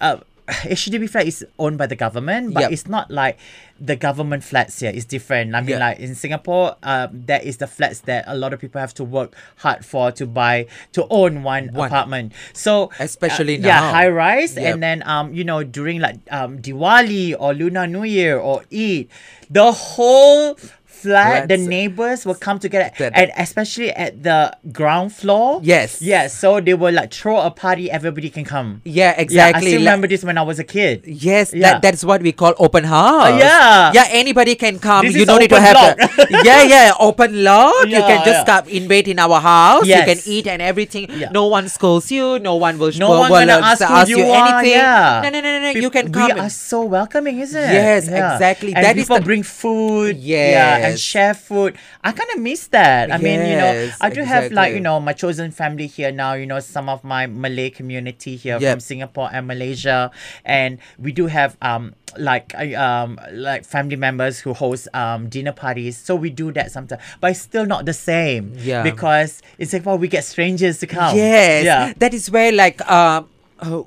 uh, 0.00 0.18
HDB 0.48 1.08
flat 1.08 1.26
is 1.26 1.44
owned 1.58 1.78
by 1.78 1.86
the 1.86 1.96
government, 1.96 2.54
but 2.54 2.60
Yep. 2.62 2.72
it's 2.72 2.86
not 2.88 3.10
like 3.10 3.38
the 3.80 3.96
government 3.96 4.44
flats 4.44 4.80
here. 4.80 4.90
It's 4.94 5.04
different. 5.04 5.54
I 5.54 5.60
mean, 5.60 5.70
Yeah. 5.70 5.78
like 5.78 5.98
in 6.00 6.14
Singapore, 6.14 6.76
um, 6.82 7.22
that 7.26 7.44
is 7.44 7.56
the 7.58 7.66
flats 7.66 8.00
that 8.00 8.24
a 8.26 8.34
lot 8.36 8.52
of 8.52 8.60
people 8.60 8.80
have 8.80 8.92
to 8.94 9.04
work 9.04 9.34
hard 9.58 9.84
for 9.84 10.12
to 10.12 10.26
buy 10.26 10.66
to 10.92 11.06
own 11.10 11.42
one, 11.42 11.68
One. 11.72 11.86
apartment. 11.88 12.32
So 12.52 12.90
Especially 12.98 13.56
uh, 13.62 13.66
yeah, 13.66 13.90
high 13.90 14.08
rise, 14.08 14.56
Yep. 14.56 14.74
and 14.74 14.82
then 14.82 15.02
um, 15.06 15.32
you 15.32 15.44
know, 15.44 15.62
during 15.64 16.00
like 16.00 16.16
um 16.30 16.58
Diwali 16.58 17.34
or 17.38 17.54
Lunar 17.54 17.86
New 17.86 18.04
Year 18.04 18.38
or 18.38 18.64
Eid, 18.72 19.08
the 19.48 19.72
whole 19.72 20.56
flat, 21.00 21.48
the 21.48 21.56
neighbors 21.56 22.24
will 22.26 22.34
come 22.36 22.58
together, 22.58 22.90
That- 22.98 23.12
and 23.16 23.30
especially 23.36 23.90
at 23.90 24.22
the 24.22 24.52
ground 24.72 25.12
floor. 25.12 25.60
Yes. 25.62 26.00
Yes. 26.02 26.36
So 26.36 26.60
they 26.60 26.74
will 26.74 26.92
like 26.94 27.12
throw 27.12 27.40
a 27.40 27.50
party. 27.50 27.90
Everybody 27.90 28.30
can 28.30 28.44
come. 28.44 28.82
Yeah, 28.84 29.00
Yeah, 29.00 29.14
I 29.16 29.20
exactly. 29.22 29.60
still 29.70 29.80
Like- 29.80 29.86
remember 29.88 30.06
this 30.08 30.22
when 30.24 30.36
I 30.38 30.42
was 30.42 30.58
a 30.58 30.64
kid. 30.64 31.02
Yes, 31.06 31.52
Yeah. 31.52 31.60
that, 31.78 31.82
that's 31.82 32.04
what 32.04 32.22
we 32.22 32.32
call 32.32 32.54
open 32.58 32.84
house. 32.84 33.38
yeah. 33.40 33.92
Yeah, 33.94 34.06
anybody 34.10 34.54
can 34.54 34.78
come. 34.78 35.06
This 35.06 35.14
you 35.16 35.22
is 35.22 35.26
don't 35.26 35.40
need 35.40 35.50
to 35.50 35.56
open 35.56 35.66
have 35.66 35.76
lot. 35.76 35.96
the, 35.98 36.42
Yeah, 36.48 36.62
yeah, 36.64 36.92
open 37.00 37.42
lot. 37.44 37.88
you 37.88 37.96
can 38.00 38.20
Yeah, 38.20 38.24
just 38.24 38.42
yeah. 38.46 38.60
come 38.60 38.68
invade 38.68 39.08
in 39.08 39.18
our 39.18 39.40
house. 39.40 39.86
Yes. 39.86 39.98
You 39.98 40.04
can 40.14 40.20
eat 40.26 40.46
and 40.46 40.60
everything. 40.62 41.08
Yeah. 41.10 41.30
No 41.32 41.46
one 41.46 41.68
scolds 41.68 42.10
you. 42.12 42.38
No 42.38 42.56
one 42.56 42.78
will 42.78 42.92
No 42.96 43.10
will, 43.10 43.18
one 43.26 43.30
will, 43.30 43.40
gonna 43.46 43.58
uh, 43.64 43.72
ask 43.72 43.82
who 44.10 44.18
you 44.18 44.24
are, 44.30 44.60
anything. 44.60 44.76
yeah. 44.78 45.20
No, 45.24 45.28
no, 45.30 45.40
no, 45.40 45.50
no, 45.58 45.72
no. 45.72 45.80
You 45.80 45.90
can 45.90 46.12
come. 46.12 46.24
We 46.26 46.30
and- 46.32 46.40
are 46.40 46.50
so 46.50 46.82
welcoming, 46.84 47.40
isn't 47.40 47.56
it? 47.60 47.72
Yes, 47.72 48.08
exactly. 48.08 48.74
And 48.74 48.84
That 48.84 48.96
is 48.96 49.04
people 49.04 49.18
the- 49.18 49.24
bring 49.24 49.42
food. 49.42 50.16
Yeah, 50.18 50.89
and 50.90 50.98
share 51.00 51.34
food. 51.34 51.76
I 52.02 52.12
kind 52.12 52.30
of 52.34 52.40
miss 52.40 52.66
that. 52.68 53.12
I 53.12 53.18
mean, 53.18 53.40
you 53.40 53.56
know, 53.56 53.90
I 54.00 54.10
do 54.10 54.22
have 54.22 54.52
like 54.52 54.74
you 54.74 54.80
know 54.80 55.00
my 55.00 55.12
chosen 55.12 55.50
family 55.50 55.86
here 55.86 56.12
now. 56.12 56.34
You 56.34 56.46
know, 56.46 56.60
some 56.60 56.88
of 56.88 57.04
my 57.04 57.26
Malay 57.26 57.70
community 57.70 58.36
here 58.36 58.58
Yep. 58.60 58.72
from 58.72 58.80
Singapore 58.80 59.28
and 59.32 59.46
Malaysia, 59.46 60.10
and 60.44 60.78
we 60.98 61.12
do 61.12 61.26
have 61.26 61.56
um 61.62 61.94
like 62.18 62.54
um 62.76 63.18
like 63.32 63.64
family 63.64 63.96
members 63.96 64.40
who 64.40 64.52
host 64.54 64.88
um 64.94 65.28
dinner 65.28 65.52
parties. 65.52 65.96
So 65.96 66.16
we 66.16 66.30
do 66.30 66.50
that 66.52 66.72
sometimes, 66.72 67.02
but 67.20 67.30
it's 67.32 67.40
still 67.40 67.66
not 67.66 67.84
the 67.86 67.94
same. 67.94 68.52
Yeah. 68.58 68.82
because 68.82 69.42
it's 69.58 69.72
like 69.72 69.86
well 69.86 69.98
we 69.98 70.08
get 70.08 70.24
strangers 70.24 70.78
to 70.80 70.86
come. 70.86 71.16
Yes. 71.16 71.64
Yeah. 71.64 71.92
That 71.98 72.14
is 72.14 72.30
where 72.30 72.52
like 72.52 72.80
um. 72.90 73.28
Uh, 73.60 73.82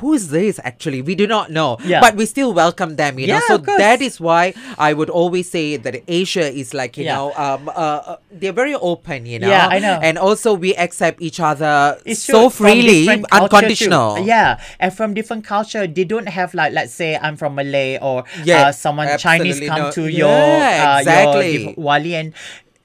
who 0.00 0.12
is 0.14 0.28
this 0.30 0.58
actually 0.64 1.02
we 1.02 1.14
do 1.14 1.26
not 1.26 1.50
know 1.50 1.76
Yeah. 1.84 2.00
but 2.00 2.16
we 2.16 2.26
still 2.26 2.52
welcome 2.52 2.96
them 2.96 3.18
you 3.18 3.26
know 3.26 3.34
Yeah, 3.34 3.48
so 3.48 3.58
that 3.58 4.00
is 4.02 4.20
why 4.20 4.54
i 4.78 4.92
would 4.92 5.10
always 5.10 5.50
say 5.50 5.76
that 5.76 6.02
asia 6.08 6.46
is 6.52 6.74
like 6.74 6.96
you 6.96 7.04
Yeah. 7.04 7.16
know 7.16 7.32
um 7.36 7.68
uh, 7.68 7.72
uh, 7.72 8.16
they're 8.30 8.52
very 8.52 8.74
open 8.74 9.26
you 9.26 9.38
know 9.38 9.48
Yeah, 9.48 9.68
I 9.70 9.78
know. 9.78 9.98
and 10.02 10.18
also 10.18 10.54
we 10.54 10.74
accept 10.74 11.20
each 11.22 11.40
other 11.40 11.98
It's 12.04 12.22
so 12.22 12.50
true, 12.50 12.50
freely 12.50 13.06
culture 13.06 13.22
too. 13.22 13.36
unconditional 13.36 14.18
Yeah, 14.26 14.60
and 14.80 14.92
from 14.92 15.14
different 15.14 15.44
culture, 15.44 15.86
they 15.86 16.04
don't 16.04 16.28
have 16.28 16.54
like 16.54 16.72
let's 16.72 16.92
say 16.94 17.16
I'm 17.16 17.36
from 17.36 17.54
Malay 17.54 17.98
or 18.00 18.24
Yeah, 18.44 18.68
uh, 18.68 18.72
someone 18.72 19.08
Chinese 19.18 19.60
come 19.60 19.78
no- 19.88 19.90
to 19.92 20.08
your 20.10 20.62
uh, 20.62 20.98
exactly. 21.00 21.62
your 21.64 21.74
wali 21.76 22.14
and 22.14 22.34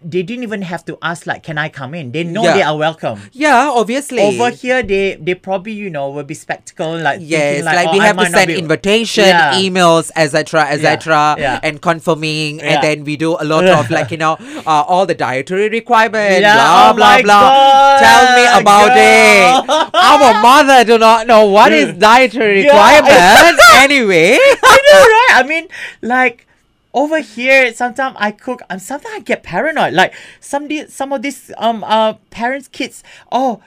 they 0.04 0.22
didn't 0.24 0.44
even 0.44 0.62
have 0.62 0.84
to 0.86 0.98
ask 1.02 1.26
like 1.26 1.44
can 1.44 1.58
I 1.58 1.70
come 1.70 1.94
in. 1.94 2.12
They 2.12 2.24
know 2.24 2.44
Yeah. 2.44 2.54
they 2.54 2.62
are 2.64 2.78
welcome. 2.78 3.20
yeah 3.32 3.70
obviously 3.74 4.20
Over 4.20 4.50
here, 4.52 4.84
they 4.84 5.16
they 5.16 5.36
probably 5.36 5.74
you 5.74 5.90
know 5.90 6.10
will 6.10 6.24
be 6.24 6.34
spectacle 6.34 6.98
like 6.98 7.20
Yes, 7.22 7.64
thinking, 7.64 7.66
like, 7.66 7.88
oh, 7.88 7.92
we 7.94 8.00
have 8.00 8.18
to 8.18 8.26
send 8.30 8.48
be- 8.48 8.60
invitation, 8.60 9.26
Yeah. 9.26 9.54
emails, 9.56 10.12
etc., 10.16 10.68
etc., 10.76 11.36
yeah. 11.40 11.60
and 11.64 11.82
confirming, 11.82 12.62
and 12.62 12.84
then 12.84 13.04
we 13.04 13.16
do 13.18 13.36
a 13.40 13.46
lot 13.46 13.66
of 13.66 13.90
like 13.90 14.12
you 14.12 14.18
know 14.18 14.36
uh, 14.68 14.84
all 14.88 15.06
the 15.06 15.16
dietary 15.16 15.70
requirements, 15.70 16.42
Yeah, 16.42 16.54
blah 16.56 16.90
oh 16.90 16.94
blah 16.94 17.22
blah. 17.22 17.42
God, 17.50 18.00
Tell 18.04 18.24
me 18.38 18.46
about 18.62 18.92
it. 18.96 19.70
Our 20.14 20.42
mother 20.42 20.84
do 20.84 20.98
not 20.98 21.28
know 21.28 21.46
what 21.46 21.72
is 21.72 21.94
dietary 21.98 22.64
requirements 22.64 23.64
anyway, 23.86 24.38
I 24.40 24.76
know, 24.88 25.02
right? 25.18 25.32
I 25.40 25.44
mean, 25.48 25.68
like 26.02 26.48
over 26.94 27.20
here, 27.22 27.74
sometimes 27.74 28.16
I 28.20 28.32
cook 28.32 28.62
and 28.70 28.82
sometimes 28.82 29.16
I 29.16 29.20
get 29.22 29.44
paranoid. 29.44 29.94
Like 29.94 30.14
some 30.40 30.68
some 30.90 31.12
of 31.14 31.22
these 31.22 31.52
um 31.58 31.84
uh 31.84 32.14
parents' 32.30 32.68
kids, 32.68 33.04
oh 33.32 33.62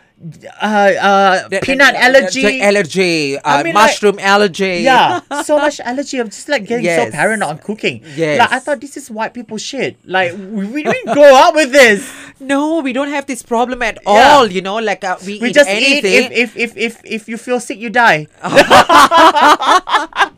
uh 0.62 0.64
uh 0.64 1.48
The- 1.48 1.60
peanut 1.60 1.92
the- 1.92 2.02
allergy. 2.02 2.42
the 2.42 2.62
allergy, 2.62 3.36
uh, 3.36 3.42
I 3.44 3.62
mean, 3.62 3.74
like- 3.74 3.90
mushroom 3.90 4.18
allergy. 4.18 4.78
yeah, 4.82 5.20
so 5.44 5.58
much 5.58 5.80
allergy. 5.80 6.18
I'm 6.20 6.30
just 6.30 6.48
like 6.48 6.64
getting 6.66 6.86
so 6.86 7.10
paranoid 7.10 7.48
on 7.50 7.58
cooking. 7.58 8.02
Yes. 8.16 8.38
Like 8.38 8.52
I 8.52 8.58
thought 8.60 8.80
this 8.80 8.96
is 8.96 9.10
white 9.10 9.34
people 9.34 9.58
shit. 9.58 9.98
Like 10.06 10.32
we, 10.32 10.64
we 10.66 10.82
didn't 10.84 11.12
grow 11.12 11.34
up 11.36 11.54
with 11.54 11.72
this. 11.72 12.00
No, 12.38 12.80
we 12.84 12.92
don't 12.92 13.08
have 13.08 13.24
this 13.24 13.42
problem 13.42 13.80
at 13.80 13.96
Yeah. 14.04 14.10
all. 14.36 14.46
You 14.46 14.60
know, 14.60 14.76
like 14.76 15.02
uh, 15.02 15.16
we, 15.24 15.38
We 15.40 15.48
eat 15.48 15.54
just 15.54 15.70
anything. 15.70 16.04
eat 16.04 16.32
if, 16.32 16.54
if 16.54 16.76
if 16.76 16.76
if 16.76 17.00
if 17.02 17.28
you 17.32 17.38
feel 17.38 17.60
sick 17.60 17.78
you 17.80 17.88
die. 17.88 18.26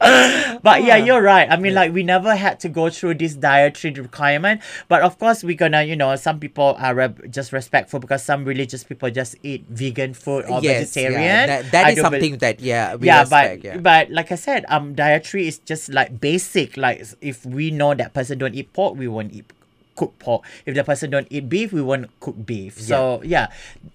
but 0.62 0.82
yeah, 0.82 0.96
you're 0.96 1.20
right. 1.20 1.46
I 1.50 1.58
mean, 1.58 1.74
like 1.74 1.92
we 1.92 2.02
never 2.02 2.34
had 2.34 2.58
to 2.60 2.70
go 2.70 2.88
through 2.88 3.16
this 3.16 3.34
dietary 3.34 3.92
requirement. 3.92 4.62
But 4.88 5.02
of 5.02 5.18
course, 5.18 5.44
we're 5.44 5.56
gonna, 5.58 5.82
you 5.82 5.94
know, 5.94 6.16
some 6.16 6.40
people 6.40 6.74
are 6.78 6.94
re- 6.94 7.28
just 7.28 7.52
respectful 7.52 8.00
because 8.00 8.22
some 8.24 8.46
religious 8.46 8.82
people 8.82 9.10
just 9.10 9.36
eat 9.42 9.66
vegan 9.68 10.14
food 10.14 10.46
or 10.48 10.60
yes, 10.62 10.94
vegetarian. 10.94 11.20
Yeah, 11.20 11.46
that, 11.46 11.72
that 11.72 11.92
is 11.92 12.00
something 12.00 12.38
that 12.38 12.60
yeah, 12.60 12.94
we 12.94 13.08
yeah, 13.08 13.20
respect. 13.20 13.62
but 13.62 13.68
yeah. 13.68 13.76
but 13.76 14.10
like 14.10 14.32
I 14.32 14.36
said, 14.36 14.64
um, 14.68 14.94
dietary 14.94 15.46
is 15.46 15.58
just 15.58 15.90
like 15.92 16.18
basic. 16.18 16.78
Like 16.78 17.04
if 17.20 17.44
we 17.44 17.70
know 17.70 17.92
that 17.92 18.14
person 18.14 18.38
don't 18.38 18.54
eat 18.54 18.72
pork, 18.72 18.96
we 18.96 19.06
won't 19.06 19.34
eat 19.34 19.52
cook 19.94 20.18
pork. 20.18 20.44
If 20.66 20.74
the 20.74 20.84
person 20.84 21.10
don't 21.10 21.26
eat 21.30 21.48
beef, 21.48 21.72
we 21.72 21.82
won't 21.82 22.08
cook 22.20 22.36
beef. 22.44 22.80
So 22.80 23.22
yeah, 23.24 23.48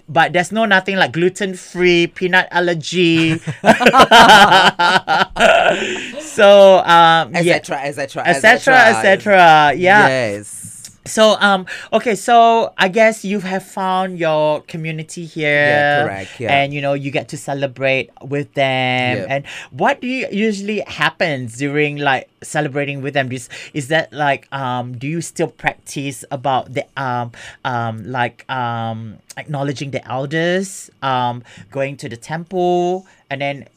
but 0.07 0.33
there's 0.33 0.51
no 0.51 0.65
nothing 0.65 0.97
like 0.97 1.13
gluten 1.13 1.55
free, 1.55 2.07
peanut 2.07 2.47
allergy. 2.51 3.39
so 6.19 6.79
um, 6.83 7.33
yeah, 7.33 7.55
etc 7.55 7.81
etc 7.83 8.27
etc. 8.27 8.75
etc. 8.93 9.73
Yeah. 9.75 10.07
yes 10.07 10.74
So 11.05 11.37
um 11.39 11.65
okay 11.93 12.15
so 12.15 12.73
I 12.77 12.87
guess 12.89 13.23
you 13.23 13.39
have 13.39 13.63
found 13.63 14.17
your 14.17 14.61
community 14.61 15.25
here. 15.25 15.53
Yeah, 15.53 16.03
correct, 16.03 16.39
yeah. 16.39 16.53
and 16.53 16.73
you 16.73 16.81
know 16.81 16.93
you 16.93 17.11
get 17.11 17.29
to 17.29 17.37
celebrate 17.37 18.09
with 18.21 18.53
them. 18.53 19.17
Yeah. 19.17 19.25
and 19.29 19.45
what 19.69 20.01
do 20.01 20.07
you 20.07 20.27
usually 20.31 20.79
happens 20.81 21.57
during 21.57 21.97
like 21.97 22.29
celebrating 22.41 23.01
with 23.01 23.13
them? 23.13 23.31
Is 23.31 23.49
is 23.73 23.87
that 23.89 24.11
like 24.13 24.47
um 24.51 24.97
do 24.97 25.07
you 25.07 25.21
still 25.21 25.47
practice 25.47 26.25
about 26.31 26.73
the 26.73 26.85
um 26.97 27.31
um 27.63 28.03
like 28.09 28.49
um 28.49 29.17
acknowledging 29.37 29.91
the 29.91 30.01
elders 30.09 30.89
um 31.03 31.43
going 31.69 31.97
to 31.97 32.09
the 32.09 32.17
temple 32.17 33.05
and 33.29 33.41
then 33.41 33.67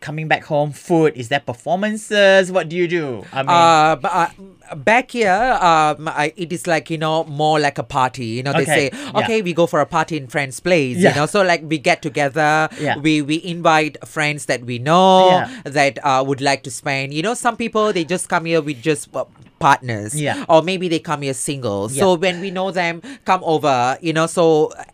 coming 0.00 0.28
back 0.28 0.44
home 0.44 0.70
food? 0.70 1.16
Is 1.16 1.30
that 1.30 1.46
performances? 1.46 2.52
What 2.52 2.68
do 2.68 2.76
you 2.76 2.86
do? 2.86 3.24
I 3.32 3.42
mean 3.42 3.48
uh, 3.48 3.96
but, 3.96 4.12
uh, 4.12 4.28
back 4.74 5.10
here, 5.12 5.58
um, 5.60 6.08
I, 6.08 6.32
it 6.36 6.52
is 6.52 6.66
like 6.66 6.90
you 6.90 6.98
know 6.98 7.24
more 7.24 7.58
like 7.60 7.78
a 7.78 7.82
party. 7.82 8.26
You 8.26 8.42
know, 8.42 8.52
they 8.52 8.62
Okay, 8.62 8.90
say, 8.90 8.90
yeah. 8.92 9.18
okay, 9.20 9.42
we 9.42 9.52
go 9.54 9.66
for 9.66 9.80
a 9.80 9.86
party 9.86 10.16
in 10.16 10.26
friends' 10.28 10.60
place. 10.60 10.98
Yeah. 10.98 11.10
You 11.10 11.16
know, 11.16 11.26
so 11.26 11.42
like 11.42 11.62
we 11.64 11.78
get 11.78 12.02
together, 12.02 12.68
Yeah. 12.80 12.96
we 12.98 13.22
we 13.22 13.42
invite 13.44 13.96
friends 14.06 14.46
that 14.46 14.64
we 14.64 14.78
know 14.78 15.28
Yeah. 15.28 15.60
that 15.64 15.98
uh, 16.04 16.22
would 16.26 16.40
like 16.40 16.62
to 16.64 16.70
spend. 16.70 17.14
You 17.14 17.22
know, 17.22 17.34
some 17.34 17.56
people 17.56 17.92
they 17.92 18.04
just 18.04 18.28
come 18.28 18.44
here 18.44 18.60
with 18.62 18.82
just 18.82 19.14
uh, 19.14 19.24
partners. 19.64 20.12
Yeah. 20.26 20.44
Or 20.52 20.60
maybe 20.70 20.86
they 20.92 21.00
come 21.10 21.22
here 21.26 21.32
single. 21.48 21.88
So 21.88 22.06
when 22.24 22.40
we 22.44 22.50
know 22.58 22.68
them, 22.80 23.00
come 23.24 23.42
over, 23.54 23.76
you 24.06 24.12
know, 24.12 24.26
so 24.38 24.46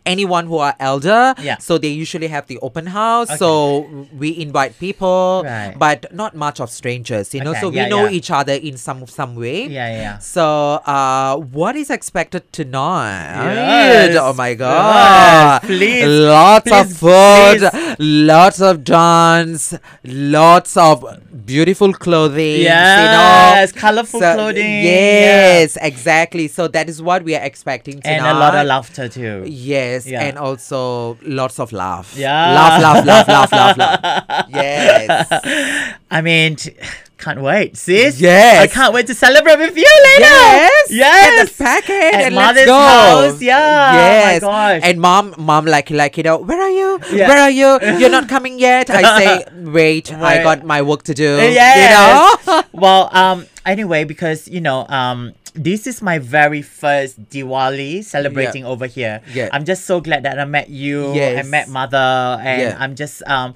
anyone 0.05 0.45
who 0.51 0.57
are 0.67 0.75
elder, 0.79 1.35
Yeah. 1.49 1.57
so 1.67 1.77
they 1.83 1.91
usually 2.03 2.29
have 2.35 2.45
the 2.51 2.57
open 2.67 2.85
house. 2.99 3.29
So 3.41 3.51
we 4.21 4.29
invite 4.45 4.73
people, 4.79 5.43
Right. 5.45 5.75
but 5.85 5.99
not 6.21 6.31
much 6.45 6.57
of 6.63 6.69
strangers, 6.79 7.33
you 7.35 7.41
know. 7.45 7.51
Okay, 7.51 7.61
So 7.63 7.69
we 7.69 7.81
yeah, 7.83 7.89
know 7.93 8.03
yeah. 8.07 8.17
each 8.17 8.31
other 8.39 8.53
in 8.69 8.75
some 8.85 8.99
some 9.19 9.33
way. 9.43 9.57
Yeah, 9.77 9.87
yeah, 9.93 10.01
yeah. 10.05 10.17
So 10.35 10.45
uh 10.95 11.33
what 11.59 11.73
is 11.83 11.89
expected 11.97 12.43
tonight? 12.59 13.53
Yes. 13.59 14.15
Oh 14.27 14.33
my 14.43 14.51
god. 14.63 15.61
Yes, 15.63 15.71
please, 15.71 16.07
Lots 16.31 16.71
of 16.79 16.85
food, 17.03 17.59
please. 17.71 17.95
lots 18.31 18.59
of 18.69 18.75
dance, 18.83 19.63
lots 20.37 20.73
of 20.87 20.95
beautiful 21.51 21.91
clothing. 22.05 22.61
Yes, 22.69 22.97
you 23.01 23.07
know? 23.17 23.81
colourful 23.83 24.19
clothing, 24.35 24.60
Yes, 24.65 25.77
exactly. 25.81 26.47
So 26.47 26.67
that 26.69 26.89
is 26.89 27.01
what 27.01 27.23
we 27.23 27.35
are 27.35 27.43
expecting 27.43 28.01
tonight. 28.01 28.17
and 28.17 28.25
a 28.25 28.39
lot 28.39 28.55
of 28.55 28.65
laughter 28.67 29.07
too. 29.09 29.43
Yes, 29.47 30.05
Yeah. 30.07 30.23
and 30.23 30.37
also 30.37 31.17
lots 31.23 31.59
of 31.59 31.71
laugh. 31.71 32.13
Yeah. 32.15 32.53
Laugh, 32.53 32.81
laugh, 32.81 33.05
laugh, 33.05 33.27
laugh, 33.27 33.51
laugh, 33.51 33.77
laugh. 33.77 34.45
Yes. 34.49 35.93
I 36.09 36.21
mean, 36.21 36.55
t- 36.55 36.75
can't 37.17 37.39
wait, 37.41 37.77
sis. 37.77 38.19
Yes. 38.19 38.61
I 38.63 38.67
can't 38.67 38.93
wait 38.93 39.05
to 39.07 39.13
celebrate 39.13 39.57
with 39.59 39.77
you 39.77 39.85
later. 40.09 40.21
Yes. 40.25 40.87
Yes. 40.89 41.29
Get 41.29 41.57
the 41.57 41.63
packet 41.63 42.13
At 42.15 42.21
and 42.25 42.35
mother's 42.35 42.55
let's 42.55 42.67
go. 42.67 43.29
house. 43.29 43.41
Yeah. 43.41 43.93
Yes. 43.93 44.43
Oh 44.43 44.47
my 44.47 44.79
gosh. 44.79 44.89
And 44.89 44.99
mom, 44.99 45.35
mom, 45.37 45.65
like, 45.65 45.89
like 45.91 46.17
you 46.17 46.23
know, 46.23 46.37
where 46.37 46.59
are 46.59 46.69
you? 46.71 46.99
Yeah. 47.13 47.27
Where 47.27 47.37
are 47.37 47.51
you? 47.51 47.79
You're 47.99 48.09
not 48.09 48.27
coming 48.35 48.57
yet. 48.59 48.89
I 48.89 49.19
say, 49.19 49.45
wait, 49.53 50.11
I 50.11 50.41
got 50.43 50.65
my 50.65 50.81
work 50.81 51.03
to 51.03 51.13
do. 51.13 51.23
Yes. 51.37 51.77
You 51.77 52.53
know. 52.55 52.63
well, 52.73 53.09
um, 53.15 53.45
anyway, 53.65 54.03
because 54.03 54.47
you 54.47 54.61
know, 54.61 54.85
um, 54.89 55.33
this 55.53 55.85
is 55.87 56.01
my 56.01 56.19
very 56.19 56.61
first 56.61 57.19
Diwali 57.29 58.03
celebrating 58.03 58.65
over 58.65 58.87
here. 58.87 59.21
Yeah. 59.33 59.49
I'm 59.51 59.65
just 59.65 59.85
so 59.85 59.99
glad 59.99 60.23
that 60.23 60.39
I 60.39 60.45
met 60.45 60.69
you. 60.69 61.13
Yes. 61.13 61.45
I 61.45 61.49
met 61.49 61.67
mother, 61.69 62.39
and 62.41 62.61
Yeah. 62.61 62.77
I'm 62.79 62.95
just 62.95 63.21
um 63.27 63.55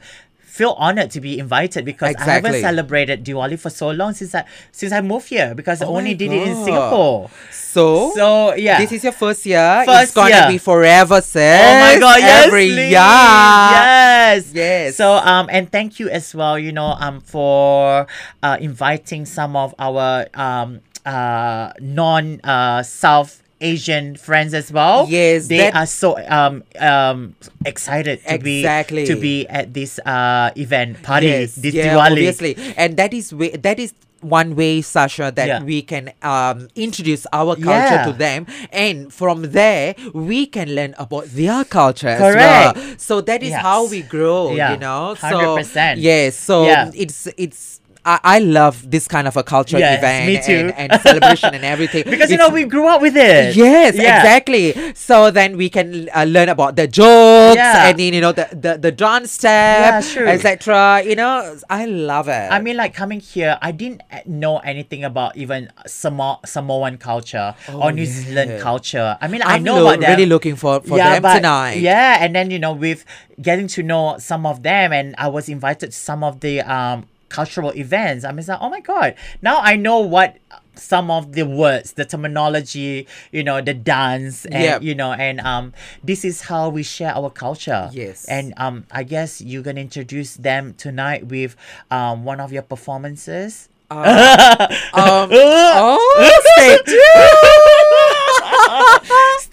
feel 0.56 0.72
honored 0.80 1.12
to 1.12 1.20
be 1.20 1.38
invited 1.38 1.84
because 1.84 2.16
I 2.16 2.24
haven't 2.40 2.62
celebrated 2.62 3.26
Diwali 3.26 3.60
for 3.60 3.70
so 3.70 3.92
long 3.92 4.14
since 4.14 4.34
I 4.34 4.46
since 4.72 4.94
I 4.94 5.02
moved 5.02 5.28
here 5.28 5.54
because 5.54 5.82
I 5.82 5.86
Oh 5.86 5.92
my 5.92 6.00
only 6.00 6.14
did 6.16 6.32
it 6.32 6.48
in 6.48 6.56
Singapore. 6.64 7.30
So. 7.52 8.12
So 8.16 8.56
yeah. 8.56 8.80
This 8.80 8.92
is 8.94 9.04
your 9.04 9.12
first 9.12 9.46
year. 9.46 9.84
it's 9.88 10.14
gonna 10.14 10.30
year. 10.36 10.48
be 10.48 10.58
forever, 10.58 11.20
sis. 11.22 11.60
Oh 11.60 11.80
my 11.84 12.00
god, 12.00 12.20
yes, 12.20 12.48
Every 12.48 12.68
please. 12.72 12.96
year. 12.96 13.76
Yes. 13.76 14.52
Yes. 14.54 14.96
So 14.96 15.14
um 15.20 15.50
and 15.52 15.70
thank 15.72 16.00
you 16.00 16.10
as 16.10 16.34
well, 16.34 16.58
you 16.58 16.72
know, 16.72 16.96
um 17.00 17.20
for 17.20 18.08
uh 18.42 18.58
inviting 18.62 19.26
some 19.26 19.56
of 19.56 19.76
our 19.78 20.28
um 20.34 20.80
uh 21.06 21.72
non 21.82 22.40
uh 22.44 22.82
South 22.82 23.44
Asian 23.62 24.16
friends 24.16 24.54
as 24.54 24.72
well. 24.72 25.08
Yes, 25.10 25.48
They 25.48 25.58
that- 25.58 25.76
are 25.76 25.86
so 25.88 26.18
um 26.28 26.64
um 26.80 27.36
excited 27.66 28.20
to 28.28 28.34
Exactly. 28.36 29.04
be 29.04 29.08
to 29.08 29.16
be 29.16 29.48
at 29.48 29.74
this 29.74 30.00
uh 30.06 30.52
event 30.56 31.02
party 31.04 31.28
Yes, 31.28 31.56
this 31.56 31.74
yeah, 31.74 31.96
Diwali. 31.96 32.12
obviously, 32.12 32.58
and 32.78 32.98
that 32.98 33.14
is 33.14 33.34
way, 33.34 33.52
that 33.56 33.80
is 33.80 33.94
one 34.22 34.56
way, 34.56 34.82
Sasja, 34.82 35.30
that 35.36 35.48
Yeah. 35.48 35.62
we 35.64 35.84
can 35.84 36.10
um, 36.24 36.68
introduce 36.76 37.28
our 37.32 37.54
culture 37.56 38.02
Yeah. 38.02 38.06
to 38.10 38.14
them, 38.14 38.48
and 38.74 39.14
from 39.14 39.52
there 39.54 39.94
we 40.14 40.48
can 40.48 40.74
learn 40.74 40.96
about 40.98 41.26
their 41.30 41.64
culture 41.64 42.08
as 42.10 42.20
Correct. 42.20 42.76
well. 42.76 42.96
So 42.98 43.22
that 43.22 43.44
is 43.44 43.54
how 43.54 43.86
we 43.86 44.02
grow, 44.02 44.56
Yeah, 44.56 44.74
you 44.74 44.80
know. 44.80 45.14
So 45.16 45.28
100%. 45.62 46.02
yes, 46.02 46.36
so 46.36 46.66
it's 46.94 47.28
it's. 47.38 47.80
I, 48.06 48.20
I 48.24 48.40
love 48.40 48.90
this 48.90 49.08
kind 49.08 49.28
of 49.28 49.36
a 49.36 49.44
culture 49.44 49.80
Yes, 49.80 49.98
event 49.98 50.28
me 50.28 50.36
too. 50.42 50.72
And, 50.78 50.92
and 50.92 51.02
celebration 51.02 51.56
and 51.56 51.66
everything 51.66 52.04
Because 52.14 52.30
you 52.30 52.38
know 52.38 52.50
we 52.50 52.64
grew 52.66 52.88
up 52.88 53.02
with 53.02 53.18
it. 53.18 53.56
Yes, 53.56 53.96
Yeah. 53.96 54.20
exactly. 54.22 54.94
So 54.94 55.32
then 55.32 55.58
we 55.58 55.70
can 55.70 56.10
uh, 56.14 56.24
learn 56.26 56.50
about 56.50 56.76
the 56.76 56.88
jokes 56.88 57.58
Yeah. 57.58 57.88
and 57.90 57.98
then 58.00 58.14
you 58.14 58.22
know 58.22 58.32
the 58.32 58.48
the, 58.54 58.78
the 58.78 58.92
dance 58.92 59.32
step, 59.32 60.04
Yeah, 60.16 60.30
etc. 60.34 61.02
You 61.04 61.16
know, 61.16 61.58
I 61.70 61.86
love 61.86 62.28
it. 62.30 62.48
I 62.52 62.60
mean, 62.62 62.78
like 62.78 62.94
coming 62.94 63.20
here, 63.20 63.58
I 63.62 63.72
didn't 63.72 64.02
uh, 64.12 64.20
know 64.28 64.60
anything 64.60 65.04
about 65.04 65.36
even 65.36 65.72
Samo- 65.88 66.46
Samoan 66.46 66.98
culture 66.98 67.56
or 67.74 67.92
New 67.92 68.06
Zealand 68.06 68.52
Oh, 68.52 68.60
culture. 68.62 69.18
I 69.20 69.28
mean, 69.28 69.42
I 69.44 69.58
know 69.58 69.76
lo- 69.82 69.88
about 69.88 70.00
them. 70.02 70.12
really 70.12 70.26
looking 70.28 70.56
for 70.56 70.80
for 70.82 70.98
them 70.98 71.22
but- 71.22 71.36
tonight. 71.36 71.80
Yeah, 71.82 72.18
and 72.22 72.36
then 72.36 72.52
you 72.52 72.60
know, 72.60 72.74
with 72.74 73.04
getting 73.42 73.68
to 73.76 73.82
know 73.84 74.18
some 74.20 74.46
of 74.46 74.62
them, 74.62 74.94
and 74.94 75.16
I 75.18 75.28
was 75.28 75.50
invited 75.50 75.92
to 75.92 75.98
some 75.98 76.24
of 76.24 76.40
the 76.42 76.62
um 76.62 77.06
cultural 77.30 77.72
events. 77.76 78.26
I'm 78.26 78.38
just 78.38 78.50
like, 78.50 78.60
oh 78.62 78.70
my 78.70 78.82
god! 78.82 79.16
Now 79.42 79.60
I 79.62 79.76
know 79.76 80.00
what 80.00 80.38
some 80.76 81.10
of 81.10 81.34
the 81.34 81.44
words, 81.46 81.94
the 81.94 82.06
terminology, 82.06 83.08
you 83.32 83.44
know, 83.44 83.62
the 83.62 83.74
dance, 83.74 84.46
and 84.46 84.64
Yep. 84.64 84.82
you 84.84 84.96
know, 84.96 85.14
and 85.14 85.40
um, 85.42 85.74
this 86.04 86.26
is 86.26 86.42
how 86.42 86.70
we 86.70 86.84
share 86.84 87.16
our 87.16 87.30
culture. 87.30 87.90
Yes. 87.94 88.26
and 88.26 88.54
um, 88.58 88.86
I 88.92 89.04
guess 89.04 89.42
you're 89.42 89.64
gonna 89.64 89.82
introduce 89.82 90.36
them 90.36 90.74
tonight 90.76 91.28
with 91.28 91.56
um 91.92 92.24
one 92.26 92.40
of 92.40 92.52
your 92.52 92.64
performances. 92.64 93.70
Um, 93.92 94.04
oh, 94.94 96.12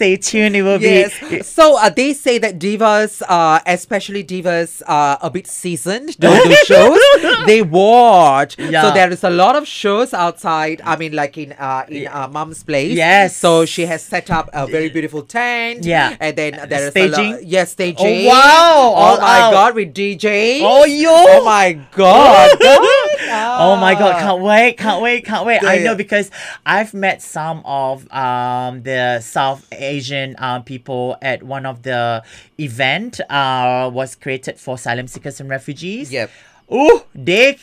stay 0.03 0.17
tuned. 0.17 0.57
It 0.57 0.63
will 0.63 0.81
Yes. 0.83 1.13
be. 1.31 1.43
So 1.43 1.77
uh, 1.79 1.89
they 1.91 2.13
say 2.13 2.39
that 2.39 2.59
divas, 2.59 3.23
uh, 3.29 3.61
especially 3.67 4.25
divas, 4.25 4.83
are 4.87 5.19
a 5.23 5.31
bit 5.31 5.47
seasoned. 5.47 6.19
Don't 6.25 6.43
do 6.49 6.57
shows. 6.67 6.99
they 7.47 7.63
watch. 7.63 8.57
So 8.57 8.91
there 8.99 9.11
is 9.13 9.23
a 9.23 9.31
lot 9.31 9.55
of 9.55 9.67
shows 9.67 10.13
outside. 10.13 10.81
I 10.85 10.97
mean, 10.97 11.13
like 11.13 11.39
in 11.39 11.53
uh, 11.53 11.85
in 11.89 12.09
uh, 12.09 12.27
mom's 12.29 12.63
place. 12.65 12.95
Yes. 12.97 13.37
So 13.37 13.65
she 13.65 13.87
has 13.87 14.03
set 14.03 14.31
up 14.31 14.51
a 14.53 14.67
very 14.67 14.89
beautiful 14.91 15.23
tent. 15.23 15.85
Yeah. 15.85 16.17
And 16.19 16.37
then 16.37 16.53
there 16.69 16.87
is 16.87 16.91
Staging? 16.93 17.27
A 17.27 17.31
lot, 17.39 17.45
yes, 17.47 17.73
staging. 17.73 18.27
wow, 18.27 18.93
Oh 18.95 18.95
all 19.03 19.17
my 19.21 19.41
out. 19.41 19.53
god, 19.53 19.75
with 19.75 19.95
DJ. 19.95 20.61
Oh, 20.63 20.85
yo. 20.85 21.11
Oh 21.13 21.45
my 21.45 21.79
god. 21.95 22.51
Oh 23.35 23.77
my 23.77 23.95
god, 23.95 24.21
can't 24.21 24.43
wait, 24.43 24.77
can't 24.79 25.03
wait, 25.03 25.25
can't 25.25 25.47
wait. 25.47 25.63
I 25.65 25.79
know 25.79 25.95
because 25.95 26.31
I've 26.67 26.95
met 26.95 27.23
some 27.23 27.63
of 27.65 28.11
um 28.13 28.83
the 28.83 29.21
South 29.21 29.67
Asian 29.73 30.35
um 30.39 30.65
people 30.65 31.17
at 31.23 31.43
one 31.43 31.67
of 31.67 31.83
the 31.83 32.23
event 32.59 33.21
uh 33.31 33.91
was 33.93 34.15
created 34.15 34.59
for 34.59 34.75
asylum 34.75 35.07
seekers 35.07 35.41
and 35.41 35.49
refugees. 35.49 36.13
Yep. 36.13 36.31
Ooh, 36.73 37.03
they 37.15 37.59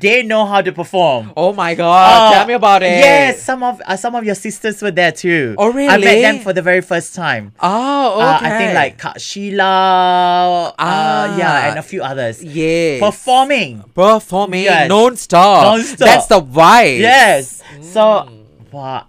they 0.00 0.22
know 0.22 0.46
how 0.46 0.62
to 0.62 0.72
perform. 0.72 1.32
Oh 1.36 1.52
my 1.52 1.74
god. 1.74 2.32
Uh, 2.32 2.32
Tell 2.34 2.46
me 2.46 2.54
about 2.54 2.82
it. 2.82 2.96
Yes, 2.98 3.42
some 3.42 3.62
of 3.62 3.82
uh, 3.84 3.96
some 3.96 4.14
of 4.14 4.24
your 4.24 4.34
sisters 4.34 4.80
were 4.80 4.90
there 4.90 5.12
too. 5.12 5.54
Oh, 5.58 5.70
really? 5.70 5.88
I 5.88 5.98
met 5.98 6.20
them 6.22 6.38
for 6.40 6.52
the 6.54 6.62
very 6.62 6.80
first 6.80 7.14
time. 7.14 7.52
Oh, 7.60 8.20
Uh, 8.20 8.36
okay. 8.36 8.46
I 8.46 8.58
think 8.58 8.74
like 8.74 8.98
Kak 8.98 9.18
Sheila, 9.20 10.68
uh, 10.68 10.74
Ah. 10.78 11.36
yeah, 11.38 11.68
and 11.70 11.78
a 11.78 11.82
few 11.82 12.02
others. 12.02 12.42
Yeah, 12.42 12.98
Performing. 13.00 13.84
performing 13.94 14.64
Yes. 14.64 14.88
non-stop. 14.88 15.62
Non-stop. 15.64 15.98
That's 16.08 16.26
the 16.26 16.40
vibe. 16.40 17.00
Yes. 17.00 17.62
So, 17.82 18.28
wow. 18.72 19.06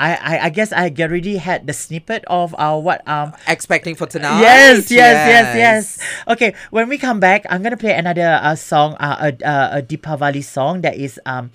I, 0.00 0.14
I, 0.16 0.34
I 0.46 0.48
guess 0.48 0.72
I 0.72 0.88
already 0.98 1.36
had 1.36 1.66
the 1.68 1.76
snippet 1.76 2.24
of 2.24 2.56
uh, 2.56 2.80
what 2.80 3.04
um 3.06 3.36
Expecting 3.46 3.94
for 3.94 4.06
tonight. 4.08 4.40
yes 4.40 4.88
yes 4.90 5.16
yes 5.28 5.46
yes. 5.54 5.84
okay 6.24 6.54
when 6.72 6.88
we 6.88 6.96
come 6.96 7.20
back 7.20 7.44
I'm 7.52 7.60
gonna 7.62 7.76
play 7.76 7.92
another 7.92 8.40
uh, 8.40 8.56
song 8.56 8.96
uh, 8.96 9.28
a, 9.28 9.46
uh, 9.46 9.78
a 9.78 9.82
Deepavali 9.84 10.42
song 10.42 10.80
that 10.80 10.96
is 10.96 11.20
um 11.28 11.52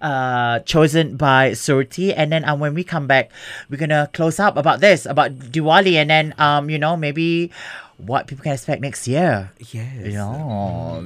uh 0.00 0.60
chosen 0.62 1.16
by 1.18 1.58
Shurthi. 1.58 2.14
And 2.16 2.30
then 2.30 2.46
um, 2.46 2.60
when 2.62 2.72
we 2.72 2.84
come 2.86 3.10
back 3.10 3.34
we're 3.68 3.82
gonna 3.82 4.08
close 4.14 4.38
up 4.38 4.54
about 4.56 4.78
this 4.78 5.04
about 5.04 5.34
Diwali. 5.50 5.98
And 5.98 6.08
then 6.08 6.34
um 6.38 6.70
you 6.70 6.78
know 6.78 6.94
maybe 6.96 7.50
what 7.98 8.30
people 8.30 8.44
can 8.46 8.54
expect 8.54 8.78
next 8.80 9.08
year. 9.10 9.50
Yes. 9.74 10.06
you 10.06 10.12
know 10.14 11.02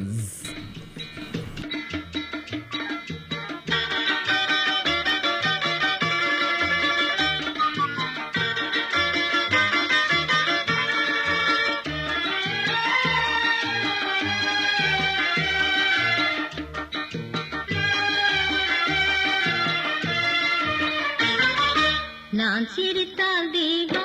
நான் 22.62 22.66
சிரித்தால் 22.68 23.52
Deepavali 23.52 24.01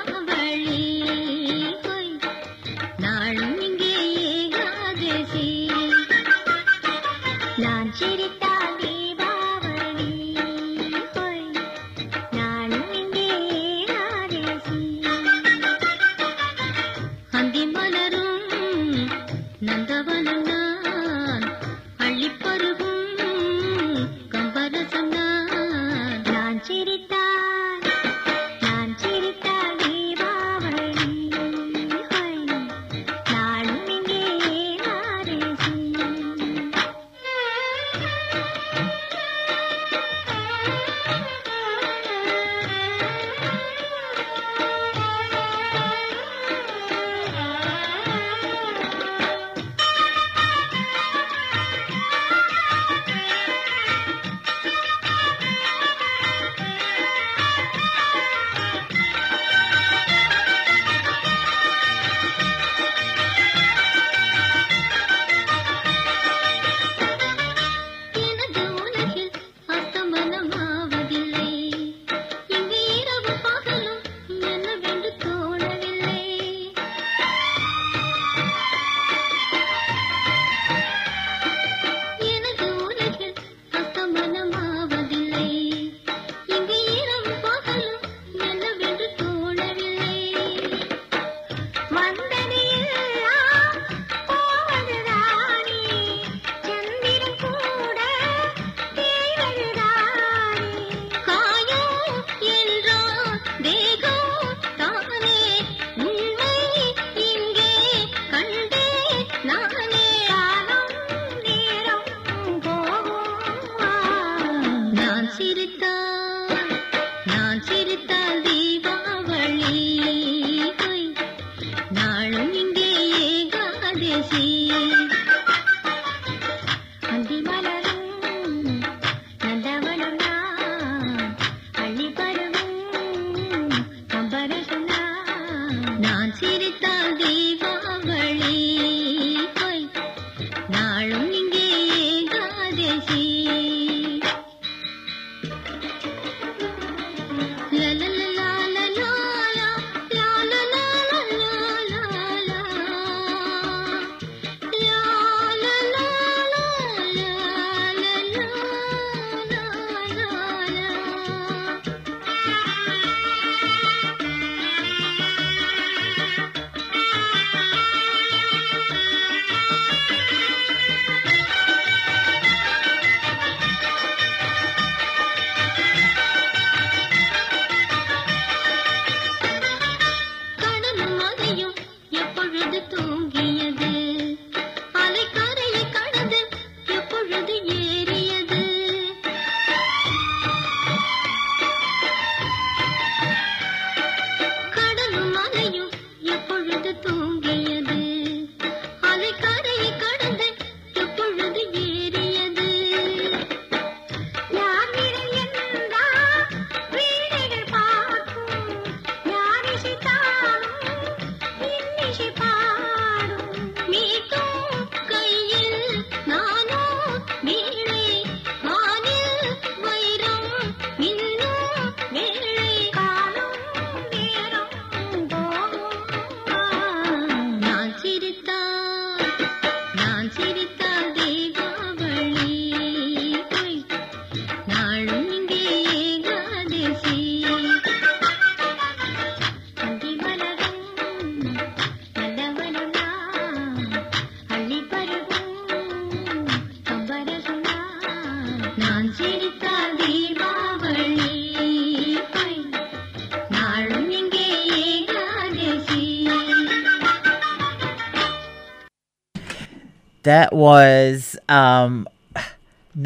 That 260.28 260.52
was 260.52 261.38
um, 261.48 262.06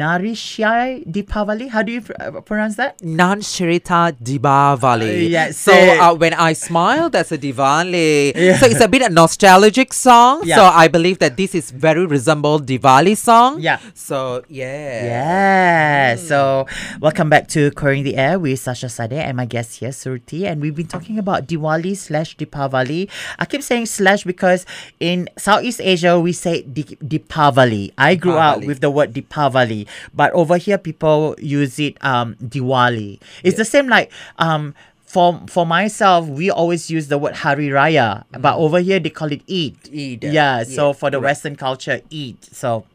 Narishai 0.03 1.05
Deepavali. 1.09 1.69
How 1.69 1.81
do 1.81 1.91
you 1.91 2.01
pr- 2.01 2.13
uh, 2.19 2.41
pronounce 2.41 2.75
that? 2.75 3.01
Nan 3.03 3.39
Shirita 3.41 4.11
Diwali. 4.21 5.09
Uh, 5.09 5.29
yeah, 5.35 5.51
So 5.51 5.71
uh, 5.73 6.13
when 6.15 6.33
I 6.33 6.53
smile, 6.53 7.09
that's 7.09 7.31
a 7.31 7.37
Diwali. 7.37 8.33
Yeah. 8.35 8.57
So 8.57 8.65
it's 8.67 8.81
a 8.81 8.87
bit 8.87 9.01
a 9.01 9.09
nostalgic 9.09 9.93
song. 9.93 10.41
Yeah. 10.45 10.57
So 10.57 10.63
I 10.65 10.87
believe 10.87 11.19
that 11.19 11.37
this 11.37 11.55
is 11.55 11.71
very 11.71 12.05
resemble 12.05 12.59
Diwali 12.59 13.15
song. 13.17 13.59
Yeah. 13.61 13.79
So 13.93 14.43
yeah. 14.49 15.05
Yeah. 15.13 16.15
So, 16.15 16.65
welcome 16.99 17.29
back 17.29 17.47
to 17.49 17.71
Queering 17.71 18.03
the 18.03 18.15
Air 18.17 18.37
with 18.39 18.59
Sasja 18.59 18.89
Sade 18.89 19.13
and 19.13 19.37
my 19.37 19.45
guest 19.45 19.79
here, 19.79 19.89
Shurthi. 19.89 20.43
And 20.45 20.61
we've 20.61 20.75
been 20.75 20.87
talking 20.87 21.17
about 21.17 21.47
Diwali 21.47 21.95
slash 21.97 22.35
Deepavali. 22.37 23.09
I 23.39 23.45
keep 23.45 23.63
saying 23.63 23.87
slash 23.87 24.23
because 24.23 24.65
in 24.99 25.29
Southeast 25.37 25.81
Asia, 25.81 26.19
we 26.19 26.31
say 26.33 26.61
Di- 26.63 26.97
Deepavali. 27.03 27.91
I 27.97 28.15
grew 28.15 28.37
up 28.37 28.63
with 28.63 28.81
the 28.81 28.89
word 28.91 29.13
Deepavali, 29.13 29.87
but 30.13 30.31
over 30.33 30.57
here, 30.57 30.77
people 30.77 31.35
use 31.39 31.79
it 31.79 31.97
um, 32.03 32.35
Diwali. 32.35 33.19
It's 33.43 33.57
the 33.57 33.65
same 33.65 33.87
like. 33.87 34.11
Um, 34.37 34.75
for, 35.13 35.39
for 35.45 35.63
myself, 35.63 36.27
we 36.27 36.49
always 36.49 36.89
use 36.89 37.07
the 37.07 37.19
word 37.19 37.35
Hari 37.35 37.67
Raya, 37.69 38.23
but 38.31 38.57
over 38.57 38.79
here 38.79 38.99
they 38.99 39.11
call 39.11 39.31
it 39.31 39.43
Eid. 39.47 39.77
Eid. 39.93 40.23
Yeah, 40.23 40.63
so 40.63 40.91
for 40.91 41.11
the 41.11 41.19
correct. 41.19 41.29
Western 41.29 41.55
culture, 41.55 42.01
Eid. 42.11 42.43
So, 42.43 42.85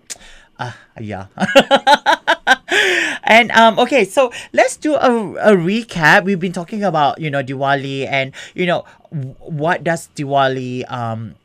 uh, 0.58 0.72
yeah. 1.00 1.26
and 3.22 3.52
um, 3.52 3.78
okay, 3.78 4.04
so 4.04 4.32
let's 4.52 4.76
do 4.76 4.94
a, 4.96 5.34
a 5.36 5.52
recap. 5.54 6.24
We've 6.24 6.40
been 6.40 6.52
talking 6.52 6.82
about 6.82 7.20
you 7.20 7.30
know 7.30 7.42
Diwali 7.42 8.06
and 8.06 8.32
you 8.54 8.66
know 8.66 8.84
what 9.10 9.84
does 9.84 10.08
Diwali 10.16 10.90
um 10.90 11.36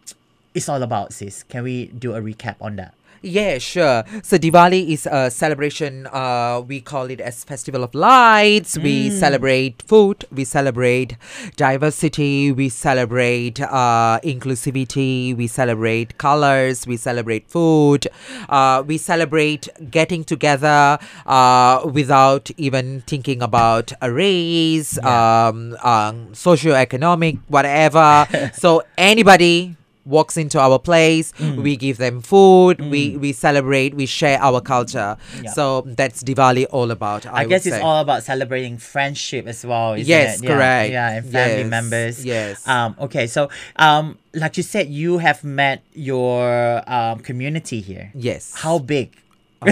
is 0.54 0.70
all 0.70 0.82
about, 0.82 1.14
sis. 1.14 1.44
Can 1.44 1.64
we 1.64 1.88
do 1.88 2.16
a 2.16 2.22
recap 2.22 2.56
on 2.62 2.78
that? 2.78 2.94
Yeah, 3.26 3.58
sure. 3.58 4.04
So 4.22 4.38
Diwali 4.38 4.90
is 4.90 5.08
a 5.10 5.32
celebration. 5.32 6.08
Uh, 6.08 6.62
we 6.68 6.82
call 6.82 7.06
it 7.10 7.22
as 7.22 7.46
Festival 7.46 7.82
of 7.82 7.96
Lights. 7.96 8.78
We 8.78 9.10
celebrate 9.12 9.82
food. 9.84 10.26
We 10.30 10.44
celebrate 10.44 11.16
diversity. 11.56 12.52
We 12.52 12.68
celebrate 12.68 13.62
uh, 13.62 14.20
inclusivity. 14.26 15.38
We 15.38 15.48
celebrate 15.48 16.18
colors. 16.18 16.86
We 16.86 16.98
celebrate 16.98 17.48
food. 17.50 18.08
Uh, 18.50 18.84
we 18.86 18.98
celebrate 18.98 19.70
getting 19.90 20.26
together 20.26 21.00
uh, 21.26 21.90
without 21.94 22.52
even 22.58 23.04
thinking 23.08 23.42
about 23.42 23.94
race, 24.02 24.98
um, 24.98 25.78
um, 25.82 26.34
socioeconomic, 26.34 27.40
whatever. 27.48 28.28
so 28.54 28.84
anybody 28.98 29.78
walks 30.06 30.36
into 30.38 30.60
our 30.60 30.78
place 30.80 31.32
we 31.58 31.76
give 31.78 31.98
them 31.98 32.22
food 32.22 32.80
we 32.92 33.16
we 33.18 33.32
celebrate 33.32 33.94
we 33.94 34.06
share 34.06 34.38
our 34.42 34.60
culture 34.62 35.16
Yeah. 35.42 35.52
so 35.52 35.82
that's 35.86 36.24
diwali 36.24 36.66
all 36.72 36.92
about 36.92 37.26
i, 37.26 37.42
I, 37.42 37.46
guess 37.46 37.66
it's 37.66 37.76
say. 37.78 37.82
all 37.82 38.02
about 38.02 38.24
celebrating 38.24 38.78
friendship 38.78 39.48
as 39.48 39.66
well. 39.66 39.94
Isn't 39.94 40.08
Yes, 40.10 40.40
it? 40.40 40.44
Yeah, 40.44 40.50
correct. 40.56 40.92
Yeah, 40.92 41.10
and 41.12 41.32
family 41.32 41.62
Yes, 41.64 41.70
members. 41.70 42.26
yes. 42.26 42.68
Um. 42.68 42.96
Okay. 43.00 43.28
So, 43.28 43.50
um, 43.78 44.18
like 44.34 44.58
you 44.58 44.64
said, 44.64 44.90
you 44.90 45.18
have 45.20 45.44
met 45.44 45.84
your 45.94 46.84
um 46.88 47.20
community 47.20 47.80
here. 47.82 48.12
yes 48.14 48.54
How 48.56 48.80
big? 48.80 49.16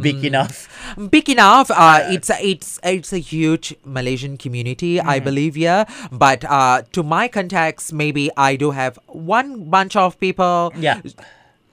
big 0.00 0.24
enough. 0.24 0.68
big 1.10 1.28
enough 1.28 1.70
uh, 1.70 2.00
it's 2.08 2.30
a, 2.30 2.36
it's 2.46 2.80
it's 2.82 3.12
a 3.12 3.18
huge 3.18 3.74
malaysian 3.84 4.36
community 4.38 4.98
i 5.00 5.04
Mm-hmm. 5.16 5.24
believe 5.24 5.56
yeah 5.56 5.84
but 6.10 6.44
uh, 6.44 6.82
to 6.92 7.02
my 7.02 7.28
contacts 7.28 7.92
maybe 7.92 8.30
i 8.36 8.56
do 8.56 8.70
have 8.70 8.98
one 9.06 9.64
bunch 9.68 9.94
of 9.96 10.18
people 10.18 10.72
Yeah. 10.78 11.00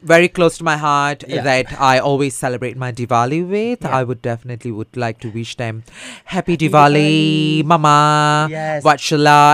Very 0.01 0.27
close 0.29 0.57
to 0.57 0.63
my 0.63 0.77
heart 0.77 1.23
Yeah. 1.27 1.41
that 1.43 1.79
I 1.79 1.99
always 1.99 2.33
celebrate 2.35 2.77
my 2.77 2.91
Diwali 2.91 3.47
with. 3.47 3.79
Yeah. 3.81 3.95
I 3.97 4.03
would 4.03 4.21
definitely 4.21 4.71
would 4.71 4.95
like 4.95 5.19
to 5.21 5.29
wish 5.29 5.55
them 5.57 5.83
happy 6.25 6.57
Diwali, 6.57 7.63
Mama, 7.65 8.47
Yes. 8.49 8.83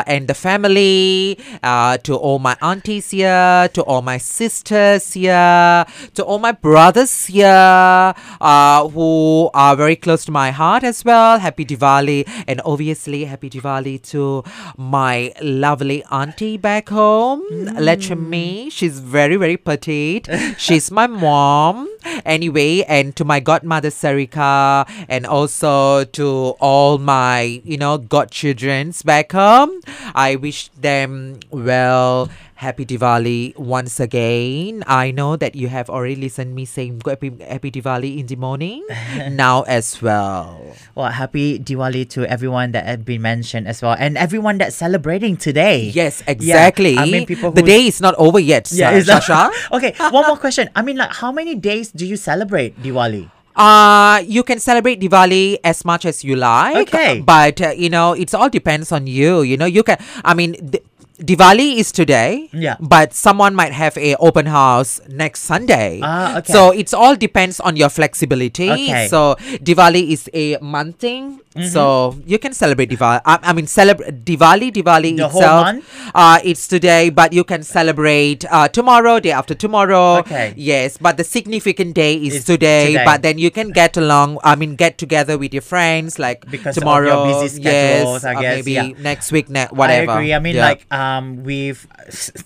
And 0.08 0.28
the 0.28 0.34
family. 0.34 1.38
Uh, 1.64 1.98
to 1.98 2.16
all 2.16 2.40
my 2.40 2.56
aunties 2.62 3.12
here, 3.12 3.70
to 3.74 3.82
all 3.84 4.02
my 4.02 4.18
sisters 4.18 5.14
here, 5.14 5.86
to 6.14 6.24
all 6.24 6.40
my 6.40 6.52
brothers 6.52 7.26
here, 7.26 8.14
uh, 8.42 8.88
who 8.90 9.50
are 9.54 9.76
very 9.76 9.96
close 9.96 10.26
to 10.26 10.32
my 10.32 10.52
heart 10.52 10.84
as 10.84 11.04
well. 11.04 11.40
Happy 11.40 11.66
Diwali, 11.66 12.28
and 12.48 12.62
obviously 12.66 13.26
happy 13.26 13.50
Diwali 13.50 14.02
to 14.12 14.44
my 14.78 15.34
lovely 15.42 16.04
auntie 16.12 16.58
back 16.58 16.90
home, 16.90 17.44
Lechami. 17.90 18.72
She's 18.72 19.00
very 19.00 19.36
very 19.38 19.58
petite. 19.58 20.28
She's 20.58 20.92
my 20.92 21.08
mom. 21.08 21.90
Anyway, 22.26 22.84
and 22.84 23.16
to 23.16 23.26
my 23.26 23.40
godmother 23.40 23.90
Sarika, 23.90 24.88
and 25.08 25.26
also 25.26 26.04
to 26.06 26.56
all 26.60 26.98
my 26.98 27.62
you 27.64 27.78
know 27.78 27.98
godchildrens 27.98 29.04
back 29.04 29.32
home. 29.32 29.82
I 30.14 30.36
wish 30.36 30.70
them 30.70 31.40
well. 31.52 32.30
Happy 32.56 32.86
Diwali 32.86 33.52
once 33.60 34.00
again. 34.00 34.82
I 34.88 35.12
know 35.12 35.36
that 35.36 35.56
you 35.60 35.68
have 35.68 35.90
already 35.90 36.16
listened 36.16 36.56
me 36.56 36.64
saying 36.64 37.02
happy, 37.06 37.36
happy 37.44 37.70
Diwali 37.70 38.18
in 38.18 38.28
the 38.28 38.38
morning 38.40 38.80
now 39.36 39.64
as 39.64 40.02
well. 40.02 40.64
Well, 40.96 41.12
happy 41.12 41.60
Diwali 41.60 42.08
to 42.16 42.24
everyone 42.26 42.72
that 42.72 42.86
had 42.88 43.04
been 43.04 43.22
mentioned 43.22 43.68
as 43.68 43.82
well, 43.82 43.96
and 44.00 44.18
everyone 44.18 44.58
that's 44.58 44.76
celebrating 44.78 45.36
today. 45.36 45.92
Yes, 45.92 46.24
Yeah, 46.26 46.32
exactly. 46.32 46.96
I 46.98 47.04
mean, 47.12 47.26
people 47.28 47.52
the 47.52 47.62
day 47.62 47.88
is 47.88 48.00
not 48.00 48.16
over 48.16 48.40
yet, 48.40 48.72
Yeah, 48.72 48.92
Sa- 48.92 48.96
is 48.96 49.06
that- 49.08 49.24
Sasja. 49.24 49.52
okay, 49.76 49.92
one 50.16 50.26
more 50.26 50.38
question. 50.40 50.70
I 50.76 50.82
mean, 50.82 50.96
like, 50.96 51.12
how 51.12 51.34
many 51.36 51.56
days 51.56 51.92
do 51.92 52.06
you 52.08 52.16
celebrate 52.16 52.80
Diwali? 52.82 53.30
Uh, 53.56 54.20
you 54.28 54.44
can 54.44 54.60
celebrate 54.60 55.00
Diwali 55.00 55.60
as 55.64 55.86
much 55.86 56.04
as 56.06 56.24
you 56.26 56.36
like. 56.36 56.92
Okay. 56.92 57.22
But, 57.24 57.62
uh, 57.62 57.70
you 57.72 57.88
know, 57.90 58.12
it's 58.12 58.34
all 58.34 58.50
depends 58.50 58.92
on 58.92 59.08
you. 59.08 59.44
You 59.44 59.56
know, 59.56 59.64
you 59.66 59.82
can, 59.82 59.96
I 60.26 60.34
mean, 60.34 60.60
d- 60.60 60.84
Diwali 61.18 61.78
is 61.78 61.92
today. 61.92 62.50
Yeah. 62.52 62.76
But 62.80 63.14
someone 63.14 63.56
might 63.56 63.72
have 63.72 63.98
a 63.98 64.16
open 64.18 64.46
house 64.46 65.00
next 65.08 65.42
Sunday. 65.42 66.00
Ah, 66.04 66.38
okay. 66.40 66.54
So 66.54 66.72
it's 66.72 66.94
all 66.94 67.16
depends 67.16 67.60
on 67.60 67.76
your 67.76 67.90
flexibility. 67.90 68.72
Okay. 68.72 69.08
So 69.08 69.36
Diwali 69.64 70.10
is 70.12 70.30
a 70.34 70.58
month 70.60 71.00
thing. 71.00 71.40
Mm-hmm. 71.56 71.70
So 71.70 72.16
you 72.26 72.38
can 72.38 72.54
celebrate 72.54 72.90
Diwali. 72.90 73.22
I, 73.26 73.40
I 73.42 73.54
mean, 73.54 73.68
celebrate 73.68 74.26
Diwali. 74.26 74.72
Diwali 74.74 75.16
The 75.16 75.30
whole 75.30 75.42
itself. 75.42 75.66
month? 75.66 76.12
Uh, 76.14 76.40
it's 76.44 76.68
today, 76.68 77.10
but 77.10 77.32
you 77.32 77.44
can 77.46 77.64
celebrate 77.64 78.44
uh, 78.52 78.68
tomorrow, 78.68 79.20
day 79.22 79.32
after 79.32 79.56
tomorrow. 79.56 80.18
Okay. 80.20 80.54
Yes, 80.58 80.98
but 80.98 81.16
the 81.16 81.24
significant 81.24 81.96
day 81.96 82.16
is 82.16 82.44
today, 82.44 82.92
today. 82.94 83.06
But 83.06 83.22
then 83.22 83.38
you 83.38 83.52
can 83.52 83.70
get 83.72 83.96
along. 83.96 84.40
I 84.44 84.56
mean, 84.56 84.76
get 84.76 84.98
together 84.98 85.38
with 85.38 85.54
your 85.54 85.62
friends, 85.64 86.20
like 86.20 86.46
Because 86.52 86.76
of 86.76 86.84
tomorrow. 86.84 87.24
your 87.32 87.42
busy 87.44 87.62
schedules, 87.62 88.24
yes, 88.24 88.26
I 88.26 88.34
guess, 88.42 88.56
maybe 88.66 88.72
yeah. 88.74 88.88
next 89.00 89.32
week, 89.32 89.50
ne- 89.50 89.68
whatever. 89.72 90.12
I 90.12 90.16
agree. 90.16 90.34
I 90.34 90.40
mean, 90.40 90.56
Yeah. 90.56 90.66
like, 90.68 90.86
um, 90.94 91.44
we've 91.44 91.88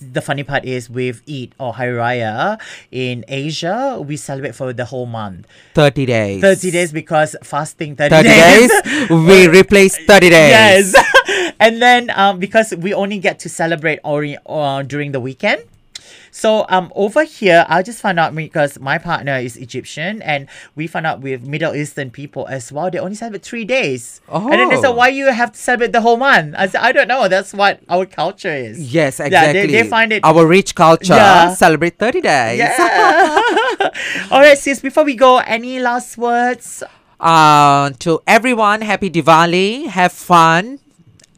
the 0.01 0.21
funny 0.21 0.43
part 0.43 0.65
is 0.65 0.89
with 0.89 1.21
Eid 1.27 1.55
or 1.57 1.73
Hari 1.73 1.93
Raya 1.97 2.59
in 2.91 3.25
Asia, 3.27 3.97
we 3.99 4.17
celebrate 4.17 4.53
for 4.55 4.71
the 4.71 4.85
whole 4.85 5.05
month, 5.05 5.47
thirty 5.73 6.05
days. 6.05 6.41
thirty 6.41 6.69
days 6.71 6.91
because 6.91 7.35
fasting 7.43 7.95
thirty, 7.95 8.13
Thirty 8.15 8.29
days. 8.29 8.71
we 9.09 9.47
replace 9.47 9.97
thirty 10.05 10.29
days. 10.29 10.93
Yes. 10.93 11.53
and 11.59 11.81
then 11.81 12.09
um, 12.11 12.39
because 12.39 12.73
we 12.75 12.93
only 12.93 13.19
get 13.19 13.39
to 13.39 13.49
celebrate 13.49 13.99
ori- 14.03 14.37
uh, 14.45 14.83
during 14.83 15.11
the 15.11 15.19
weekend. 15.19 15.63
So 16.31 16.65
um 16.69 16.93
over 16.95 17.23
here, 17.23 17.65
I 17.67 17.81
just 17.81 18.01
found 18.01 18.19
out 18.19 18.35
because 18.35 18.79
my 18.79 18.97
partner 18.99 19.37
is 19.37 19.57
Egyptian, 19.57 20.21
and 20.21 20.47
we 20.75 20.85
found 20.85 21.07
out 21.07 21.21
with 21.21 21.41
Middle 21.45 21.73
Eastern 21.75 22.11
people 22.11 22.45
as 22.47 22.71
well. 22.71 22.89
They 22.91 22.99
only 22.99 23.15
celebrate 23.15 23.41
three 23.43 23.65
days, 23.65 24.21
Oh. 24.29 24.45
and 24.45 24.53
then 24.61 24.69
they 24.69 24.75
said, 24.77 24.93
Oh. 24.93 24.99
"Why 25.01 25.07
you 25.09 25.25
have 25.33 25.51
to 25.53 25.59
celebrate 25.59 25.91
the 25.91 26.01
whole 26.01 26.17
month?" 26.17 26.53
I 26.57 26.67
said, 26.67 26.81
"I 26.81 26.91
don't 26.93 27.07
know. 27.07 27.27
That's 27.27 27.51
what 27.53 27.81
our 27.89 28.05
culture 28.05 28.53
is." 28.53 28.77
Yes, 28.93 29.17
Yeah, 29.19 29.25
exactly. 29.25 29.67
they- 29.73 29.81
they 29.81 29.89
find 29.89 30.13
it- 30.13 30.23
our 30.23 30.45
rich 30.45 30.75
culture. 30.75 31.13
Yeah. 31.17 31.53
Celebrate 31.55 31.97
thirty 31.97 32.21
days. 32.21 32.59
Yeah. 32.59 32.77
All 34.31 34.39
right, 34.41 34.57
sis. 34.57 34.79
Before 34.81 35.03
we 35.03 35.15
go, 35.15 35.39
any 35.39 35.79
last 35.79 36.15
words? 36.17 36.83
Uh, 37.19 37.91
to 37.99 38.21
everyone, 38.25 38.81
happy 38.81 39.09
Diwali. 39.09 39.87
Have 39.87 40.11
fun. 40.11 40.79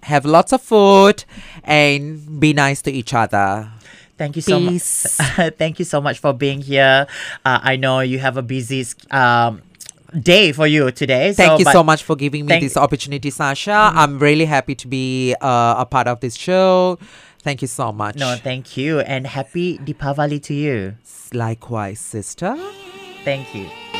Have 0.04 0.26
lots 0.26 0.52
of 0.52 0.62
food, 0.62 1.26
and 1.64 2.40
be 2.40 2.54
nice 2.54 2.82
to 2.84 2.92
each 2.92 3.14
other. 3.14 3.70
Thank 4.18 4.36
you 4.36 4.42
so 4.42 4.60
much. 4.60 4.82
Thank 5.58 5.80
you 5.80 5.86
so 5.86 6.02
much 6.02 6.20
for 6.20 6.34
being 6.34 6.62
here. 6.62 7.08
Uh, 7.46 7.60
I 7.62 7.76
know 7.76 8.02
you 8.02 8.20
have 8.20 8.38
a 8.38 8.42
busy 8.42 8.86
um, 9.10 9.62
day 10.20 10.52
for 10.52 10.68
you 10.68 10.92
today. 10.92 11.34
Thank 11.34 11.60
you 11.60 11.66
so 11.66 11.84
much 11.84 12.04
for 12.04 12.16
giving 12.16 12.46
me 12.46 12.60
this 12.60 12.78
opportunity, 12.78 13.30
Sasja. 13.32 13.92
I'm 13.94 14.20
really 14.20 14.46
happy 14.46 14.76
to 14.76 14.88
be 14.88 15.36
uh, 15.42 15.76
a 15.78 15.86
part 15.86 16.08
of 16.08 16.20
this 16.20 16.36
show. 16.36 17.00
Thank 17.42 17.62
you 17.64 17.68
so 17.68 17.92
much. 17.92 18.16
No, 18.18 18.36
thank 18.36 18.78
you, 18.78 19.00
and 19.00 19.26
happy 19.26 19.80
Deepavali 19.80 20.42
to 20.44 20.54
you. 20.54 20.96
Likewise, 21.34 22.00
sister. 22.00 22.56
Thank 23.24 23.56
you. 23.56 23.91